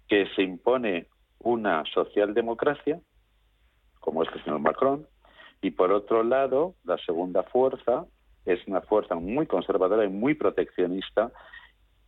que 0.07 0.25
se 0.35 0.41
impone 0.41 1.07
una 1.39 1.83
socialdemocracia, 1.93 2.99
como 3.99 4.23
es 4.23 4.29
el 4.33 4.43
señor 4.43 4.59
Macron, 4.59 5.07
y 5.61 5.71
por 5.71 5.91
otro 5.91 6.23
lado, 6.23 6.75
la 6.83 6.97
segunda 6.99 7.43
fuerza 7.43 8.05
es 8.45 8.65
una 8.67 8.81
fuerza 8.81 9.15
muy 9.15 9.45
conservadora 9.45 10.05
y 10.05 10.09
muy 10.09 10.33
proteccionista 10.33 11.31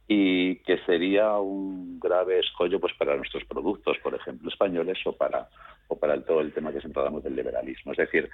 y 0.08 0.56
que 0.64 0.78
sería 0.80 1.38
un 1.38 2.00
grave 2.00 2.40
escollo 2.40 2.80
pues 2.80 2.94
para 2.96 3.16
nuestros 3.16 3.46
productos, 3.46 3.98
por 4.04 4.14
ejemplo, 4.16 4.50
españoles 4.50 4.98
o 5.06 5.14
para 5.14 5.48
o 5.88 5.98
para 5.98 6.22
todo 6.24 6.42
el 6.42 6.54
tema 6.54 6.72
que 6.72 6.80
siempre 6.80 7.02
hablamos 7.02 7.24
del 7.24 7.36
liberalismo. 7.36 7.92
Es 7.92 7.98
decir, 7.98 8.30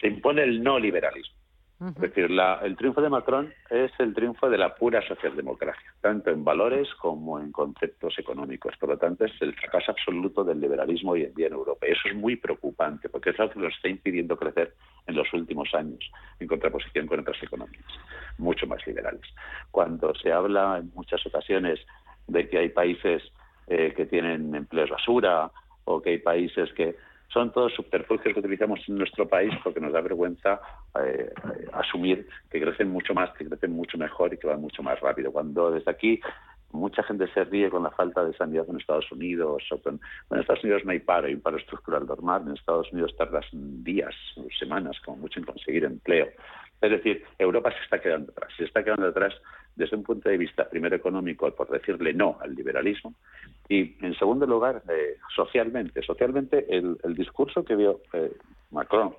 se 0.00 0.06
impone 0.06 0.42
el 0.42 0.62
no 0.62 0.78
liberalismo. 0.78 1.35
Es 1.78 1.94
decir, 2.00 2.30
el 2.62 2.76
triunfo 2.76 3.02
de 3.02 3.10
Macron 3.10 3.52
es 3.68 3.92
el 3.98 4.14
triunfo 4.14 4.48
de 4.48 4.56
la 4.56 4.74
pura 4.74 5.06
socialdemocracia, 5.06 5.92
tanto 6.00 6.30
en 6.30 6.42
valores 6.42 6.88
como 6.94 7.38
en 7.38 7.52
conceptos 7.52 8.18
económicos. 8.18 8.74
Por 8.78 8.88
lo 8.88 8.96
tanto, 8.96 9.26
es 9.26 9.32
el 9.42 9.54
fracaso 9.54 9.90
absoluto 9.90 10.42
del 10.42 10.58
liberalismo 10.58 11.12
hoy 11.12 11.24
en 11.24 11.34
día 11.34 11.48
en 11.48 11.52
Europa. 11.52 11.86
Y 11.86 11.92
eso 11.92 12.08
es 12.08 12.14
muy 12.14 12.36
preocupante, 12.36 13.10
porque 13.10 13.30
es 13.30 13.40
algo 13.40 13.52
que 13.52 13.60
nos 13.60 13.74
está 13.74 13.88
impidiendo 13.88 14.38
crecer 14.38 14.72
en 15.06 15.16
los 15.16 15.30
últimos 15.34 15.68
años, 15.74 16.00
en 16.40 16.48
contraposición 16.48 17.06
con 17.06 17.20
otras 17.20 17.42
economías, 17.42 17.84
mucho 18.38 18.66
más 18.66 18.84
liberales. 18.86 19.26
Cuando 19.70 20.14
se 20.14 20.32
habla 20.32 20.78
en 20.78 20.90
muchas 20.94 21.24
ocasiones 21.26 21.78
de 22.26 22.48
que 22.48 22.56
hay 22.56 22.70
países 22.70 23.22
eh, 23.66 23.92
que 23.94 24.06
tienen 24.06 24.54
empleos 24.54 24.88
basura 24.88 25.50
o 25.84 26.00
que 26.00 26.10
hay 26.10 26.18
países 26.18 26.72
que 26.72 26.96
son 27.28 27.52
todos 27.52 27.74
subterfugios 27.74 28.32
que 28.32 28.40
utilizamos 28.40 28.80
en 28.88 28.96
nuestro 28.96 29.28
país 29.28 29.52
porque 29.62 29.80
nos 29.80 29.92
da 29.92 30.00
vergüenza 30.00 30.60
eh, 31.04 31.32
asumir 31.72 32.28
que 32.50 32.60
crecen 32.60 32.90
mucho 32.90 33.14
más, 33.14 33.30
que 33.32 33.44
crecen 33.44 33.72
mucho 33.72 33.98
mejor 33.98 34.32
y 34.32 34.38
que 34.38 34.46
van 34.46 34.60
mucho 34.60 34.82
más 34.82 34.98
rápido. 35.00 35.32
Cuando 35.32 35.70
desde 35.70 35.90
aquí 35.90 36.20
mucha 36.76 37.02
gente 37.02 37.26
se 37.32 37.44
ríe 37.44 37.70
con 37.70 37.82
la 37.82 37.90
falta 37.90 38.24
de 38.24 38.36
sanidad 38.36 38.66
en 38.68 38.78
Estados 38.78 39.10
Unidos. 39.10 39.62
O 39.70 39.80
en 39.88 40.40
Estados 40.40 40.64
Unidos 40.64 40.82
no 40.84 40.92
hay 40.92 41.00
paro, 41.00 41.26
hay 41.26 41.34
un 41.34 41.40
paro 41.40 41.56
estructural 41.56 42.06
normal. 42.06 42.42
En 42.46 42.54
Estados 42.54 42.92
Unidos 42.92 43.14
tardas 43.16 43.46
días 43.52 44.14
semanas, 44.58 44.96
como 45.04 45.18
mucho, 45.18 45.40
en 45.40 45.46
conseguir 45.46 45.84
empleo. 45.84 46.28
Es 46.80 46.90
decir, 46.90 47.24
Europa 47.38 47.72
se 47.72 47.82
está 47.84 48.00
quedando 48.00 48.32
atrás. 48.32 48.52
Se 48.56 48.64
está 48.64 48.84
quedando 48.84 49.06
atrás 49.06 49.34
desde 49.74 49.96
un 49.96 50.02
punto 50.02 50.28
de 50.28 50.38
vista, 50.38 50.68
primero 50.68 50.96
económico, 50.96 51.50
por 51.50 51.68
decirle 51.68 52.12
no 52.14 52.38
al 52.40 52.54
liberalismo, 52.54 53.14
y 53.68 53.96
en 54.04 54.14
segundo 54.18 54.46
lugar, 54.46 54.82
eh, 54.88 55.18
socialmente. 55.34 56.02
Socialmente, 56.02 56.66
el, 56.68 56.98
discurso 57.14 57.64
que 57.64 57.76
vio 57.76 58.00
eh, 58.12 58.32
Macron 58.70 59.14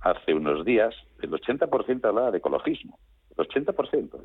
hace 0.00 0.34
unos 0.34 0.64
días, 0.64 0.94
el 1.20 1.30
80% 1.30 2.04
hablaba 2.04 2.30
de 2.30 2.38
ecologismo. 2.38 2.98
El 3.36 3.46
80%. 3.46 4.20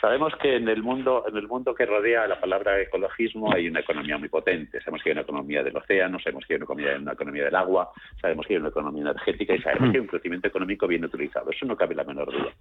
Sabemos 0.00 0.34
que 0.42 0.56
en 0.56 0.68
el 0.68 0.82
mundo 0.82 1.24
en 1.28 1.36
el 1.36 1.46
mundo 1.46 1.74
que 1.74 1.86
rodea 1.86 2.26
la 2.26 2.40
palabra 2.40 2.80
ecologismo 2.80 3.52
hay 3.52 3.68
una 3.68 3.80
economía 3.80 4.18
muy 4.18 4.28
potente. 4.28 4.80
Sabemos 4.80 5.02
que 5.02 5.10
hay 5.10 5.12
una 5.12 5.22
economía 5.22 5.62
del 5.62 5.76
océano, 5.76 6.18
sabemos 6.18 6.44
que 6.46 6.54
hay 6.54 6.56
una 6.56 6.64
economía, 6.64 6.96
una 6.96 7.12
economía 7.12 7.44
del 7.44 7.54
agua, 7.54 7.92
sabemos 8.20 8.46
que 8.46 8.54
hay 8.54 8.60
una 8.60 8.70
economía 8.70 9.02
energética 9.02 9.54
y 9.54 9.62
sabemos 9.62 9.90
que 9.90 9.98
hay 9.98 10.02
un 10.02 10.08
crecimiento 10.08 10.48
económico 10.48 10.86
bien 10.86 11.04
utilizado. 11.04 11.50
Eso 11.50 11.66
no 11.66 11.76
cabe 11.76 11.94
la 11.94 12.04
menor 12.04 12.32
duda. 12.32 12.52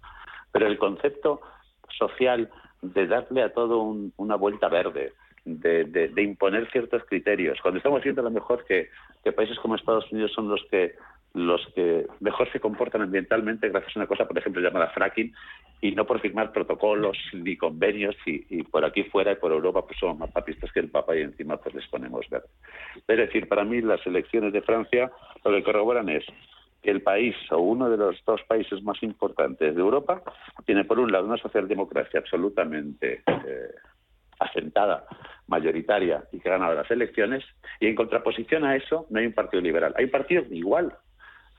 Pero 0.52 0.68
el 0.68 0.78
concepto 0.78 1.42
social 1.98 2.50
de 2.82 3.08
darle 3.08 3.42
a 3.42 3.54
todo 3.54 3.96
una 4.18 4.36
vuelta 4.36 4.68
verde, 4.68 5.14
de, 5.46 6.22
imponer 6.22 6.70
ciertos 6.72 7.04
criterios. 7.06 7.60
Cuando 7.62 7.78
estamos 7.78 8.04
viendo 8.04 8.22
a 8.22 8.26
lo 8.26 8.32
mejor 8.32 8.66
que, 8.66 8.90
países 9.36 9.60
como 9.60 9.76
Estados 9.76 10.12
Unidos 10.12 10.32
son 10.34 10.48
los 10.48 10.64
que 10.70 10.96
los 11.38 11.66
que 11.76 12.08
mejor 12.20 12.52
se 12.52 12.60
comportan 12.60 13.02
ambientalmente 13.02 13.70
gracias 13.70 13.96
a 13.96 14.00
una 14.00 14.08
cosa, 14.08 14.28
por 14.28 14.38
ejemplo, 14.38 14.62
llamada 14.62 14.90
fracking, 14.90 15.34
y 15.82 15.92
no 15.92 16.06
por 16.06 16.20
firmar 16.20 16.52
protocolos 16.52 17.18
ni 17.34 17.56
convenios, 17.56 18.16
y, 18.26 18.64
por 18.64 18.84
aquí 18.84 19.04
fuera 19.04 19.34
y 19.34 19.36
por 19.36 19.52
Europa 19.52 19.86
pues 19.86 20.00
somos 20.00 20.18
más 20.18 20.32
papistas 20.32 20.72
que 20.72 20.80
el 20.80 20.90
Papa 20.90 21.16
y 21.16 21.22
encima 21.22 21.58
pues 21.58 21.76
les 21.76 21.88
ponemos 21.88 22.28
verde. 22.30 22.48
Es 23.08 23.18
decir, 23.18 23.48
para 23.48 23.64
mí 23.64 23.82
las 23.82 24.06
elecciones 24.06 24.54
de 24.54 24.62
Francia 24.62 25.12
lo 25.46 25.52
que 25.52 25.64
corroboran 25.64 26.10
es 26.10 26.26
que 26.82 26.92
el 26.92 27.02
país 27.02 27.36
o 27.52 27.60
uno 27.60 27.90
de 27.90 27.98
los 27.98 28.24
dos 28.26 28.42
países 28.48 28.82
más 28.84 29.02
importantes 29.04 29.76
de 29.76 29.82
Europa 29.82 30.22
tiene 30.66 30.86
por 30.86 31.00
un 31.00 31.12
lado 31.12 31.26
una 31.26 31.38
socialdemocracia 31.38 32.20
absolutamente 32.20 33.24
eh, 33.28 33.72
asentada, 34.40 35.06
mayoritaria 35.48 36.24
y 36.32 36.40
que 36.40 36.50
ha 36.50 36.54
ganado 36.54 36.76
las 36.76 36.90
elecciones, 36.92 37.44
y 37.80 37.88
en 37.88 37.96
contraposición 37.96 38.64
a 38.66 38.76
eso 38.76 39.08
no 39.10 39.20
hay 39.20 39.26
un 39.26 39.34
partido 39.34 39.62
liberal. 39.62 39.94
Hay 39.98 40.06
un 40.06 40.12
partido 40.12 40.44
igual, 40.52 40.96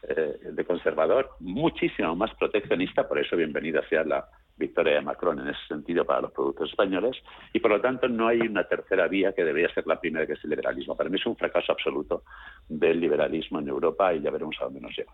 eh, 0.03 0.39
de 0.53 0.65
conservador, 0.65 1.31
muchísimo 1.41 2.15
más 2.15 2.35
proteccionista, 2.35 3.09
por 3.09 3.19
eso 3.19 3.37
bienvenida 3.37 3.83
sea 3.89 4.05
la 4.05 4.29
victoria 4.57 4.95
de 4.95 5.03
Macron 5.03 5.39
en 5.39 5.49
ese 5.49 5.67
sentido 5.69 6.05
para 6.05 6.23
los 6.23 6.33
productos 6.33 6.71
españoles, 6.71 7.17
y 7.53 7.61
por 7.61 7.71
lo 7.71 7.81
tanto 7.81 8.09
no 8.09 8.27
hay 8.27 8.41
una 8.41 8.65
tercera 8.65 9.07
vía 9.07 9.33
que 9.33 9.45
debería 9.45 9.73
ser 9.73 9.87
la 9.87 10.01
primera, 10.01 10.27
que 10.27 10.33
es 10.33 10.45
el 10.45 10.51
liberalismo. 10.51 10.97
Para 10.97 11.09
mí 11.11 11.17
es 11.17 11.27
un 11.27 11.37
fracaso 11.37 11.73
absoluto 11.73 12.25
del 12.69 13.01
liberalismo 13.01 13.61
en 13.61 13.69
Europa 13.69 14.13
y 14.13 14.21
ya 14.21 14.31
veremos 14.31 14.57
a 14.61 14.65
dónde 14.65 14.81
nos 14.81 14.97
lleva. 14.97 15.13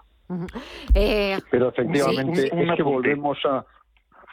Eh, 0.95 1.39
Pero 1.51 1.69
efectivamente 1.69 2.47
es 2.47 2.77
que 2.77 2.83
volvemos 2.83 3.39
a... 3.45 3.65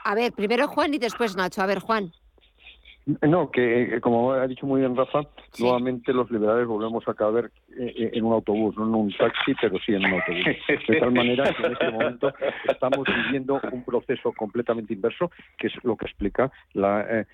A 0.04 0.16
ver, 0.16 0.32
primero 0.32 0.68
Juan 0.68 0.94
y 0.94 0.98
después 0.98 1.36
Nacho. 1.36 1.62
A 1.62 1.68
ver, 1.68 1.80
Juan. 1.80 2.12
No, 3.22 3.50
que 3.52 3.96
eh, 3.96 4.02
como 4.02 4.32
ha 4.34 4.48
dicho 4.48 4.66
muy 4.66 4.82
bien 4.82 4.96
Rafa, 4.96 5.22
nuevamente 5.60 6.14
los 6.14 6.30
liberales 6.30 6.68
volvemos 6.68 7.08
a 7.08 7.14
caber 7.14 7.52
eh, 7.78 7.94
eh, 7.96 8.12
en 8.14 8.26
un 8.26 8.34
autobús, 8.34 8.76
no 8.78 8.86
en 8.86 8.96
un 8.96 9.14
taxi, 9.14 9.54
pero 9.60 9.78
sí 9.86 9.94
en 9.94 10.06
un 10.06 10.14
autobús. 10.14 10.46
De 10.88 11.00
tal 11.00 11.12
manera 11.12 11.54
que 11.54 11.66
en 11.66 11.72
este 11.74 11.92
momento 11.92 12.34
estamos 12.68 13.08
viviendo 13.08 13.60
un 13.72 13.84
proceso 13.84 14.32
completamente 14.34 14.94
inverso, 14.94 15.32
que 15.58 15.68
es 15.68 15.74
lo 15.84 15.96
que 15.96 16.06
explica 16.06 16.52
la 16.74 17.26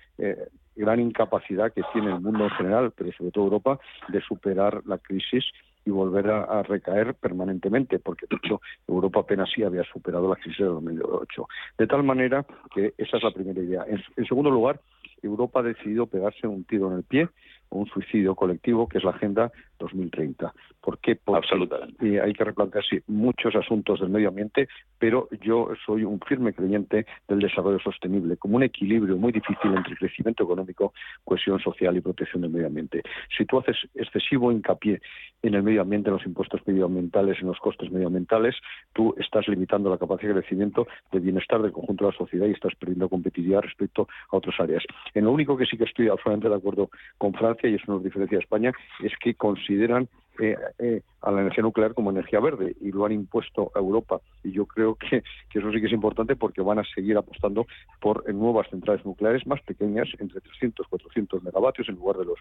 gran 0.76 1.00
incapacidad 1.00 1.72
que 1.72 1.82
tiene 1.92 2.08
el 2.08 2.20
mundo 2.20 2.44
en 2.44 2.50
general, 2.50 2.92
pero 2.96 3.12
sobre 3.12 3.30
todo 3.32 3.44
Europa, 3.44 3.80
de 4.08 4.20
superar 4.22 4.82
la 4.86 4.98
crisis 4.98 5.44
y 5.84 5.90
volver 5.90 6.30
a, 6.30 6.62
recaer 6.62 7.14
permanentemente, 7.14 7.98
porque 7.98 8.26
de 8.28 8.36
hecho 8.36 8.60
Europa 8.86 9.20
apenas 9.20 9.50
sí 9.54 9.62
había 9.62 9.82
superado 9.84 10.28
la 10.28 10.36
crisis 10.36 10.58
de 10.58 10.66
2008. 10.66 11.48
De 11.78 11.86
tal 11.86 12.02
manera 12.02 12.44
que 12.74 12.94
esa 12.98 13.16
es 13.16 13.22
la 13.22 13.30
primera 13.30 13.60
idea. 13.60 13.84
en 13.88 14.26
segundo 14.26 14.50
lugar, 14.50 14.80
Europa 15.22 15.60
ha 15.60 15.62
decidido 15.62 16.06
pegarse 16.06 16.46
un 16.46 16.64
tiro 16.64 16.90
en 16.90 16.98
el 16.98 17.04
pie, 17.04 17.28
un 17.70 17.86
suicidio 17.86 18.34
colectivo, 18.34 18.88
que 18.88 18.98
es 18.98 19.04
la 19.04 19.10
Agenda 19.10 19.52
2030. 19.78 20.52
¿Por 20.80 20.98
qué? 20.98 21.16
Porque 21.16 21.38
Absolutamente. 21.38 22.20
hay 22.20 22.32
que 22.32 22.44
replantearse 22.44 23.02
muchos 23.06 23.54
asuntos 23.56 24.00
del 24.00 24.10
medio 24.10 24.28
ambiente, 24.28 24.68
pero 24.98 25.28
yo 25.42 25.68
soy 25.84 26.04
un 26.04 26.20
firme 26.20 26.52
creyente 26.52 27.06
del 27.26 27.40
desarrollo 27.40 27.78
sostenible, 27.78 28.36
como 28.36 28.56
un 28.56 28.62
equilibrio 28.62 29.16
muy 29.16 29.32
difícil 29.32 29.74
entre 29.74 29.96
crecimiento 29.96 30.44
económico, 30.44 30.92
cohesión 31.24 31.60
social 31.60 31.96
y 31.96 32.00
protección 32.00 32.42
del 32.42 32.50
medio 32.50 32.66
ambiente. 32.66 33.02
Si 33.36 33.44
tú 33.44 33.58
haces 33.58 33.76
excesivo 33.94 34.52
hincapié 34.52 35.00
en 35.42 35.54
el 35.54 35.62
medio 35.62 35.82
ambiente, 35.82 36.08
en 36.08 36.16
los 36.16 36.26
impuestos 36.26 36.60
medioambientales, 36.66 37.38
en 37.40 37.48
los 37.48 37.58
costes 37.58 37.90
medioambientales, 37.90 38.56
tú 38.92 39.14
estás 39.18 39.46
limitando 39.48 39.90
la 39.90 39.98
capacidad 39.98 40.34
de 40.34 40.40
crecimiento 40.40 40.86
de 41.12 41.20
bienestar 41.20 41.62
del 41.62 41.72
conjunto 41.72 42.06
de 42.06 42.12
la 42.12 42.18
sociedad 42.18 42.46
y 42.46 42.52
estás 42.52 42.74
perdiendo 42.74 43.08
competitividad 43.08 43.62
respecto 43.62 44.08
a 44.30 44.36
otras 44.36 44.58
áreas. 44.58 44.82
En 45.14 45.24
lo 45.24 45.32
único 45.32 45.56
que 45.56 45.66
sí 45.66 45.76
que 45.76 45.84
estoy 45.84 46.08
absolutamente 46.08 46.48
de 46.48 46.56
acuerdo 46.56 46.90
con 47.18 47.32
Francia, 47.34 47.68
y 47.68 47.74
eso 47.74 47.92
nos 47.92 48.02
diferencia 48.02 48.38
de 48.38 48.42
España, 48.42 48.72
es 49.02 49.12
que 49.20 49.34
consideran 49.68 50.08
eh, 50.40 50.56
eh, 50.78 51.00
a 51.20 51.32
la 51.32 51.40
energía 51.40 51.62
nuclear 51.62 51.94
como 51.94 52.10
energía 52.10 52.38
verde 52.38 52.76
y 52.80 52.92
lo 52.92 53.04
han 53.04 53.10
impuesto 53.10 53.72
a 53.74 53.80
Europa. 53.80 54.20
Y 54.44 54.52
yo 54.52 54.66
creo 54.66 54.94
que, 54.94 55.24
eso 55.52 55.72
sí 55.72 55.80
que 55.80 55.88
es 55.88 55.92
importante 55.92 56.36
porque 56.36 56.62
van 56.62 56.78
a 56.78 56.84
seguir 56.94 57.16
apostando 57.16 57.66
por 58.00 58.32
nuevas 58.32 58.68
centrales 58.70 59.04
nucleares 59.04 59.44
más 59.46 59.60
pequeñas, 59.62 60.08
entre 60.20 60.40
300 60.40 60.86
y 60.86 60.90
400 60.90 61.42
megavatios 61.42 61.88
en 61.88 61.96
lugar 61.96 62.18
de 62.18 62.26
los 62.26 62.38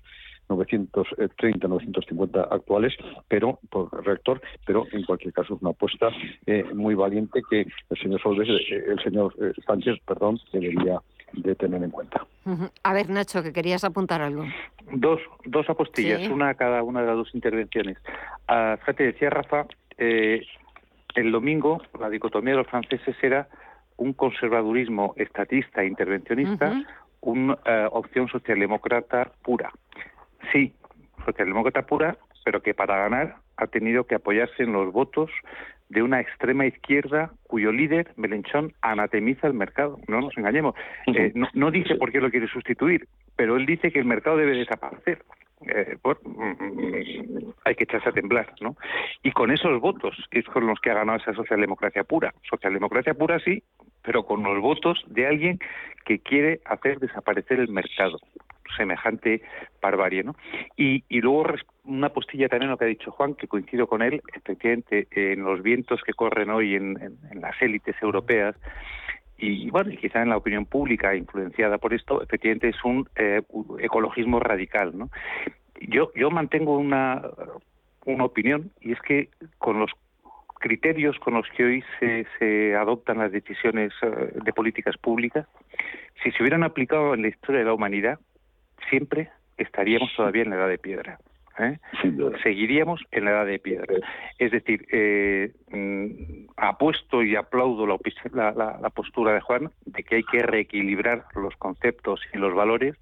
930, 0.47 1.67
950 1.67 2.41
actuales, 2.43 2.93
pero 3.27 3.59
por 3.71 3.89
reactor, 4.05 4.41
pero 4.65 4.85
en 4.91 5.03
cualquier 5.03 5.33
caso 5.33 5.55
es 5.55 5.61
una 5.61 5.71
apuesta 5.71 6.09
eh, 6.45 6.63
muy 6.75 6.93
valiente 6.93 7.41
que 7.49 7.65
el 7.89 7.97
señor 7.97 8.21
Solves, 8.21 8.47
el 8.47 8.99
señor 9.03 9.33
Sánchez, 9.65 9.97
perdón, 10.05 10.39
debería 10.53 11.01
de 11.33 11.55
tener 11.55 11.83
en 11.83 11.91
cuenta. 11.91 12.25
A 12.83 12.93
ver, 12.93 13.09
Nacho, 13.09 13.43
que 13.43 13.51
querías 13.51 13.83
apuntar 13.83 14.21
algo. 14.21 14.45
Dos, 14.91 15.19
dos 15.45 15.69
apostillas, 15.69 16.27
una 16.29 16.49
a 16.49 16.53
cada 16.53 16.83
una 16.83 17.01
de 17.01 17.07
las 17.07 17.17
dos 17.17 17.35
intervenciones. 17.35 17.97
Uh, 18.49 18.77
fíjate, 18.77 19.03
decía 19.03 19.29
Rafa, 19.29 19.65
eh, 19.97 20.45
el 21.15 21.31
domingo 21.31 21.81
la 21.99 22.09
dicotomía 22.09 22.51
de 22.51 22.59
los 22.59 22.67
franceses 22.67 23.15
era 23.21 23.47
un 23.97 24.13
conservadurismo 24.13 25.13
estatista 25.17 25.81
e 25.81 25.87
intervencionista, 25.87 26.83
una 27.21 27.57
eh, 27.65 27.87
opción 27.91 28.27
socialdemócrata 28.29 29.31
pura. 29.41 29.71
Sí, 30.51 30.73
socialdemócrata 31.25 31.85
pura, 31.85 32.17
pero 32.45 32.61
que 32.61 32.73
para 32.73 32.97
ganar 32.97 33.37
ha 33.57 33.67
tenido 33.67 34.05
que 34.05 34.15
apoyarse 34.15 34.63
en 34.63 34.71
los 34.71 34.93
votos 34.93 35.31
de 35.89 36.01
una 36.01 36.19
extrema 36.19 36.65
izquierda 36.65 37.31
cuyo 37.43 37.71
líder, 37.71 38.11
Melenchón, 38.17 38.73
anatemiza 38.81 39.47
el 39.47 39.53
mercado. 39.53 39.99
No 40.07 40.21
nos 40.21 40.37
engañemos. 40.37 40.75
Eh, 41.07 41.33
no, 41.53 41.71
dice 41.71 41.95
por 41.95 42.11
qué 42.11 42.19
lo 42.19 42.29
quiere 42.29 42.47
sustituir, 42.47 43.07
pero 43.35 43.55
él 43.55 43.65
dice 43.65 43.91
que 43.91 43.99
el 43.99 44.05
mercado 44.05 44.37
debe 44.37 44.57
desaparecer. 44.57 45.23
Eh, 45.67 45.97
mm, 46.03 47.51
hay 47.65 47.75
que 47.75 47.85
echarse 47.85 48.09
a 48.09 48.11
temblar, 48.11 48.53
¿no? 48.61 48.75
Y 49.23 49.31
con 49.31 49.51
esos 49.51 49.79
votos, 49.81 50.15
que 50.29 50.39
es 50.39 50.45
con 50.45 50.67
los 50.67 50.79
que 50.79 50.91
ha 50.91 50.95
ganado 50.95 51.17
esa 51.17 51.33
socialdemocracia 51.33 52.03
pura. 52.03 52.33
Socialdemocracia 52.49 53.13
pura 53.13 53.39
sí, 53.39 53.63
pero 54.03 54.23
con 54.23 54.43
los 54.43 54.61
votos 54.61 55.03
de 55.07 55.25
alguien 55.25 55.59
que 56.05 56.19
quiere 56.19 56.59
hacer 56.65 56.99
desaparecer 56.99 57.59
el 57.59 57.69
mercado 57.69 58.19
semejante 58.75 59.41
barbarie. 59.81 60.23
¿no? 60.23 60.35
Y, 60.75 61.03
y 61.09 61.21
luego 61.21 61.45
una 61.85 62.09
postilla 62.09 62.49
también 62.49 62.69
lo 62.69 62.77
que 62.77 62.85
ha 62.85 62.89
dicho 62.89 63.11
Juan, 63.11 63.35
que 63.35 63.47
coincido 63.47 63.87
con 63.87 64.01
él, 64.01 64.21
efectivamente, 64.33 65.07
en 65.11 65.43
los 65.43 65.63
vientos 65.63 66.01
que 66.03 66.13
corren 66.13 66.49
hoy 66.49 66.75
en, 66.75 67.17
las 67.33 67.59
élites 67.61 67.95
europeas, 68.01 68.55
y 69.37 69.69
bueno, 69.69 69.91
y 69.91 69.97
quizá 69.97 70.21
en 70.21 70.29
la 70.29 70.37
opinión 70.37 70.65
pública 70.65 71.15
influenciada 71.15 71.77
por 71.77 71.93
esto, 71.93 72.23
efectivamente 72.23 72.69
es 72.69 72.83
un 72.83 73.07
eh, 73.15 73.41
ecologismo 73.79 74.39
radical, 74.39 74.97
¿no? 74.97 75.09
Yo, 75.79 76.11
yo 76.15 76.31
mantengo 76.31 76.75
una, 76.75 77.21
una 78.05 78.25
opinión, 78.25 78.71
y 78.81 78.93
es 78.93 79.01
que 79.01 79.29
con 79.59 79.79
los 79.79 79.91
criterios 80.59 81.17
con 81.19 81.35
los 81.35 81.47
que 81.55 81.63
hoy 81.63 81.83
se, 81.99 82.25
se 82.39 82.75
adoptan 82.75 83.19
las 83.19 83.31
decisiones 83.31 83.93
eh, 84.01 84.31
de 84.43 84.53
políticas 84.53 84.97
públicas, 84.97 85.47
si 86.23 86.31
se 86.31 86.41
hubieran 86.41 86.63
aplicado 86.63 87.13
en 87.13 87.21
la 87.21 87.27
historia 87.27 87.59
de 87.59 87.65
la 87.65 87.73
humanidad, 87.73 88.19
siempre 88.89 89.29
estaríamos 89.57 90.13
todavía 90.15 90.43
en 90.43 90.51
la 90.51 90.57
edad 90.57 90.69
de 90.69 90.77
piedra. 90.77 91.19
¿eh? 91.59 91.79
Seguiríamos 92.43 93.01
en 93.11 93.25
la 93.25 93.31
edad 93.31 93.45
de 93.45 93.59
piedra. 93.59 93.95
Es 94.37 94.51
decir, 94.51 94.85
eh, 94.91 95.53
mm, 95.71 96.51
apuesto 96.57 97.23
y 97.23 97.35
aplaudo 97.35 97.85
la, 97.85 98.51
la, 98.53 98.89
postura 98.89 99.33
de 99.33 99.41
Juan 99.41 99.71
de 99.85 100.03
que 100.03 100.17
hay 100.17 100.23
que 100.23 100.39
reequilibrar 100.39 101.25
los 101.35 101.55
conceptos 101.57 102.21
y 102.33 102.37
los 102.37 102.53
valores, 102.53 102.95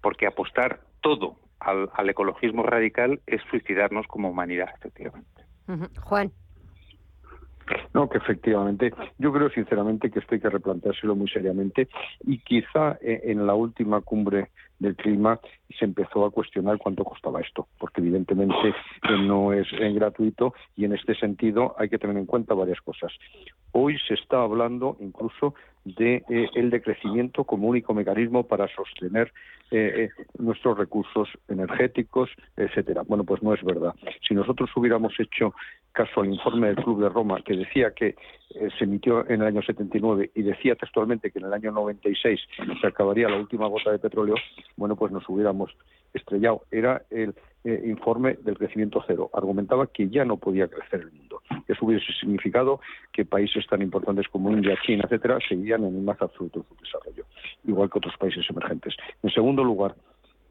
porque 0.00 0.26
apostar 0.26 0.80
todo 1.00 1.36
al, 1.60 1.90
al 1.94 2.08
ecologismo 2.08 2.62
radical 2.62 3.20
es 3.26 3.42
suicidarnos 3.50 4.06
como 4.06 4.30
humanidad, 4.30 4.68
efectivamente. 4.76 5.42
Juan. 6.02 6.30
No, 7.92 8.08
que 8.08 8.18
efectivamente, 8.18 8.92
yo 9.18 9.32
creo 9.32 9.50
sinceramente 9.50 10.10
que 10.10 10.20
esto 10.20 10.34
hay 10.34 10.40
que 10.40 10.50
replanteárselo 10.50 11.16
muy 11.16 11.28
seriamente 11.28 11.88
y 12.20 12.38
quizá 12.38 12.96
eh, 13.00 13.22
en 13.24 13.46
la 13.46 13.54
última 13.54 14.00
cumbre 14.02 14.50
del 14.78 14.96
clima 14.96 15.40
se 15.78 15.84
empezó 15.84 16.24
a 16.24 16.30
cuestionar 16.30 16.78
cuánto 16.78 17.04
costaba 17.04 17.40
esto, 17.40 17.66
porque 17.78 18.00
evidentemente 18.00 18.68
eh, 18.68 18.74
no 19.18 19.52
es 19.52 19.66
eh, 19.72 19.92
gratuito 19.92 20.54
y 20.76 20.84
en 20.84 20.94
este 20.94 21.14
sentido 21.14 21.74
hay 21.78 21.88
que 21.88 21.98
tener 21.98 22.16
en 22.16 22.26
cuenta 22.26 22.54
varias 22.54 22.80
cosas. 22.80 23.12
Hoy 23.72 23.98
se 24.06 24.14
está 24.14 24.42
hablando 24.42 24.96
incluso 25.00 25.54
de 25.84 26.24
el 26.54 26.70
decrecimiento 26.70 27.44
como 27.44 27.68
único 27.68 27.94
mecanismo 27.94 28.44
para 28.44 28.66
sostener 28.74 29.32
nuestros 30.38 30.78
recursos 30.78 31.28
energéticos, 31.48 32.30
etcétera. 32.56 33.02
Bueno, 33.06 33.24
pues 33.24 33.42
no 33.42 33.54
es 33.54 33.62
verdad. 33.62 33.94
Si 34.26 34.34
nosotros 34.34 34.70
hubiéramos 34.74 35.12
hecho 35.20 35.54
caso 35.96 36.20
al 36.20 36.28
informe 36.28 36.66
del 36.68 36.76
Club 36.76 37.00
de 37.00 37.08
Roma 37.08 37.40
que 37.42 37.56
decía 37.56 37.92
que 37.92 38.08
eh, 38.54 38.68
se 38.78 38.84
emitió 38.84 39.26
en 39.28 39.40
el 39.40 39.46
año 39.46 39.62
79 39.62 40.30
y 40.34 40.42
decía 40.42 40.76
textualmente 40.76 41.30
que 41.30 41.38
en 41.38 41.46
el 41.46 41.54
año 41.54 41.72
96 41.72 42.38
se 42.80 42.86
acabaría 42.86 43.30
la 43.30 43.38
última 43.38 43.66
gota 43.66 43.90
de 43.92 43.98
petróleo, 43.98 44.34
bueno, 44.76 44.94
pues 44.94 45.10
nos 45.10 45.26
hubiéramos 45.26 45.74
estrellado. 46.12 46.64
Era 46.70 47.02
el 47.10 47.34
eh, 47.64 47.82
informe 47.86 48.34
del 48.42 48.58
crecimiento 48.58 49.02
cero. 49.06 49.30
Argumentaba 49.32 49.86
que 49.86 50.08
ya 50.08 50.24
no 50.26 50.36
podía 50.36 50.68
crecer 50.68 51.00
el 51.00 51.12
mundo. 51.12 51.40
Eso 51.66 51.86
hubiese 51.86 52.12
significado 52.20 52.80
que 53.12 53.24
países 53.24 53.66
tan 53.66 53.80
importantes 53.80 54.28
como 54.28 54.50
India, 54.50 54.76
China, 54.84 55.04
etcétera, 55.04 55.38
seguían 55.48 55.82
en 55.84 55.96
el 55.96 56.02
más 56.02 56.20
absoluto 56.20 56.60
de 56.60 56.66
su 56.68 56.76
desarrollo, 56.84 57.24
igual 57.64 57.90
que 57.90 57.98
otros 57.98 58.16
países 58.18 58.44
emergentes. 58.50 58.94
En 59.22 59.30
segundo 59.30 59.64
lugar, 59.64 59.94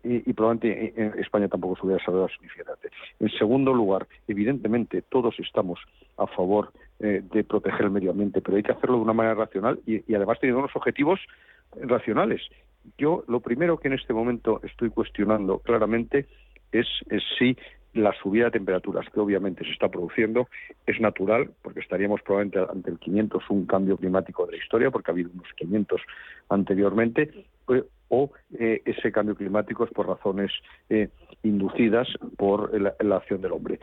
y, 0.05 0.33
probablemente 0.33 0.93
en 0.95 1.19
España 1.19 1.47
tampoco 1.47 1.75
se 1.77 1.85
hubiera 1.85 2.03
sabido 2.03 2.27
significante. 2.29 2.89
En 3.19 3.29
segundo 3.29 3.73
lugar, 3.73 4.07
evidentemente 4.27 5.01
todos 5.01 5.39
estamos 5.39 5.79
a 6.17 6.27
favor 6.27 6.71
eh, 6.99 7.21
de 7.33 7.43
proteger 7.43 7.85
el 7.85 7.91
medio 7.91 8.11
ambiente, 8.11 8.41
pero 8.41 8.57
hay 8.57 8.63
que 8.63 8.71
hacerlo 8.71 8.97
de 8.97 9.03
una 9.03 9.13
manera 9.13 9.35
racional 9.35 9.79
y, 9.85 10.13
además 10.13 10.39
teniendo 10.39 10.59
unos 10.59 10.75
objetivos 10.75 11.19
racionales. 11.81 12.41
Yo 12.97 13.23
lo 13.27 13.39
primero 13.39 13.77
que 13.79 13.87
en 13.87 13.95
este 13.95 14.13
momento 14.13 14.61
estoy 14.63 14.89
cuestionando 14.91 15.59
claramente 15.59 16.27
es, 16.71 16.87
si 17.37 17.57
la 17.93 18.13
subida 18.21 18.45
de 18.45 18.51
temperaturas 18.51 19.05
que 19.09 19.19
obviamente 19.19 19.63
se 19.63 19.71
está 19.71 19.89
produciendo 19.89 20.47
es 20.85 20.99
natural, 20.99 21.51
porque 21.61 21.79
estaríamos 21.79 22.21
probablemente 22.21 22.59
ante 22.71 22.91
el 22.91 22.99
500 22.99 23.43
un 23.49 23.65
cambio 23.65 23.97
climático 23.97 24.45
de 24.45 24.53
la 24.53 24.57
historia, 24.63 24.91
porque 24.91 25.11
ha 25.11 25.13
habido 25.13 25.31
unos 25.33 25.47
500 25.55 26.01
anteriormente, 26.49 27.45
o 28.15 28.31
eh, 28.57 28.81
ese 28.85 29.11
cambio 29.11 29.35
climático 29.35 29.83
es 29.83 29.91
por 29.91 30.07
razones 30.07 30.51
eh, 30.89 31.09
inducidas 31.43 32.07
por 32.37 32.57
la, 32.79 33.15
acción 33.15 33.41
del 33.41 33.51
hombre. 33.51 33.79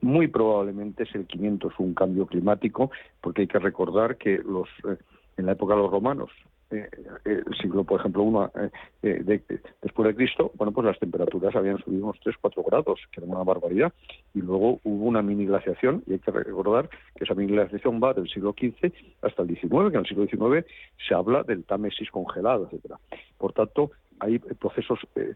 Muy 0.00 0.28
probablemente 0.28 1.04
es 1.04 1.14
el 1.14 1.26
500 1.26 1.72
un 1.78 1.94
cambio 1.94 2.26
climático, 2.26 2.90
porque 3.20 3.42
hay 3.42 3.48
que 3.48 3.58
recordar 3.58 4.16
que 4.16 4.38
los 4.38 4.68
en 5.36 5.46
la 5.46 5.52
época 5.52 5.74
de 5.74 5.82
los 5.82 5.90
romanos 5.90 6.30
eh, 6.70 6.88
eh, 7.24 7.42
el 7.46 7.56
siglo, 7.58 7.84
por 7.84 8.00
ejemplo, 8.00 8.22
uno 8.22 8.50
eh, 9.02 9.42
después 9.82 10.08
de 10.08 10.14
Cristo, 10.16 10.50
bueno, 10.54 10.72
pues 10.72 10.84
las 10.84 10.98
temperaturas 10.98 11.54
habían 11.54 11.78
subido 11.78 12.04
unos 12.04 12.20
3-4 12.20 12.64
grados, 12.66 13.00
que 13.12 13.20
era 13.20 13.30
una 13.30 13.44
barbaridad, 13.44 13.92
y 14.34 14.40
luego 14.40 14.80
hubo 14.82 15.04
una 15.04 15.22
mini 15.22 15.46
glaciación, 15.46 16.02
y 16.06 16.14
hay 16.14 16.18
que 16.18 16.30
recordar 16.32 16.88
que 17.14 17.24
esa 17.24 17.34
mini 17.34 17.52
glaciación 17.52 18.00
va 18.02 18.14
del 18.14 18.28
siglo 18.28 18.54
XV 18.58 18.92
hasta 19.22 19.42
el 19.42 19.48
XIX, 19.48 19.90
que 19.90 19.96
en 19.96 20.00
el 20.00 20.06
siglo 20.06 20.26
XIX 20.26 20.66
se 21.06 21.14
habla 21.14 21.42
del 21.44 21.64
Támesis 21.64 22.10
congelado, 22.10 22.64
etcétera. 22.66 22.98
Por 23.38 23.52
tanto, 23.52 23.92
hay 24.18 24.38
procesos 24.38 24.98
eh, 25.14 25.34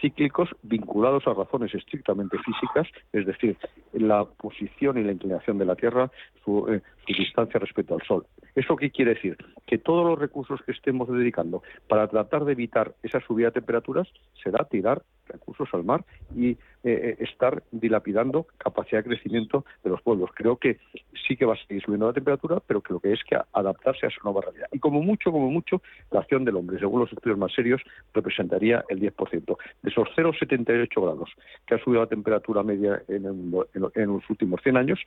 cíclicos 0.00 0.50
vinculados 0.62 1.26
a 1.26 1.34
razones 1.34 1.74
estrictamente 1.74 2.36
físicas, 2.38 2.86
es 3.12 3.26
decir, 3.26 3.56
la 3.92 4.24
posición 4.24 4.98
y 4.98 5.04
la 5.04 5.12
inclinación 5.12 5.58
de 5.58 5.64
la 5.64 5.76
Tierra, 5.76 6.10
su, 6.44 6.68
eh, 6.68 6.82
distancia 7.06 7.58
respecto 7.60 7.94
al 7.94 8.02
Sol. 8.02 8.26
¿Eso 8.54 8.76
qué 8.76 8.90
quiere 8.90 9.14
decir? 9.14 9.36
Que 9.66 9.78
todos 9.78 10.04
los 10.04 10.18
recursos 10.18 10.60
que 10.62 10.72
estemos 10.72 11.08
dedicando 11.08 11.62
para 11.88 12.08
tratar 12.08 12.44
de 12.44 12.52
evitar 12.52 12.94
esa 13.02 13.20
subida 13.20 13.48
de 13.48 13.52
temperaturas 13.52 14.08
será 14.42 14.64
tirar 14.64 15.02
recursos 15.28 15.68
al 15.72 15.84
mar 15.84 16.04
y 16.36 16.56
eh, 16.88 17.16
estar 17.18 17.64
dilapidando 17.72 18.46
capacidad 18.58 19.02
de 19.02 19.10
crecimiento 19.10 19.64
de 19.82 19.90
los 19.90 20.00
pueblos. 20.02 20.30
Creo 20.34 20.56
que 20.56 20.78
sí 21.26 21.36
que 21.36 21.44
va 21.44 21.54
a 21.54 21.66
seguir 21.66 21.82
subiendo 21.82 22.06
la 22.06 22.12
temperatura, 22.12 22.62
pero 22.64 22.80
lo 22.88 23.00
que 23.00 23.12
es 23.12 23.24
que 23.24 23.36
adaptarse 23.52 24.06
a 24.06 24.08
esa 24.08 24.20
nueva 24.22 24.42
realidad. 24.42 24.68
Y 24.70 24.78
como 24.78 25.02
mucho, 25.02 25.32
como 25.32 25.50
mucho, 25.50 25.82
la 26.12 26.20
acción 26.20 26.44
del 26.44 26.54
hombre, 26.54 26.78
según 26.78 27.00
los 27.00 27.12
estudios 27.12 27.38
más 27.38 27.52
serios, 27.52 27.82
representaría 28.14 28.84
el 28.88 29.00
10%. 29.00 29.56
De 29.82 29.90
esos 29.90 30.08
0,78 30.16 31.02
grados 31.02 31.30
que 31.66 31.74
ha 31.74 31.78
subido 31.78 32.02
la 32.02 32.08
temperatura 32.08 32.62
media 32.62 33.02
en, 33.08 33.26
en, 33.26 34.06
los 34.06 34.30
últimos 34.30 34.62
100 34.62 34.76
años, 34.76 35.00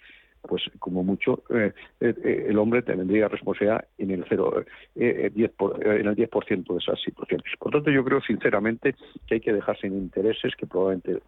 pues 0.47 0.63
como 0.79 1.03
mucho 1.03 1.43
eh, 1.49 1.73
eh, 1.99 2.45
el 2.47 2.57
hombre 2.57 2.81
tendría 2.81 3.27
responsabilidad 3.27 3.85
en 3.97 4.11
el 4.11 4.25
0, 4.27 4.63
eh, 4.95 5.31
10 5.33 5.51
en 5.81 6.07
el 6.07 6.15
10% 6.15 6.73
de 6.73 6.77
esas 6.77 7.01
situaciones. 7.01 7.45
Por 7.59 7.71
tanto, 7.71 7.91
yo 7.91 8.03
creo 8.03 8.21
sinceramente 8.21 8.95
que 9.27 9.35
hay 9.35 9.41
que 9.41 9.53
dejarse 9.53 9.87
en 9.87 9.97
intereses 9.97 10.55
que 10.55 10.67
probablemente 10.67 11.19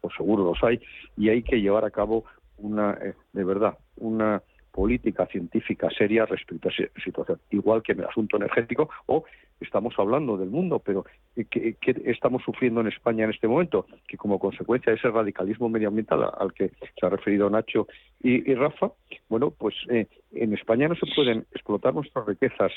o 0.00 0.10
seguro 0.10 0.44
los 0.44 0.62
hay 0.62 0.80
y 1.16 1.28
hay 1.28 1.42
que 1.42 1.60
llevar 1.60 1.84
a 1.84 1.90
cabo 1.90 2.24
una 2.58 2.98
de 3.32 3.44
verdad 3.44 3.76
una 3.96 4.42
política 4.74 5.24
científica 5.26 5.88
seria 5.96 6.26
respecto 6.26 6.68
a 6.68 6.72
esa 6.72 7.00
situación, 7.04 7.38
igual 7.50 7.80
que 7.80 7.92
en 7.92 8.00
el 8.00 8.06
asunto 8.06 8.36
energético 8.36 8.90
o 9.06 9.24
estamos 9.60 9.94
hablando 9.98 10.36
del 10.36 10.50
mundo, 10.50 10.80
pero 10.80 11.04
¿qué, 11.48 11.76
estamos 12.06 12.42
sufriendo 12.42 12.80
en 12.80 12.88
España 12.88 13.22
en 13.24 13.30
este 13.30 13.46
momento? 13.46 13.86
Que 14.08 14.16
como 14.16 14.40
consecuencia 14.40 14.90
de 14.90 14.98
ese 14.98 15.10
radicalismo 15.10 15.68
medioambiental 15.68 16.28
al 16.36 16.52
que 16.52 16.72
se 16.98 17.06
ha 17.06 17.08
referido 17.08 17.48
Nacho 17.48 17.86
y, 18.20 18.52
Rafa, 18.54 18.90
bueno, 19.28 19.52
pues 19.52 19.76
eh, 19.90 20.08
en 20.32 20.52
España 20.54 20.88
no 20.88 20.96
se 20.96 21.06
pueden 21.14 21.46
explotar 21.52 21.94
nuestras 21.94 22.26
riquezas 22.26 22.72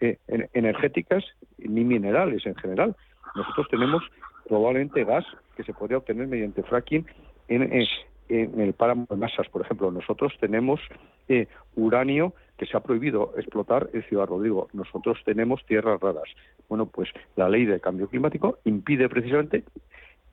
eh, 0.00 0.18
energéticas 0.54 1.22
ni 1.58 1.84
minerales 1.84 2.46
en 2.46 2.54
general. 2.54 2.96
Nosotros 3.34 3.66
tenemos 3.70 4.02
probablemente 4.48 5.04
gas 5.04 5.26
que 5.54 5.64
se 5.64 5.74
podría 5.74 5.98
obtener 5.98 6.28
mediante 6.28 6.62
fracking 6.62 7.06
en, 7.48 7.62
en 8.32 8.60
el 8.60 8.72
páramo 8.72 9.06
de 9.10 9.16
masas, 9.16 9.48
por 9.48 9.62
ejemplo. 9.62 9.90
Nosotros 9.90 10.32
tenemos 10.40 10.80
eh, 11.32 11.48
uranio 11.76 12.34
que 12.58 12.66
se 12.66 12.76
ha 12.76 12.80
prohibido 12.80 13.32
explotar 13.36 13.88
en 13.92 14.02
Ciudad 14.04 14.26
Rodrigo. 14.26 14.68
Nosotros 14.72 15.18
tenemos 15.24 15.64
tierras 15.66 16.00
raras. 16.00 16.28
Bueno, 16.68 16.86
pues 16.86 17.08
la 17.36 17.48
ley 17.48 17.64
de 17.64 17.80
cambio 17.80 18.08
climático 18.08 18.58
impide 18.64 19.08
precisamente 19.08 19.64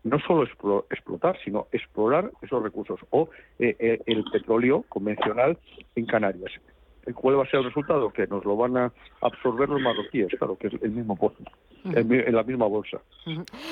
no 0.04 0.20
solo 0.20 0.44
explotar, 0.90 1.38
sino 1.44 1.68
explorar 1.72 2.32
esos 2.42 2.64
recursos 2.64 3.00
o 3.10 3.30
eh, 3.60 3.76
eh, 3.80 4.00
el 4.06 4.24
petróleo 4.32 4.86
convencional 4.90 5.58
en 5.96 6.06
Canarias. 6.06 6.52
¿Cuál 7.16 7.40
va 7.40 7.44
a 7.44 7.50
ser 7.50 7.62
el 7.62 7.66
resultado? 7.66 8.12
Que 8.12 8.28
nos 8.28 8.46
lo 8.46 8.56
van 8.56 8.78
a 8.78 8.94
absorber 9.22 9.68
los 9.70 9.82
marroquíes, 9.82 10.28
claro, 10.38 10.58
que 10.58 10.68
es 10.68 10.74
el 10.82 10.92
mismo 10.92 11.16
pozo, 11.16 11.44
en 11.84 12.36
la 12.36 12.44
misma 12.44 12.68
bolsa. 12.68 13.00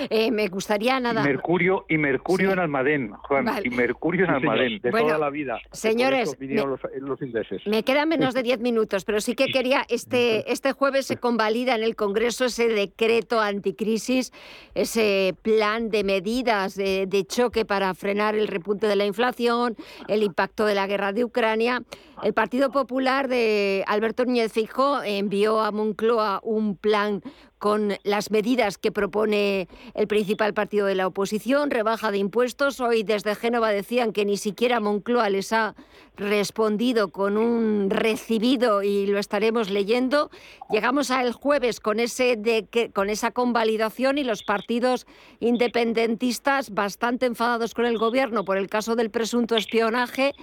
Eh, 0.10 0.32
me 0.32 0.48
gustaría 0.48 1.00
nada. 1.00 1.24
Mercurio 1.24 1.86
y 1.90 1.98
Mercurio 1.98 2.52
en 2.52 2.60
Almadén, 2.60 3.12
Juan, 3.12 3.48
y 3.64 3.70
Mercurio 3.70 4.26
en 4.26 4.32
Almadén. 4.32 4.80
De 4.82 4.92
toda 4.92 5.18
la 5.18 5.30
vida. 5.30 5.60
Señores, 5.72 6.38
me, 6.40 6.48
los, 6.48 6.80
los 7.00 7.20
me, 7.66 7.84
quedan 7.84 8.10
menos 8.10 8.34
de 8.34 8.44
diez 8.48 8.60
minutos, 8.60 9.04
pero 9.06 9.20
sí 9.22 9.36
que 9.36 9.48
quería, 9.48 9.86
este, 9.90 10.52
este 10.52 10.74
jueves 10.74 11.08
se 11.08 11.18
convalida 11.18 11.76
en 11.76 11.84
el 11.84 11.96
Congreso 11.96 12.46
ese 12.46 12.68
decreto 12.68 13.40
anticrisis, 13.40 14.32
ese 14.76 15.36
plan 15.42 15.90
de 15.90 16.04
medidas 16.04 16.76
de, 16.76 17.06
de 17.08 17.26
choque 17.26 17.66
para 17.66 17.94
frenar 17.94 18.36
el 18.36 18.48
repunte 18.48 18.88
de 18.88 18.96
la 18.96 19.06
inflación, 19.06 19.76
el 20.08 20.24
impacto 20.24 20.66
de 20.66 20.76
la 20.76 20.88
guerra 20.88 21.14
de 21.14 21.24
Ucrania. 21.24 21.84
El 22.24 22.34
Partido 22.34 22.72
Popular 22.72 23.28
de 23.28 23.84
Alberto 23.88 24.26
Núñez 24.26 24.52
Fijo 24.52 25.04
envió 25.04 25.62
a 25.62 25.72
Moncloa 25.72 26.40
un 26.44 26.76
plan 26.76 27.22
con 27.60 27.94
las 28.04 28.32
medidas 28.32 28.78
que 28.78 28.92
propone 28.92 29.68
el 29.94 30.08
principal 30.08 30.54
partido 30.54 30.86
de 30.86 30.96
la 30.96 31.08
oposición, 31.08 31.72
rebaja 31.72 32.12
de 32.12 32.18
impuestos. 32.18 32.80
Hoy 32.80 33.04
desde 33.04 33.36
Génova 33.36 33.70
decían 33.70 34.14
que 34.14 34.26
ni 34.26 34.38
siquiera 34.38 34.80
Moncloa 34.80 35.30
les 35.30 35.54
ha 35.54 35.76
respondido 36.16 37.10
con 37.10 37.38
un 37.38 37.90
recibido 37.90 38.84
y 38.84 39.08
lo 39.08 39.20
estaremos 39.20 39.70
leyendo. 39.70 40.30
Llegamos 40.70 41.12
al 41.12 41.32
jueves 41.32 41.80
con, 41.80 42.00
ese 42.00 42.36
de 42.36 42.90
con 42.94 43.10
esa 43.10 43.32
convalidación 43.32 44.18
y 44.18 44.24
los 44.24 44.44
partidos 44.44 45.08
independentistas 45.40 46.74
bastante 46.74 47.26
enfadados 47.26 47.74
con 47.74 47.86
el 47.86 47.98
gobierno 47.98 48.46
por 48.46 48.58
el 48.58 48.68
caso 48.68 48.96
del 48.96 49.10
presunto 49.10 49.56
espionaje. 49.56 50.34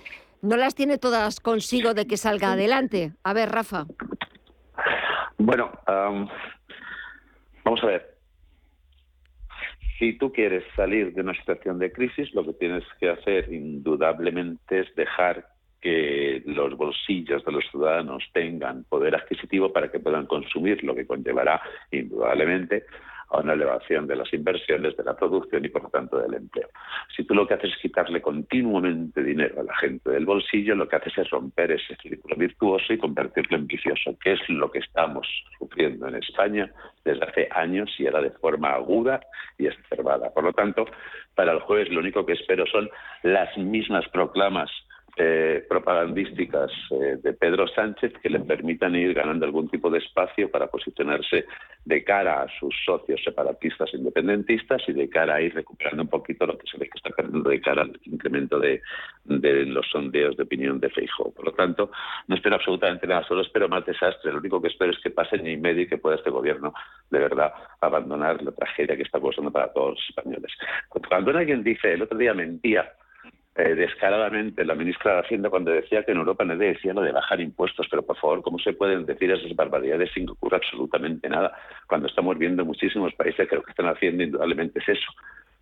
No 0.43 0.57
las 0.57 0.75
tiene 0.75 0.99
todas 0.99 1.41
consigo 1.41 1.95
de 1.95 2.07
que 2.07 2.17
salga 2.17 2.53
adelante. 2.53 3.13
A 3.23 3.33
ver, 3.33 3.51
Rafa. 3.51 3.87
Bueno, 5.39 5.71
Vamos 7.65 7.83
a 7.83 7.87
ver. 7.87 8.15
Si 9.99 10.19
tú 10.19 10.33
quieres 10.33 10.65
salir 10.77 11.15
de 11.15 11.21
una 11.21 11.35
situación 11.35 11.79
de 11.79 11.93
crisis, 11.93 12.35
lo 12.35 12.45
que 12.45 12.53
tienes 12.55 12.85
que 13.01 13.11
hacer 13.11 13.53
indudablemente 13.53 14.81
es 14.81 14.95
dejar 14.97 15.47
que 15.81 16.43
los 16.47 16.77
bolsillos 16.77 17.45
de 17.45 17.53
los 17.53 17.65
ciudadanos 17.71 18.25
tengan 18.33 18.85
poder 18.85 19.15
adquisitivo 19.15 19.73
para 19.73 19.91
que 19.91 20.01
puedan 20.01 20.27
consumir, 20.27 20.83
lo 20.83 20.95
que 20.95 21.07
conllevará 21.07 21.61
indudablemente 21.91 22.85
a 23.35 23.41
una 23.41 23.55
elevación 23.55 24.07
de 24.07 24.17
las 24.17 24.33
inversiones, 24.33 24.97
de 24.97 25.05
la 25.05 25.17
producción 25.17 25.65
y 25.65 25.69
por 25.69 25.83
lo 25.83 25.89
tanto 25.91 26.19
del 26.19 26.35
empleo. 26.35 26.69
Si 27.15 27.25
tú 27.25 27.35
lo 27.35 27.47
que 27.47 27.55
haces 27.55 27.73
es 27.73 27.79
quitarle 27.81 28.21
continuamente 28.21 29.23
dinero 29.23 29.61
a 29.61 29.65
la 29.65 29.77
gente 29.77 30.11
del 30.11 30.25
bolsillo, 30.25 30.75
lo 30.75 30.89
que 30.89 30.97
haces 30.97 31.19
es 31.19 31.31
romper 31.31 31.73
ese 31.73 31.97
círculo 31.97 32.37
virtuoso 32.37 32.93
y 32.93 32.99
convertirlo 32.99 33.57
en 33.57 33.67
vicioso, 33.67 34.17
que 34.23 34.33
es 34.33 34.41
lo 34.49 34.71
que 34.71 34.79
estamos 34.79 35.27
sufriendo 35.59 36.09
en 36.09 36.17
España 36.17 36.71
desde 37.05 37.25
hace 37.25 37.49
años 37.51 37.91
y 37.99 38.07
era 38.07 38.21
de 38.21 38.31
forma 38.31 38.71
aguda 38.71 39.21
y 39.59 39.67
exacerbada. 39.67 40.33
Por 40.33 40.45
lo 40.45 40.53
tanto, 40.53 40.87
para 41.35 41.53
el 41.53 41.61
jueves 41.61 41.91
lo 41.91 42.01
único 42.01 42.25
que 42.25 42.35
espero 42.35 42.67
son 42.67 42.89
las 43.23 43.57
mismas 43.57 44.09
proclamas 44.09 44.71
eh, 45.17 45.65
propagandísticas 45.69 46.73
eh, 46.91 47.19
de 47.23 47.33
Pedro 47.35 47.69
Sánchez 47.69 48.15
que 48.21 48.29
le 48.29 48.41
permitan 48.41 48.97
ir 48.97 49.15
ganando 49.15 49.47
algún 49.47 49.69
tipo 49.69 49.89
de 49.89 49.99
espacio 49.99 50.51
para 50.51 50.67
posicionarse 50.67 51.47
de 51.85 52.03
cara 52.03 52.43
a 52.43 52.49
sus 52.59 52.75
socios 52.85 53.23
separatistas 53.23 53.93
e 53.93 53.99
independentistas 53.99 54.83
y 54.89 54.93
de 54.93 55.09
cara 55.09 55.37
a 55.37 55.41
ir 55.41 55.55
recuperando 55.55 56.03
un 56.03 56.09
poquito 56.09 56.47
lo 56.47 56.59
que 56.59 56.67
se 56.67 56.79
ve 56.79 56.89
que 56.89 56.99
está 56.99 57.11
perdiendo 57.11 57.49
de 57.49 57.61
cara 57.61 57.83
al 57.83 57.97
incremento 58.05 58.59
de, 58.59 58.83
los 59.25 59.87
sondeos 59.89 60.37
de 60.37 60.43
opinión 60.43 60.81
de 60.81 60.91
Feijóo. 60.91 61.33
Por 61.33 61.45
lo 61.45 61.53
tanto, 61.53 61.93
no 62.27 62.35
espero 62.35 62.57
absolutamente 62.57 63.07
nada, 63.07 63.23
solo 63.29 63.43
espero 63.43 63.69
más 63.69 63.87
desastre. 63.87 64.33
Lo 64.33 64.39
único 64.39 64.61
que 64.61 64.69
espero 64.69 64.91
es 64.91 64.99
que 64.99 65.11
pase 65.11 65.39
ni 65.39 65.57
medio 65.57 65.83
y 65.83 65.87
que 65.87 65.99
pueda 65.99 66.17
este 66.17 66.31
gobierno 66.31 66.75
de 67.11 67.19
verdad 67.21 67.53
abandonar 67.81 68.43
la 68.43 68.51
tragedia 68.51 68.97
que 68.97 69.03
está 69.03 69.21
causando 69.21 69.53
para 69.53 69.73
todos 69.73 69.91
los 69.91 70.09
españoles. 70.09 70.51
Cuando 70.89 71.31
alguien 71.31 71.63
dice, 71.63 71.93
el 71.93 72.03
otro 72.03 72.19
día 72.19 72.35
mentía, 72.35 72.91
eh, 73.57 73.75
descaradamente 73.75 74.65
la 74.65 74.75
ministra 74.75 75.15
de 75.15 75.21
Hacienda 75.21 75.49
cuando 75.49 75.71
decía 75.71 76.03
que 76.03 76.11
en 76.11 76.19
Europa 76.19 76.45
nadie 76.45 76.75
decía 76.75 76.93
lo 76.93 77.03
de 77.03 77.13
bajar 77.13 77.41
impuestos, 77.41 77.87
pero 77.89 78.03
por 78.03 78.17
favor, 78.17 78.43
¿cómo 78.43 78.59
se 78.59 78.73
pueden 78.73 79.07
decir 79.07 79.31
esas 79.31 79.55
barbaridades 79.55 80.11
sin 80.13 80.27
que 80.27 80.33
ocurra 80.33 80.57
absolutamente 80.57 81.29
nada? 81.29 81.57
Cuando 81.87 82.09
estamos 82.09 82.37
viendo 82.37 82.65
muchísimos 82.65 83.15
países 83.15 83.49
que 83.49 83.55
lo 83.55 83.63
que 83.63 83.71
están 83.71 83.87
haciendo 83.87 84.25
indudablemente 84.25 84.81
es 84.81 84.89
eso. 84.89 85.13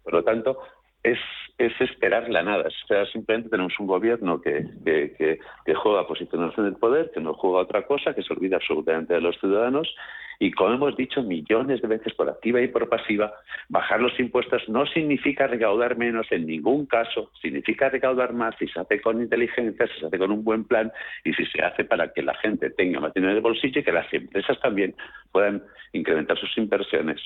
Por 0.03 0.15
lo 0.15 0.25
tanto, 0.25 0.59
es, 1.03 1.19
es 1.59 1.73
esperar 1.81 2.29
la 2.29 2.43
nada. 2.43 2.69
O 2.69 2.87
sea, 2.87 3.07
simplemente 3.07 3.51
tenemos 3.51 3.79
un 3.79 3.87
gobierno 3.87 4.41
que, 4.41 4.67
que, 4.85 5.39
que, 5.65 5.75
juega 5.75 6.01
a 6.01 6.07
posicionarse 6.07 6.61
en 6.61 6.69
el 6.69 6.77
poder, 6.77 7.11
que 7.13 7.21
no 7.21 7.35
juega 7.35 7.59
otra 7.59 7.87
cosa, 7.87 8.15
que 8.15 8.23
se 8.23 8.33
olvida 8.33 8.57
absolutamente 8.57 9.15
de 9.15 9.21
los 9.21 9.39
ciudadanos. 9.39 9.95
Y 10.39 10.51
como 10.53 10.75
hemos 10.75 10.97
dicho 10.97 11.23
millones 11.23 11.83
de 11.83 11.89
veces 11.89 12.15
por 12.15 12.29
activa 12.29 12.61
y 12.61 12.69
por 12.69 12.89
pasiva, 12.89 13.33
bajar 13.69 14.01
los 14.01 14.19
impuestos 14.19 14.69
no 14.69 14.87
significa 14.87 15.47
recaudar 15.47 15.97
menos 15.97 16.27
en 16.33 16.47
ningún 16.47 16.87
caso, 16.87 17.31
significa 17.41 17.91
recaudar 17.91 18.33
más 18.33 18.57
si 18.59 18.67
se 18.67 18.81
hace 18.81 19.01
con 19.01 19.23
inteligencia, 19.23 19.87
si 19.87 20.01
se 20.01 20.07
hace 20.07 20.19
con 20.19 20.33
un 20.33 20.43
buen 20.43 20.65
plan 20.65 20.91
y 21.25 21.33
si 21.35 21.47
se 21.47 21.63
hace 21.63 21.85
para 21.85 22.13
que 22.13 22.23
la 22.23 22.35
gente 22.35 22.71
tenga 22.71 22.99
más 22.99 23.15
dinero 23.15 23.31
en 23.33 23.37
el 23.37 23.43
bolsillo 23.43 23.81
y 23.81 23.85
que 23.85 23.93
las 23.93 24.13
empresas 24.13 24.59
también 24.61 24.97
puedan 25.31 25.63
incrementar 25.93 26.37
sus 26.37 26.59
inversiones 26.59 27.21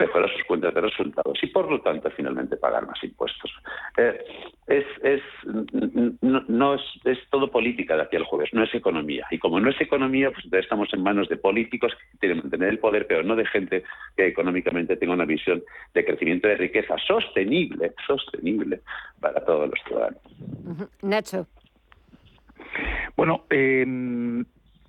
mejorar 0.00 0.30
sus 0.32 0.44
cuentas 0.44 0.74
de 0.74 0.80
resultados 0.80 1.38
y 1.42 1.46
por 1.48 1.70
lo 1.70 1.80
tanto 1.80 2.10
finalmente 2.10 2.56
pagar 2.56 2.86
más 2.86 3.02
impuestos. 3.04 3.50
Eh, 3.96 4.24
es, 4.66 4.84
es, 5.02 5.22
no, 6.22 6.74
es, 6.74 6.82
es, 7.04 7.18
todo 7.30 7.50
política 7.50 7.96
de 7.96 8.02
aquí 8.02 8.16
al 8.16 8.24
jueves, 8.24 8.50
no 8.52 8.64
es 8.64 8.74
economía. 8.74 9.26
Y 9.30 9.38
como 9.38 9.60
no 9.60 9.70
es 9.70 9.80
economía, 9.80 10.30
pues 10.30 10.46
estamos 10.52 10.88
en 10.92 11.02
manos 11.02 11.28
de 11.28 11.36
políticos 11.36 11.92
que 11.94 12.18
quieren 12.18 12.38
mantener 12.38 12.70
el 12.70 12.78
poder, 12.78 13.06
pero 13.06 13.22
no 13.22 13.36
de 13.36 13.46
gente 13.46 13.84
que 14.16 14.26
económicamente 14.26 14.96
tenga 14.96 15.12
una 15.12 15.24
visión 15.24 15.62
de 15.94 16.04
crecimiento 16.04 16.48
de 16.48 16.56
riqueza 16.56 16.96
sostenible, 17.06 17.92
sostenible 18.06 18.80
para 19.20 19.44
todos 19.44 19.68
los 19.68 19.78
ciudadanos. 19.86 20.22
Nacho. 21.02 21.46
Bueno, 23.16 23.44
eh, 23.50 23.84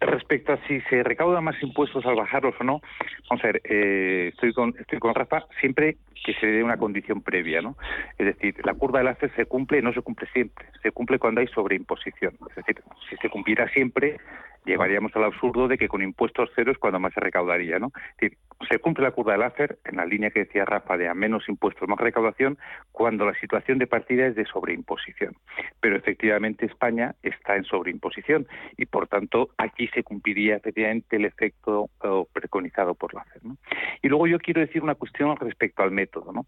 Respecto 0.02 0.54
a 0.54 0.58
si 0.68 0.82
se 0.82 1.04
recaudan 1.04 1.44
más 1.44 1.62
impuestos 1.62 2.06
al 2.06 2.16
bajarlos 2.16 2.56
o 2.60 2.64
no, 2.64 2.82
vamos 3.30 3.44
a 3.44 3.48
ver, 3.48 3.62
eh, 3.64 4.30
estoy 4.34 4.52
con 4.52 4.74
estoy 4.80 5.00
con 5.00 5.14
Rafa, 5.14 5.46
siempre 5.60 5.98
que 6.24 6.34
se 6.36 6.48
dé 6.48 6.64
una 6.64 6.78
condición 6.78 7.22
previa, 7.22 7.62
¿no? 7.62 7.76
Es 8.18 8.26
decir, 8.26 8.56
la 8.66 8.74
curva 8.74 9.00
del 9.00 9.10
ACE 9.10 9.30
se 9.30 9.46
cumple, 9.46 9.82
no 9.82 9.94
se 9.94 10.02
cumple 10.02 10.28
siempre, 10.34 10.66
se 10.82 10.92
cumple 10.92 11.20
cuando 11.20 11.42
hay 11.42 11.48
sobreimposición. 11.48 12.36
Es 12.50 12.56
decir, 12.56 12.82
si 13.10 13.18
se 13.18 13.30
cumpliera 13.30 13.68
siempre, 13.70 14.18
llevaríamos 14.66 15.16
al 15.16 15.24
absurdo 15.24 15.68
de 15.68 15.78
que 15.78 15.88
con 15.88 16.02
impuestos 16.02 16.50
cero 16.56 16.72
es 16.72 16.78
cuando 16.78 17.00
más 17.00 17.14
se 17.14 17.20
recaudaría, 17.20 17.80
¿no? 17.80 17.92
Es 18.20 18.22
decir, 18.22 18.38
se 18.70 18.80
cumple 18.80 19.04
la 19.04 19.12
curva 19.12 19.34
de 19.34 19.40
láser 19.40 19.80
en 19.86 19.98
la 19.98 20.06
línea 20.06 20.30
que 20.30 20.42
decía 20.42 20.66
Rafa 20.66 20.98
de 20.98 21.08
a 21.08 21.14
menos 21.14 21.48
impuestos, 21.50 21.88
más 21.88 22.00
recaudación, 22.00 22.58
cuando 22.92 23.26
la 23.26 23.34
situación 23.40 23.80
de 23.80 23.88
partida 23.88 24.28
es 24.28 24.36
de 24.36 24.46
sobreimposición. 24.46 25.36
Pero 25.80 25.96
efectivamente 25.96 26.66
España 26.66 27.16
está 27.24 27.56
en 27.56 27.64
sobreimposición 27.64 28.48
y 28.78 28.86
por 28.86 29.08
tanto 29.08 29.50
aquí 29.58 29.88
se 29.88 30.04
cumpliría 30.04 30.58
efectivamente 30.58 31.16
el 31.16 31.26
efecto 31.26 31.90
eh, 32.04 32.24
preconizado 32.32 32.94
por 32.94 33.14
láser. 33.14 33.44
¿no? 33.44 33.58
Y 34.02 34.10
luego 34.10 34.28
yo 34.28 34.40
quiero 34.40 34.62
decir 34.62 34.84
una 34.84 34.96
cuestión 34.96 35.36
respecto 35.38 35.82
al 35.84 35.92
método, 36.12 36.34
¿no? 36.34 36.46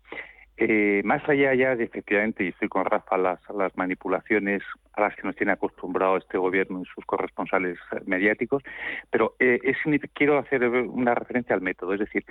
Eh, 0.56 1.02
más 1.04 1.28
allá 1.28 1.52
ya 1.56 1.76
de 1.76 1.84
efectivamente, 1.84 2.44
y 2.44 2.50
estoy 2.50 2.70
con 2.70 2.86
Rafa, 2.86 3.18
las, 3.18 3.40
las 3.50 3.76
manipulaciones 3.76 4.62
a 4.94 5.02
las 5.02 5.16
que 5.16 5.24
nos 5.24 5.36
tiene 5.36 5.52
acostumbrado 5.52 6.16
este 6.18 6.38
gobierno 6.38 6.80
y 6.80 6.86
sus 6.86 7.04
corresponsales 7.06 7.80
eh, 7.92 8.02
mediáticos, 8.06 8.62
pero 9.10 9.36
eh, 9.40 9.60
es, 9.64 9.78
quiero 10.14 10.38
hacer 10.38 10.64
una 10.64 11.16
referencia 11.16 11.56
al 11.56 11.62
método, 11.62 11.94
es 11.94 12.02
decir, 12.02 12.24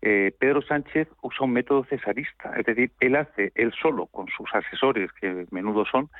Pedro 0.00 0.60
Sánchez 0.60 1.08
usa 1.22 1.46
un 1.46 1.52
método 1.54 1.82
cesarista, 1.84 2.52
es 2.58 2.66
decir, 2.66 2.92
él 3.00 3.16
hace, 3.16 3.52
él 3.54 3.72
solo, 3.72 4.04
con 4.06 4.28
sus 4.28 4.54
asesores, 4.54 5.10
que 5.12 5.46
menudo 5.50 5.86
son, 5.86 6.10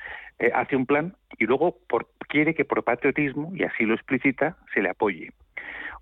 hace 0.54 0.74
un 0.74 0.86
plan 0.86 1.14
y 1.36 1.44
luego 1.44 1.76
por, 1.86 2.08
quiere 2.26 2.54
que 2.54 2.64
por 2.64 2.82
patriotismo, 2.82 3.52
y 3.54 3.62
así 3.62 3.84
lo 3.84 3.94
explicita, 3.94 4.56
se 4.72 4.80
le 4.80 4.88
apoye. 4.88 5.32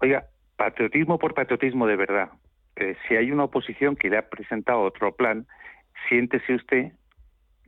Oiga, 0.00 0.26
patriotismo 0.56 1.18
por 1.18 1.34
patriotismo 1.34 1.88
de 1.88 1.96
verdad, 1.96 2.30
eh, 2.82 2.96
si 3.06 3.14
hay 3.14 3.30
una 3.30 3.44
oposición 3.44 3.94
que 3.96 4.10
le 4.10 4.18
ha 4.18 4.28
presentado 4.28 4.80
otro 4.80 5.14
plan, 5.14 5.46
siéntese 6.08 6.54
usted, 6.54 6.92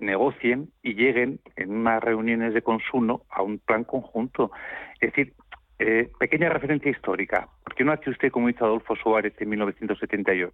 negocien 0.00 0.70
y 0.82 0.94
lleguen 0.94 1.38
en 1.56 1.70
unas 1.70 2.02
reuniones 2.02 2.52
de 2.52 2.62
consumo 2.62 3.24
a 3.30 3.42
un 3.42 3.58
plan 3.58 3.84
conjunto. 3.84 4.50
Es 5.00 5.12
decir, 5.12 5.34
eh, 5.78 6.10
pequeña 6.18 6.48
referencia 6.48 6.90
histórica. 6.90 7.48
¿Por 7.62 7.74
qué 7.74 7.84
no 7.84 7.92
hace 7.92 8.10
usted 8.10 8.32
como 8.32 8.48
hizo 8.48 8.64
Adolfo 8.64 8.96
Suárez 8.96 9.34
en 9.38 9.50
1978? 9.50 10.52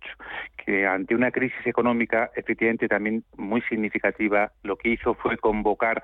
Que 0.57 0.87
ante 0.87 1.15
una 1.15 1.31
crisis 1.31 1.67
económica, 1.67 2.31
efectivamente 2.37 2.87
también 2.87 3.25
muy 3.37 3.63
significativa, 3.63 4.53
lo 4.63 4.77
que 4.77 4.91
hizo 4.91 5.15
fue 5.15 5.39
convocar 5.39 6.03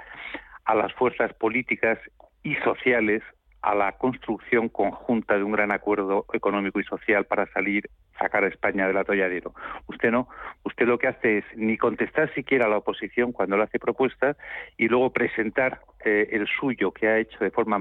a 0.64 0.74
las 0.74 0.92
fuerzas 0.94 1.32
políticas 1.34 1.98
y 2.42 2.54
sociales 2.56 3.22
a 3.66 3.74
la 3.74 3.92
construcción 3.92 4.68
conjunta 4.68 5.36
de 5.36 5.42
un 5.42 5.50
gran 5.50 5.72
acuerdo 5.72 6.24
económico 6.32 6.78
y 6.78 6.84
social 6.84 7.24
para 7.24 7.46
salir, 7.52 7.90
sacar 8.18 8.44
a 8.44 8.48
España 8.48 8.86
del 8.86 8.96
atolladero. 8.96 9.54
Usted 9.86 10.10
no, 10.10 10.28
usted 10.64 10.86
lo 10.86 10.98
que 10.98 11.08
hace 11.08 11.38
es 11.38 11.44
ni 11.56 11.76
contestar 11.76 12.32
siquiera 12.34 12.66
a 12.66 12.68
la 12.68 12.78
oposición 12.78 13.32
cuando 13.32 13.56
le 13.56 13.64
hace 13.64 13.78
propuestas 13.78 14.36
y 14.76 14.88
luego 14.88 15.12
presentar 15.12 15.80
eh, 16.04 16.28
el 16.32 16.46
suyo 16.46 16.92
que 16.92 17.08
ha 17.08 17.18
hecho 17.18 17.38
de 17.40 17.50
forma 17.50 17.78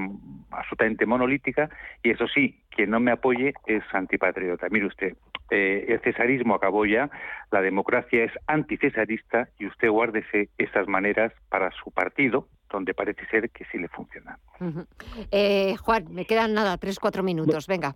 absolutamente 0.52 1.06
monolítica 1.06 1.70
y 2.04 2.12
eso 2.12 2.28
sí, 2.28 2.62
quien 2.70 2.90
no 2.90 3.00
me 3.00 3.12
apoye 3.12 3.54
es 3.66 3.84
antipatriota. 3.94 4.68
Mire 4.70 4.88
usted, 4.88 5.16
eh, 5.52 5.86
el 5.90 6.00
cesarismo 6.02 6.56
acabó 6.56 6.86
ya, 6.86 7.10
la 7.52 7.62
democracia 7.62 8.24
es 8.24 8.32
anticesarista 8.48 9.50
y 9.60 9.68
usted 9.68 9.90
guárdese 9.90 10.50
esas 10.58 10.88
maneras 10.88 11.32
para 11.50 11.72
su 11.72 11.92
partido, 11.92 12.48
donde 12.70 12.94
parece 12.94 13.26
ser 13.28 13.50
que 13.52 13.66
sí 13.72 13.78
le 13.78 13.88
funciona. 13.88 14.40
Eh, 15.32 15.76
Juan, 15.78 16.06
me 16.12 16.26
quedan 16.26 16.54
nada, 16.54 16.78
tres, 16.78 17.00
cuatro 17.00 17.24
minutos, 17.24 17.68
venga. 17.68 17.96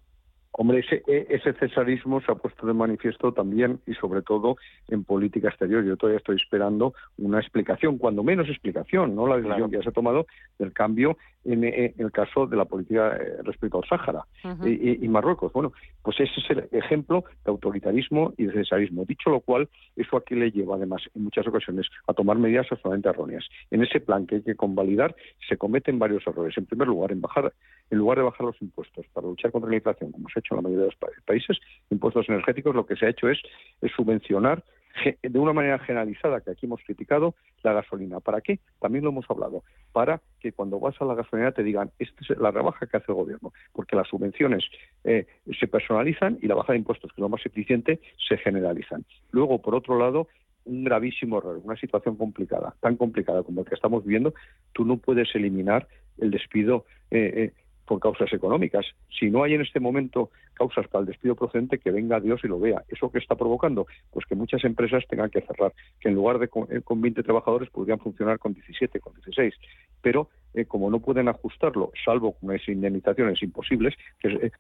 Hombre, 0.51 0.79
ese, 0.79 1.03
e, 1.07 1.27
ese, 1.29 1.53
cesarismo 1.53 2.21
se 2.21 2.31
ha 2.31 2.35
puesto 2.35 2.65
de 2.65 2.73
manifiesto 2.73 3.31
también 3.31 3.79
y 3.85 3.93
sobre 3.93 4.21
todo 4.21 4.57
en 4.87 5.03
política 5.03 5.49
exterior. 5.49 5.83
Yo 5.85 5.95
todavía 5.95 6.17
estoy 6.17 6.37
esperando 6.37 6.93
una 7.17 7.39
explicación, 7.39 7.97
cuando 7.97 8.23
menos 8.23 8.49
explicación, 8.49 9.15
no 9.15 9.27
la 9.27 9.37
decisión 9.37 9.69
que 9.69 9.77
ya 9.77 9.83
se 9.83 9.89
ha 9.89 9.93
tomado 9.93 10.25
del 10.57 10.73
cambio 10.73 11.17
en, 11.45 11.63
el 11.63 12.11
caso 12.11 12.47
de 12.47 12.57
la 12.57 12.65
política 12.65 13.15
eh, 13.15 13.37
respecto 13.43 13.77
al 13.77 13.87
Sáhara 13.87 14.25
y, 14.65 15.07
Marruecos. 15.07 15.53
Bueno, 15.53 15.71
pues 16.03 16.19
ese 16.19 16.39
es 16.39 16.49
el 16.49 16.67
ejemplo 16.71 17.23
de 17.45 17.51
autoritarismo 17.51 18.33
y 18.37 18.45
de 18.45 18.53
cesarismo. 18.53 19.05
Dicho 19.05 19.29
lo 19.29 19.39
cual, 19.39 19.69
eso 19.95 20.17
aquí 20.17 20.35
le 20.35 20.51
lleva 20.51 20.75
además 20.75 21.01
en 21.15 21.23
muchas 21.23 21.47
ocasiones 21.47 21.87
a 22.07 22.13
tomar 22.13 22.37
medidas 22.37 22.67
absolutamente 22.69 23.09
erróneas. 23.09 23.45
En 23.71 23.83
ese 23.83 23.99
plan 23.99 24.25
que 24.25 24.35
hay 24.35 24.41
que 24.41 24.55
convalidar 24.55 25.15
se 25.47 25.57
cometen 25.57 25.99
varios 25.99 26.25
errores. 26.27 26.57
En 26.57 26.65
primer 26.65 26.87
lugar, 26.87 27.11
en 27.11 27.21
bajar, 27.21 27.53
en 27.89 27.97
lugar 27.97 28.17
de 28.17 28.25
bajar 28.25 28.45
los 28.45 28.61
impuestos 28.61 29.05
para 29.13 29.27
luchar 29.27 29.51
contra 29.51 29.69
la 29.69 29.77
inflación, 29.77 30.11
como 30.11 30.27
se 30.29 30.38
hecho 30.39 30.53
en 30.53 30.57
la 30.57 30.61
mayoría 30.63 30.85
de 30.85 30.91
los 30.91 31.23
países, 31.25 31.57
impuestos 31.89 32.27
energéticos, 32.29 32.75
lo 32.75 32.85
que 32.85 32.95
se 32.95 33.05
ha 33.05 33.09
hecho 33.09 33.29
es 33.29 33.39
subvencionar 33.95 34.63
de 35.21 35.39
una 35.39 35.53
manera 35.53 35.79
generalizada 35.79 36.41
que 36.41 36.51
aquí 36.51 36.65
hemos 36.65 36.81
criticado 36.83 37.35
la 37.63 37.73
gasolina. 37.73 38.19
¿Para 38.19 38.41
qué? 38.41 38.59
También 38.79 39.03
lo 39.03 39.11
hemos 39.11 39.25
hablado. 39.29 39.63
Para 39.91 40.21
que 40.39 40.51
cuando 40.51 40.79
vas 40.79 40.99
a 41.01 41.05
la 41.05 41.15
gasolina 41.15 41.51
te 41.51 41.63
digan, 41.63 41.91
esta 41.99 42.15
es 42.21 42.37
la 42.37 42.51
rebaja 42.51 42.85
que 42.85 42.97
hace 42.97 43.11
el 43.11 43.15
gobierno, 43.15 43.53
porque 43.73 43.95
las 43.95 44.07
subvenciones 44.07 44.63
eh, 45.03 45.27
se 45.59 45.67
personalizan 45.67 46.37
y 46.41 46.47
la 46.47 46.55
baja 46.55 46.73
de 46.73 46.79
impuestos, 46.79 47.11
que 47.11 47.15
es 47.15 47.21
lo 47.21 47.29
más 47.29 47.45
eficiente, 47.45 47.99
se 48.27 48.37
generalizan. 48.37 49.05
Luego, 49.31 49.61
por 49.61 49.75
otro 49.75 49.97
lado, 49.97 50.27
un 50.65 50.83
gravísimo 50.83 51.37
error, 51.37 51.61
una 51.63 51.77
situación 51.77 52.15
complicada, 52.15 52.75
tan 52.81 52.97
complicada 52.97 53.43
como 53.43 53.61
la 53.61 53.69
que 53.69 53.75
estamos 53.75 54.03
viviendo, 54.03 54.33
tú 54.73 54.85
no 54.85 54.97
puedes 54.97 55.33
eliminar 55.33 55.87
el 56.17 56.31
despido 56.31 56.85
eh, 57.11 57.31
eh, 57.35 57.53
por 57.89 57.99
causas 57.99 58.31
económicas. 58.31 58.85
Si 59.19 59.31
no 59.31 59.43
hay 59.43 59.55
en 59.55 59.61
este 59.61 59.79
momento 59.79 60.29
causas 60.53 60.87
para 60.89 61.01
el 61.01 61.07
despido 61.07 61.33
procedente, 61.33 61.79
que 61.79 61.89
venga 61.89 62.19
Dios 62.19 62.39
y 62.43 62.47
lo 62.47 62.59
vea. 62.59 62.83
¿Eso 62.87 63.11
qué 63.11 63.17
está 63.17 63.33
provocando? 63.33 63.87
Pues 64.11 64.27
que 64.27 64.35
muchas 64.35 64.63
empresas 64.63 65.03
tengan 65.09 65.31
que 65.31 65.41
cerrar, 65.41 65.73
que 65.99 66.09
en 66.09 66.15
lugar 66.15 66.37
de 66.37 66.49
con, 66.49 66.67
20 66.69 67.19
eh, 67.19 67.23
trabajadores 67.23 67.71
podrían 67.71 67.97
funcionar 67.97 68.37
con 68.37 68.53
17, 68.53 68.99
con 68.99 69.15
16. 69.15 69.55
Pero 70.03 70.29
eh, 70.53 70.65
como 70.65 70.91
no 70.91 70.99
pueden 70.99 71.29
ajustarlo, 71.29 71.91
salvo 72.05 72.33
con 72.33 72.51
unas 72.51 72.67
indemnizaciones 72.69 73.41
imposibles, 73.41 73.95
que 74.19 74.27
es 74.27 74.43
eh, 74.43 74.51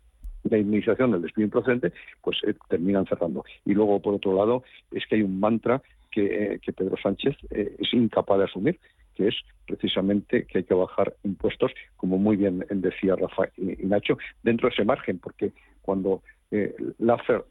la 0.45 0.57
indemnización 0.57 1.11
del 1.11 1.21
despido 1.21 1.45
improcedente, 1.45 1.93
pues 2.23 2.37
terminan 2.67 3.05
cerrando. 3.05 3.45
Y 3.63 3.75
luego, 3.75 4.01
por 4.01 4.15
otro 4.15 4.33
lado, 4.33 4.63
es 4.91 5.05
que 5.05 5.17
hay 5.17 5.21
un 5.21 5.39
mantra 5.39 5.83
que 6.09 6.59
Pedro 6.75 6.97
Sánchez 6.97 7.37
es 7.51 7.93
incapaz 7.93 8.39
de 8.39 8.45
asumir, 8.45 8.79
que 9.19 9.27
es 9.27 9.35
precisamente 9.67 10.45
que 10.45 10.59
hay 10.59 10.63
que 10.63 10.73
bajar 10.73 11.13
impuestos, 11.25 11.73
como 11.97 12.17
muy 12.17 12.37
bien 12.37 12.65
decía 12.71 13.17
Rafa 13.17 13.49
y, 13.57 13.85
Nacho, 13.85 14.17
dentro 14.43 14.69
de 14.69 14.73
ese 14.73 14.85
margen, 14.85 15.19
porque 15.19 15.51
cuando 15.81 16.23
eh, 16.51 16.73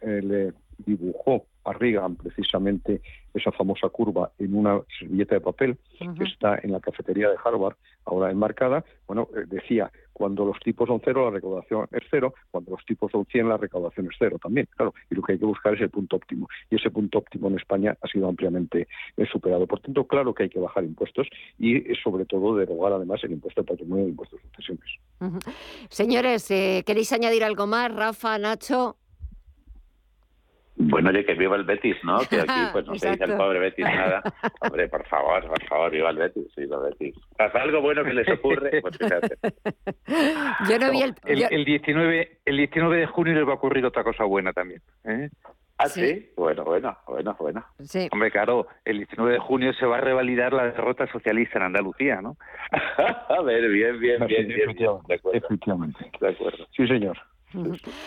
eh 0.01 0.23
le 0.23 0.55
dibujó 0.79 1.45
a 1.69 1.73
Reagan 1.73 2.17
precisamente 2.17 3.01
esa 3.35 3.53
famosa 3.53 3.89
curva 3.89 4.33
en 4.39 4.55
una 4.55 4.81
servilleta 4.99 5.35
de 5.35 5.41
papel 5.41 5.79
que 5.99 6.25
está 6.25 6.59
en 6.63 6.73
la 6.73 6.81
cafetería 6.81 7.29
de 7.29 7.37
Harvard, 7.43 7.77
ahora 8.05 8.31
enmarcada, 8.31 8.85
bueno, 9.07 9.29
eh, 9.37 9.45
decía, 9.47 9.91
cuando 10.13 10.45
los 10.45 10.59
tipos 10.61 10.89
son 10.89 11.01
cero, 11.05 11.27
la 11.27 11.31
recaudación 11.31 11.87
es 11.93 12.03
cero, 12.11 12.35
cuando 12.51 12.73
los 12.73 12.85
tipos 12.85 13.13
son 13.13 13.27
100, 13.27 13.49
la 13.49 13.57
recaudación 13.57 14.07
es 14.07 14.17
cero 14.19 14.39
también, 14.43 14.67
claro, 14.77 14.95
y 15.11 15.15
lo 15.15 15.23
que 15.23 15.33
hay 15.33 15.39
que 15.39 15.45
buscar 15.45 15.75
es 15.75 15.81
el 15.81 15.91
punto 15.91 16.17
óptimo, 16.17 16.49
y 16.71 16.77
ese 16.77 16.91
punto 16.91 17.19
óptimo 17.19 17.49
en 17.49 17.57
España 17.57 17.97
ha 18.01 18.09
sido 18.09 18.29
ampliamente 18.29 18.89
eh, 19.17 19.27
superado. 19.31 19.67
Por 19.67 19.81
tanto, 19.81 20.07
claro 20.07 20.35
que 20.35 20.45
hay 20.45 20.49
que 20.49 20.59
bajar 20.59 20.85
impuestos 20.85 21.29
y 21.59 21.77
eh, 21.77 21.97
sobre 22.03 22.25
todo 22.25 22.57
derogar 22.57 22.93
además 22.93 23.23
el 23.25 23.33
impuesto 23.33 23.61
de 23.63 23.67
patrimonio 23.67 24.05
y 24.05 24.07
el 24.07 24.11
impuesto 24.11 24.37
de 24.37 24.43
sucesiones. 24.43 24.85
Señores, 25.91 26.49
¿queréis 26.49 27.13
añadir 27.13 27.45
algo 27.45 27.67
más? 27.67 27.95
Rafa, 27.95 28.39
Nacho. 28.39 28.97
Bueno, 30.81 31.11
oye, 31.11 31.25
que 31.25 31.35
viva 31.35 31.57
el 31.57 31.65
Betis, 31.65 31.97
¿no? 32.05 32.19
Que 32.21 32.41
aquí 32.41 32.61
pues 32.73 32.87
no 32.87 32.95
se 32.95 33.11
dice 33.11 33.25
el 33.25 33.37
pobre 33.37 33.59
Betis 33.59 33.85
nada. 33.85 34.23
Hombre, 34.61 34.89
por 34.89 35.05
favor, 35.09 35.47
por 35.47 35.63
favor, 35.65 35.91
viva 35.91 36.11
el 36.11 36.17
Betis, 36.17 36.55
viva 36.57 36.77
el 36.77 36.91
Betis. 36.91 37.15
¿Pasa 37.37 37.63
algo 37.63 37.81
bueno 37.81 38.05
que 38.05 38.15
les 38.15 38.29
ocurre? 38.29 38.81
Pues 38.81 38.97
fíjate. 38.97 39.37
Yo 40.71 40.79
no 40.79 40.91
vi 40.93 41.03
el... 41.03 41.15
El, 41.25 41.65
19, 41.65 42.41
el 42.45 42.57
19 42.57 42.97
de 42.97 43.07
junio 43.07 43.35
les 43.35 43.47
va 43.47 43.53
a 43.53 43.57
ocurrir 43.57 43.85
otra 43.85 44.05
cosa 44.05 44.25
buena 44.25 44.53
también. 44.53 44.81
¿eh? 45.05 45.29
¿Ah, 45.79 45.89
sí? 45.89 46.29
Bueno, 46.37 46.65
bueno, 46.65 46.97
bueno, 47.07 47.37
bueno. 47.39 47.65
Sí. 47.81 48.09
Hombre, 48.11 48.33
claro, 48.33 48.67
el 48.85 48.99
19 48.99 49.33
de 49.33 49.39
junio 49.39 49.73
se 49.75 49.87
va 49.87 49.99
a 49.99 50.01
revalidar 50.01 50.53
la 50.53 50.65
derrota 50.65 51.07
socialista 51.07 51.59
en 51.59 51.65
Andalucía, 51.67 52.21
¿no? 52.21 52.37
a 53.29 53.43
ver, 53.43 53.69
bien, 53.69 53.99
bien, 54.01 54.27
bien, 54.27 54.49
bien. 54.49 54.75
De 55.07 55.15
acuerdo. 55.15 55.39
Efectivamente. 55.39 56.11
De 56.21 56.29
acuerdo. 56.29 56.67
Sí, 56.77 56.87
señor. 56.89 57.17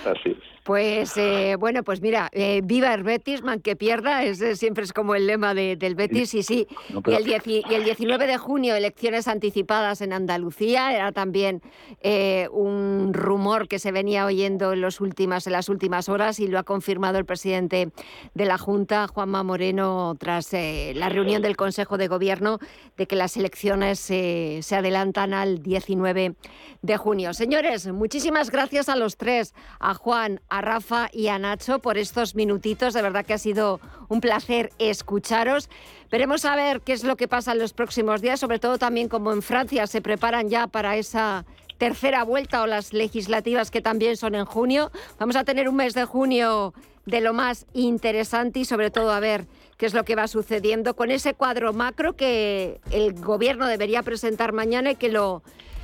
Así. 0.06 0.38
Pues 0.64 1.18
eh, 1.18 1.56
bueno, 1.60 1.84
pues 1.84 2.02
mira, 2.02 2.30
eh, 2.32 2.62
viva 2.64 2.94
el 2.94 3.02
Betis, 3.02 3.42
man 3.42 3.62
que 3.62 3.76
pierda, 3.76 4.24
ese 4.24 4.56
siempre 4.56 4.84
es 4.84 4.94
como 4.94 5.16
el 5.16 5.26
lema 5.26 5.56
del 5.56 5.96
Betis, 5.96 6.36
y 6.36 6.44
sí. 6.44 6.68
y, 6.89 7.14
el 7.14 7.28
y, 7.28 7.64
el 7.74 7.84
19 7.84 8.28
de 8.28 8.38
junio, 8.38 8.76
elecciones 8.76 9.28
anticipadas 9.28 10.02
en 10.02 10.14
Andalucía, 10.14 10.94
era 10.94 11.12
también 11.12 11.62
eh, 12.02 12.48
un 12.52 13.12
rumor 13.14 13.68
que 13.68 13.80
se 13.80 13.92
venía 13.92 14.28
oyendo 14.28 14.74
en, 14.74 14.82
los 14.82 15.02
últimas, 15.02 15.48
en 15.48 15.54
las 15.54 15.68
últimas 15.68 16.10
horas 16.10 16.39
y 16.39 16.48
lo 16.48 16.60
ha 16.60 16.64
confirmado 16.64 17.18
el 17.18 17.26
presidente 17.26 17.89
de 18.36 18.46
la 18.46 18.60
Junta, 18.60 19.08
Juanma 19.08 19.42
Moreno, 19.42 20.16
tras 20.20 20.54
la 20.54 21.10
reunión 21.10 21.42
del 21.42 21.58
Consejo 21.58 21.98
de 21.98 22.08
Gobierno, 22.08 22.60
de 22.98 23.08
que 23.08 23.16
las 23.16 23.36
elecciones 23.36 24.00
se 24.00 24.76
adelantan 24.76 25.34
al 25.34 25.64
19 25.64 26.36
de 26.82 26.98
junio. 26.98 27.34
Señores, 27.34 27.88
muchísimas 27.92 28.50
gracias 28.50 28.89
a 28.89 28.96
los 28.96 29.18
tres, 29.18 29.30
a 29.79 29.93
Juan, 29.93 30.41
a 30.49 30.61
Rafa 30.61 31.09
y 31.11 31.27
a 31.27 31.39
Nacho 31.39 31.79
por 31.79 31.97
estos 31.97 32.36
minutitos. 32.36 32.93
De 32.93 33.01
verdad 33.01 33.25
que 33.25 33.34
ha 33.34 33.38
sido 33.38 33.79
un 34.09 34.21
placer 34.21 34.71
escucharos. 34.79 35.69
Veremos 36.09 36.45
a 36.45 36.55
ver 36.55 36.82
qué 36.82 36.93
es 36.93 37.03
lo 37.03 37.15
que 37.15 37.27
pasa 37.27 37.53
en 37.53 37.59
los 37.59 37.73
próximos 37.73 38.21
días, 38.21 38.39
sobre 38.39 38.59
todo 38.59 38.77
también 38.77 39.07
como 39.07 39.32
en 39.32 39.41
Francia 39.41 39.88
se 39.88 40.01
preparan 40.01 40.49
ya 40.49 40.67
para 40.67 40.97
esa 40.97 41.45
tercera 41.77 42.23
vuelta 42.23 42.61
o 42.61 42.67
las 42.67 42.93
legislativas 42.93 43.71
que 43.71 43.82
también 43.82 44.17
son 44.17 44.36
en 44.36 44.45
junio. 44.45 44.91
Vamos 45.17 45.36
a 45.36 45.43
tener 45.43 45.67
un 45.67 45.75
mes 45.77 45.93
de 45.93 46.05
junio 46.05 46.73
de 47.05 47.21
lo 47.21 47.34
más 47.34 47.65
interesante 47.73 48.59
y 48.59 48.65
sobre 48.65 48.91
todo 48.91 49.11
a 49.11 49.19
ver 49.19 49.47
qué 49.77 49.88
es 49.88 49.93
lo 49.93 50.05
que 50.05 50.15
va 50.15 50.27
sucediendo 50.27 50.95
con 50.95 51.09
ese 51.09 51.34
cuadro 51.34 51.73
macro 51.73 52.15
que 52.15 52.79
el 52.91 53.13
gobierno 53.13 53.65
debería 53.65 54.03
presentar 54.03 54.53
mañana 54.53 54.91
y 54.91 54.95
que 54.95 55.09
lo, 55.09 55.41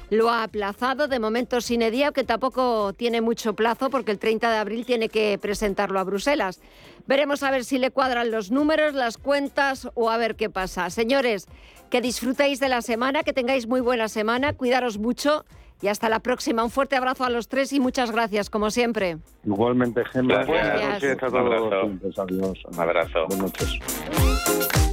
lo 0.09 0.29
ha 0.29 0.43
aplazado 0.43 1.07
de 1.07 1.19
momento 1.19 1.61
sin 1.61 1.79
día, 1.91 2.11
que 2.11 2.23
tampoco 2.23 2.93
tiene 2.93 3.21
mucho 3.21 3.55
plazo 3.55 3.89
porque 3.89 4.11
el 4.11 4.19
30 4.19 4.49
de 4.51 4.57
abril 4.57 4.85
tiene 4.85 5.09
que 5.09 5.37
presentarlo 5.41 5.99
a 5.99 6.03
Bruselas. 6.03 6.61
Veremos 7.07 7.43
a 7.43 7.51
ver 7.51 7.63
si 7.63 7.77
le 7.77 7.91
cuadran 7.91 8.31
los 8.31 8.51
números, 8.51 8.93
las 8.93 9.17
cuentas 9.17 9.89
o 9.95 10.09
a 10.09 10.17
ver 10.17 10.35
qué 10.35 10.49
pasa. 10.49 10.89
Señores, 10.89 11.47
que 11.89 12.01
disfrutéis 12.01 12.59
de 12.59 12.69
la 12.69 12.81
semana, 12.81 13.23
que 13.23 13.33
tengáis 13.33 13.67
muy 13.67 13.81
buena 13.81 14.07
semana, 14.07 14.53
cuidaros 14.53 14.97
mucho 14.97 15.45
y 15.81 15.87
hasta 15.87 16.09
la 16.09 16.19
próxima. 16.19 16.63
Un 16.63 16.71
fuerte 16.71 16.95
abrazo 16.95 17.23
a 17.23 17.29
los 17.29 17.47
tres 17.47 17.71
y 17.73 17.79
muchas 17.79 18.11
gracias, 18.11 18.49
como 18.49 18.71
siempre. 18.71 19.17
Igualmente, 19.45 20.03
Gemma. 20.05 20.43
Buenas 20.45 20.81
noches 20.81 21.23
a 21.23 21.27
todos. 21.27 22.17
Adiós. 22.17 22.65
Un 22.65 22.79
abrazo. 22.79 23.27
Buenas 23.27 23.53
noches. 23.59 24.86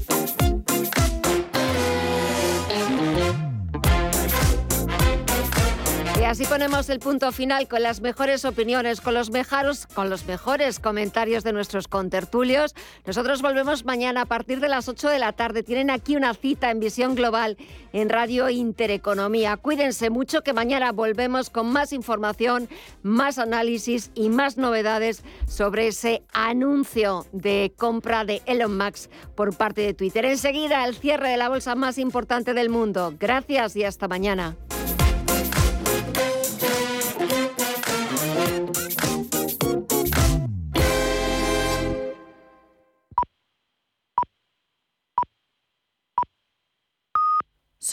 Y 6.25 6.27
así 6.27 6.47
ponemos 6.47 6.89
el 6.89 7.01
punto 7.01 7.33
final 7.33 7.68
con 7.68 7.83
las 7.83 8.01
mejores 8.01 8.47
opiniones, 8.47 9.03
con 9.03 9.12
los, 9.12 9.31
mejaros, 9.31 9.87
con 9.87 10.09
los 10.09 10.25
mejores 10.25 10.81
comentarios 10.81 11.45
de 11.45 11.53
nuestros 11.53 11.87
contertulios. 11.87 12.75
Nosotros 13.05 13.43
volvemos 13.43 13.85
mañana 13.85 14.22
a 14.22 14.25
partir 14.25 14.61
de 14.61 14.70
las 14.70 14.89
8 14.89 15.11
de 15.11 15.18
la 15.18 15.35
tarde. 15.35 15.62
Tienen 15.62 15.91
aquí 15.91 16.16
una 16.16 16.33
cita 16.33 16.70
en 16.70 16.81
Visión 16.81 17.14
Global 17.14 17.59
en 17.93 18.09
Radio 18.09 18.49
Intereconomía. 18.49 19.59
Cuídense 19.59 20.09
mucho 20.09 20.41
que 20.41 20.55
mañana 20.55 20.93
volvemos 20.93 21.51
con 21.51 21.70
más 21.70 21.93
información, 21.93 22.70
más 23.03 23.37
análisis 23.37 24.11
y 24.14 24.31
más 24.31 24.57
novedades 24.57 25.22
sobre 25.47 25.89
ese 25.89 26.22
anuncio 26.33 27.27
de 27.33 27.75
compra 27.77 28.25
de 28.25 28.41
Elon 28.47 28.79
Musk 28.79 29.11
por 29.35 29.55
parte 29.55 29.83
de 29.83 29.93
Twitter. 29.93 30.25
Enseguida 30.25 30.87
el 30.87 30.95
cierre 30.95 31.29
de 31.29 31.37
la 31.37 31.51
bolsa 31.51 31.75
más 31.75 31.99
importante 31.99 32.55
del 32.55 32.70
mundo. 32.70 33.12
Gracias 33.20 33.77
y 33.77 33.85
hasta 33.85 34.09
mañana. 34.09 34.57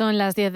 Son 0.02 0.18
las 0.18 0.34
10 0.34 0.50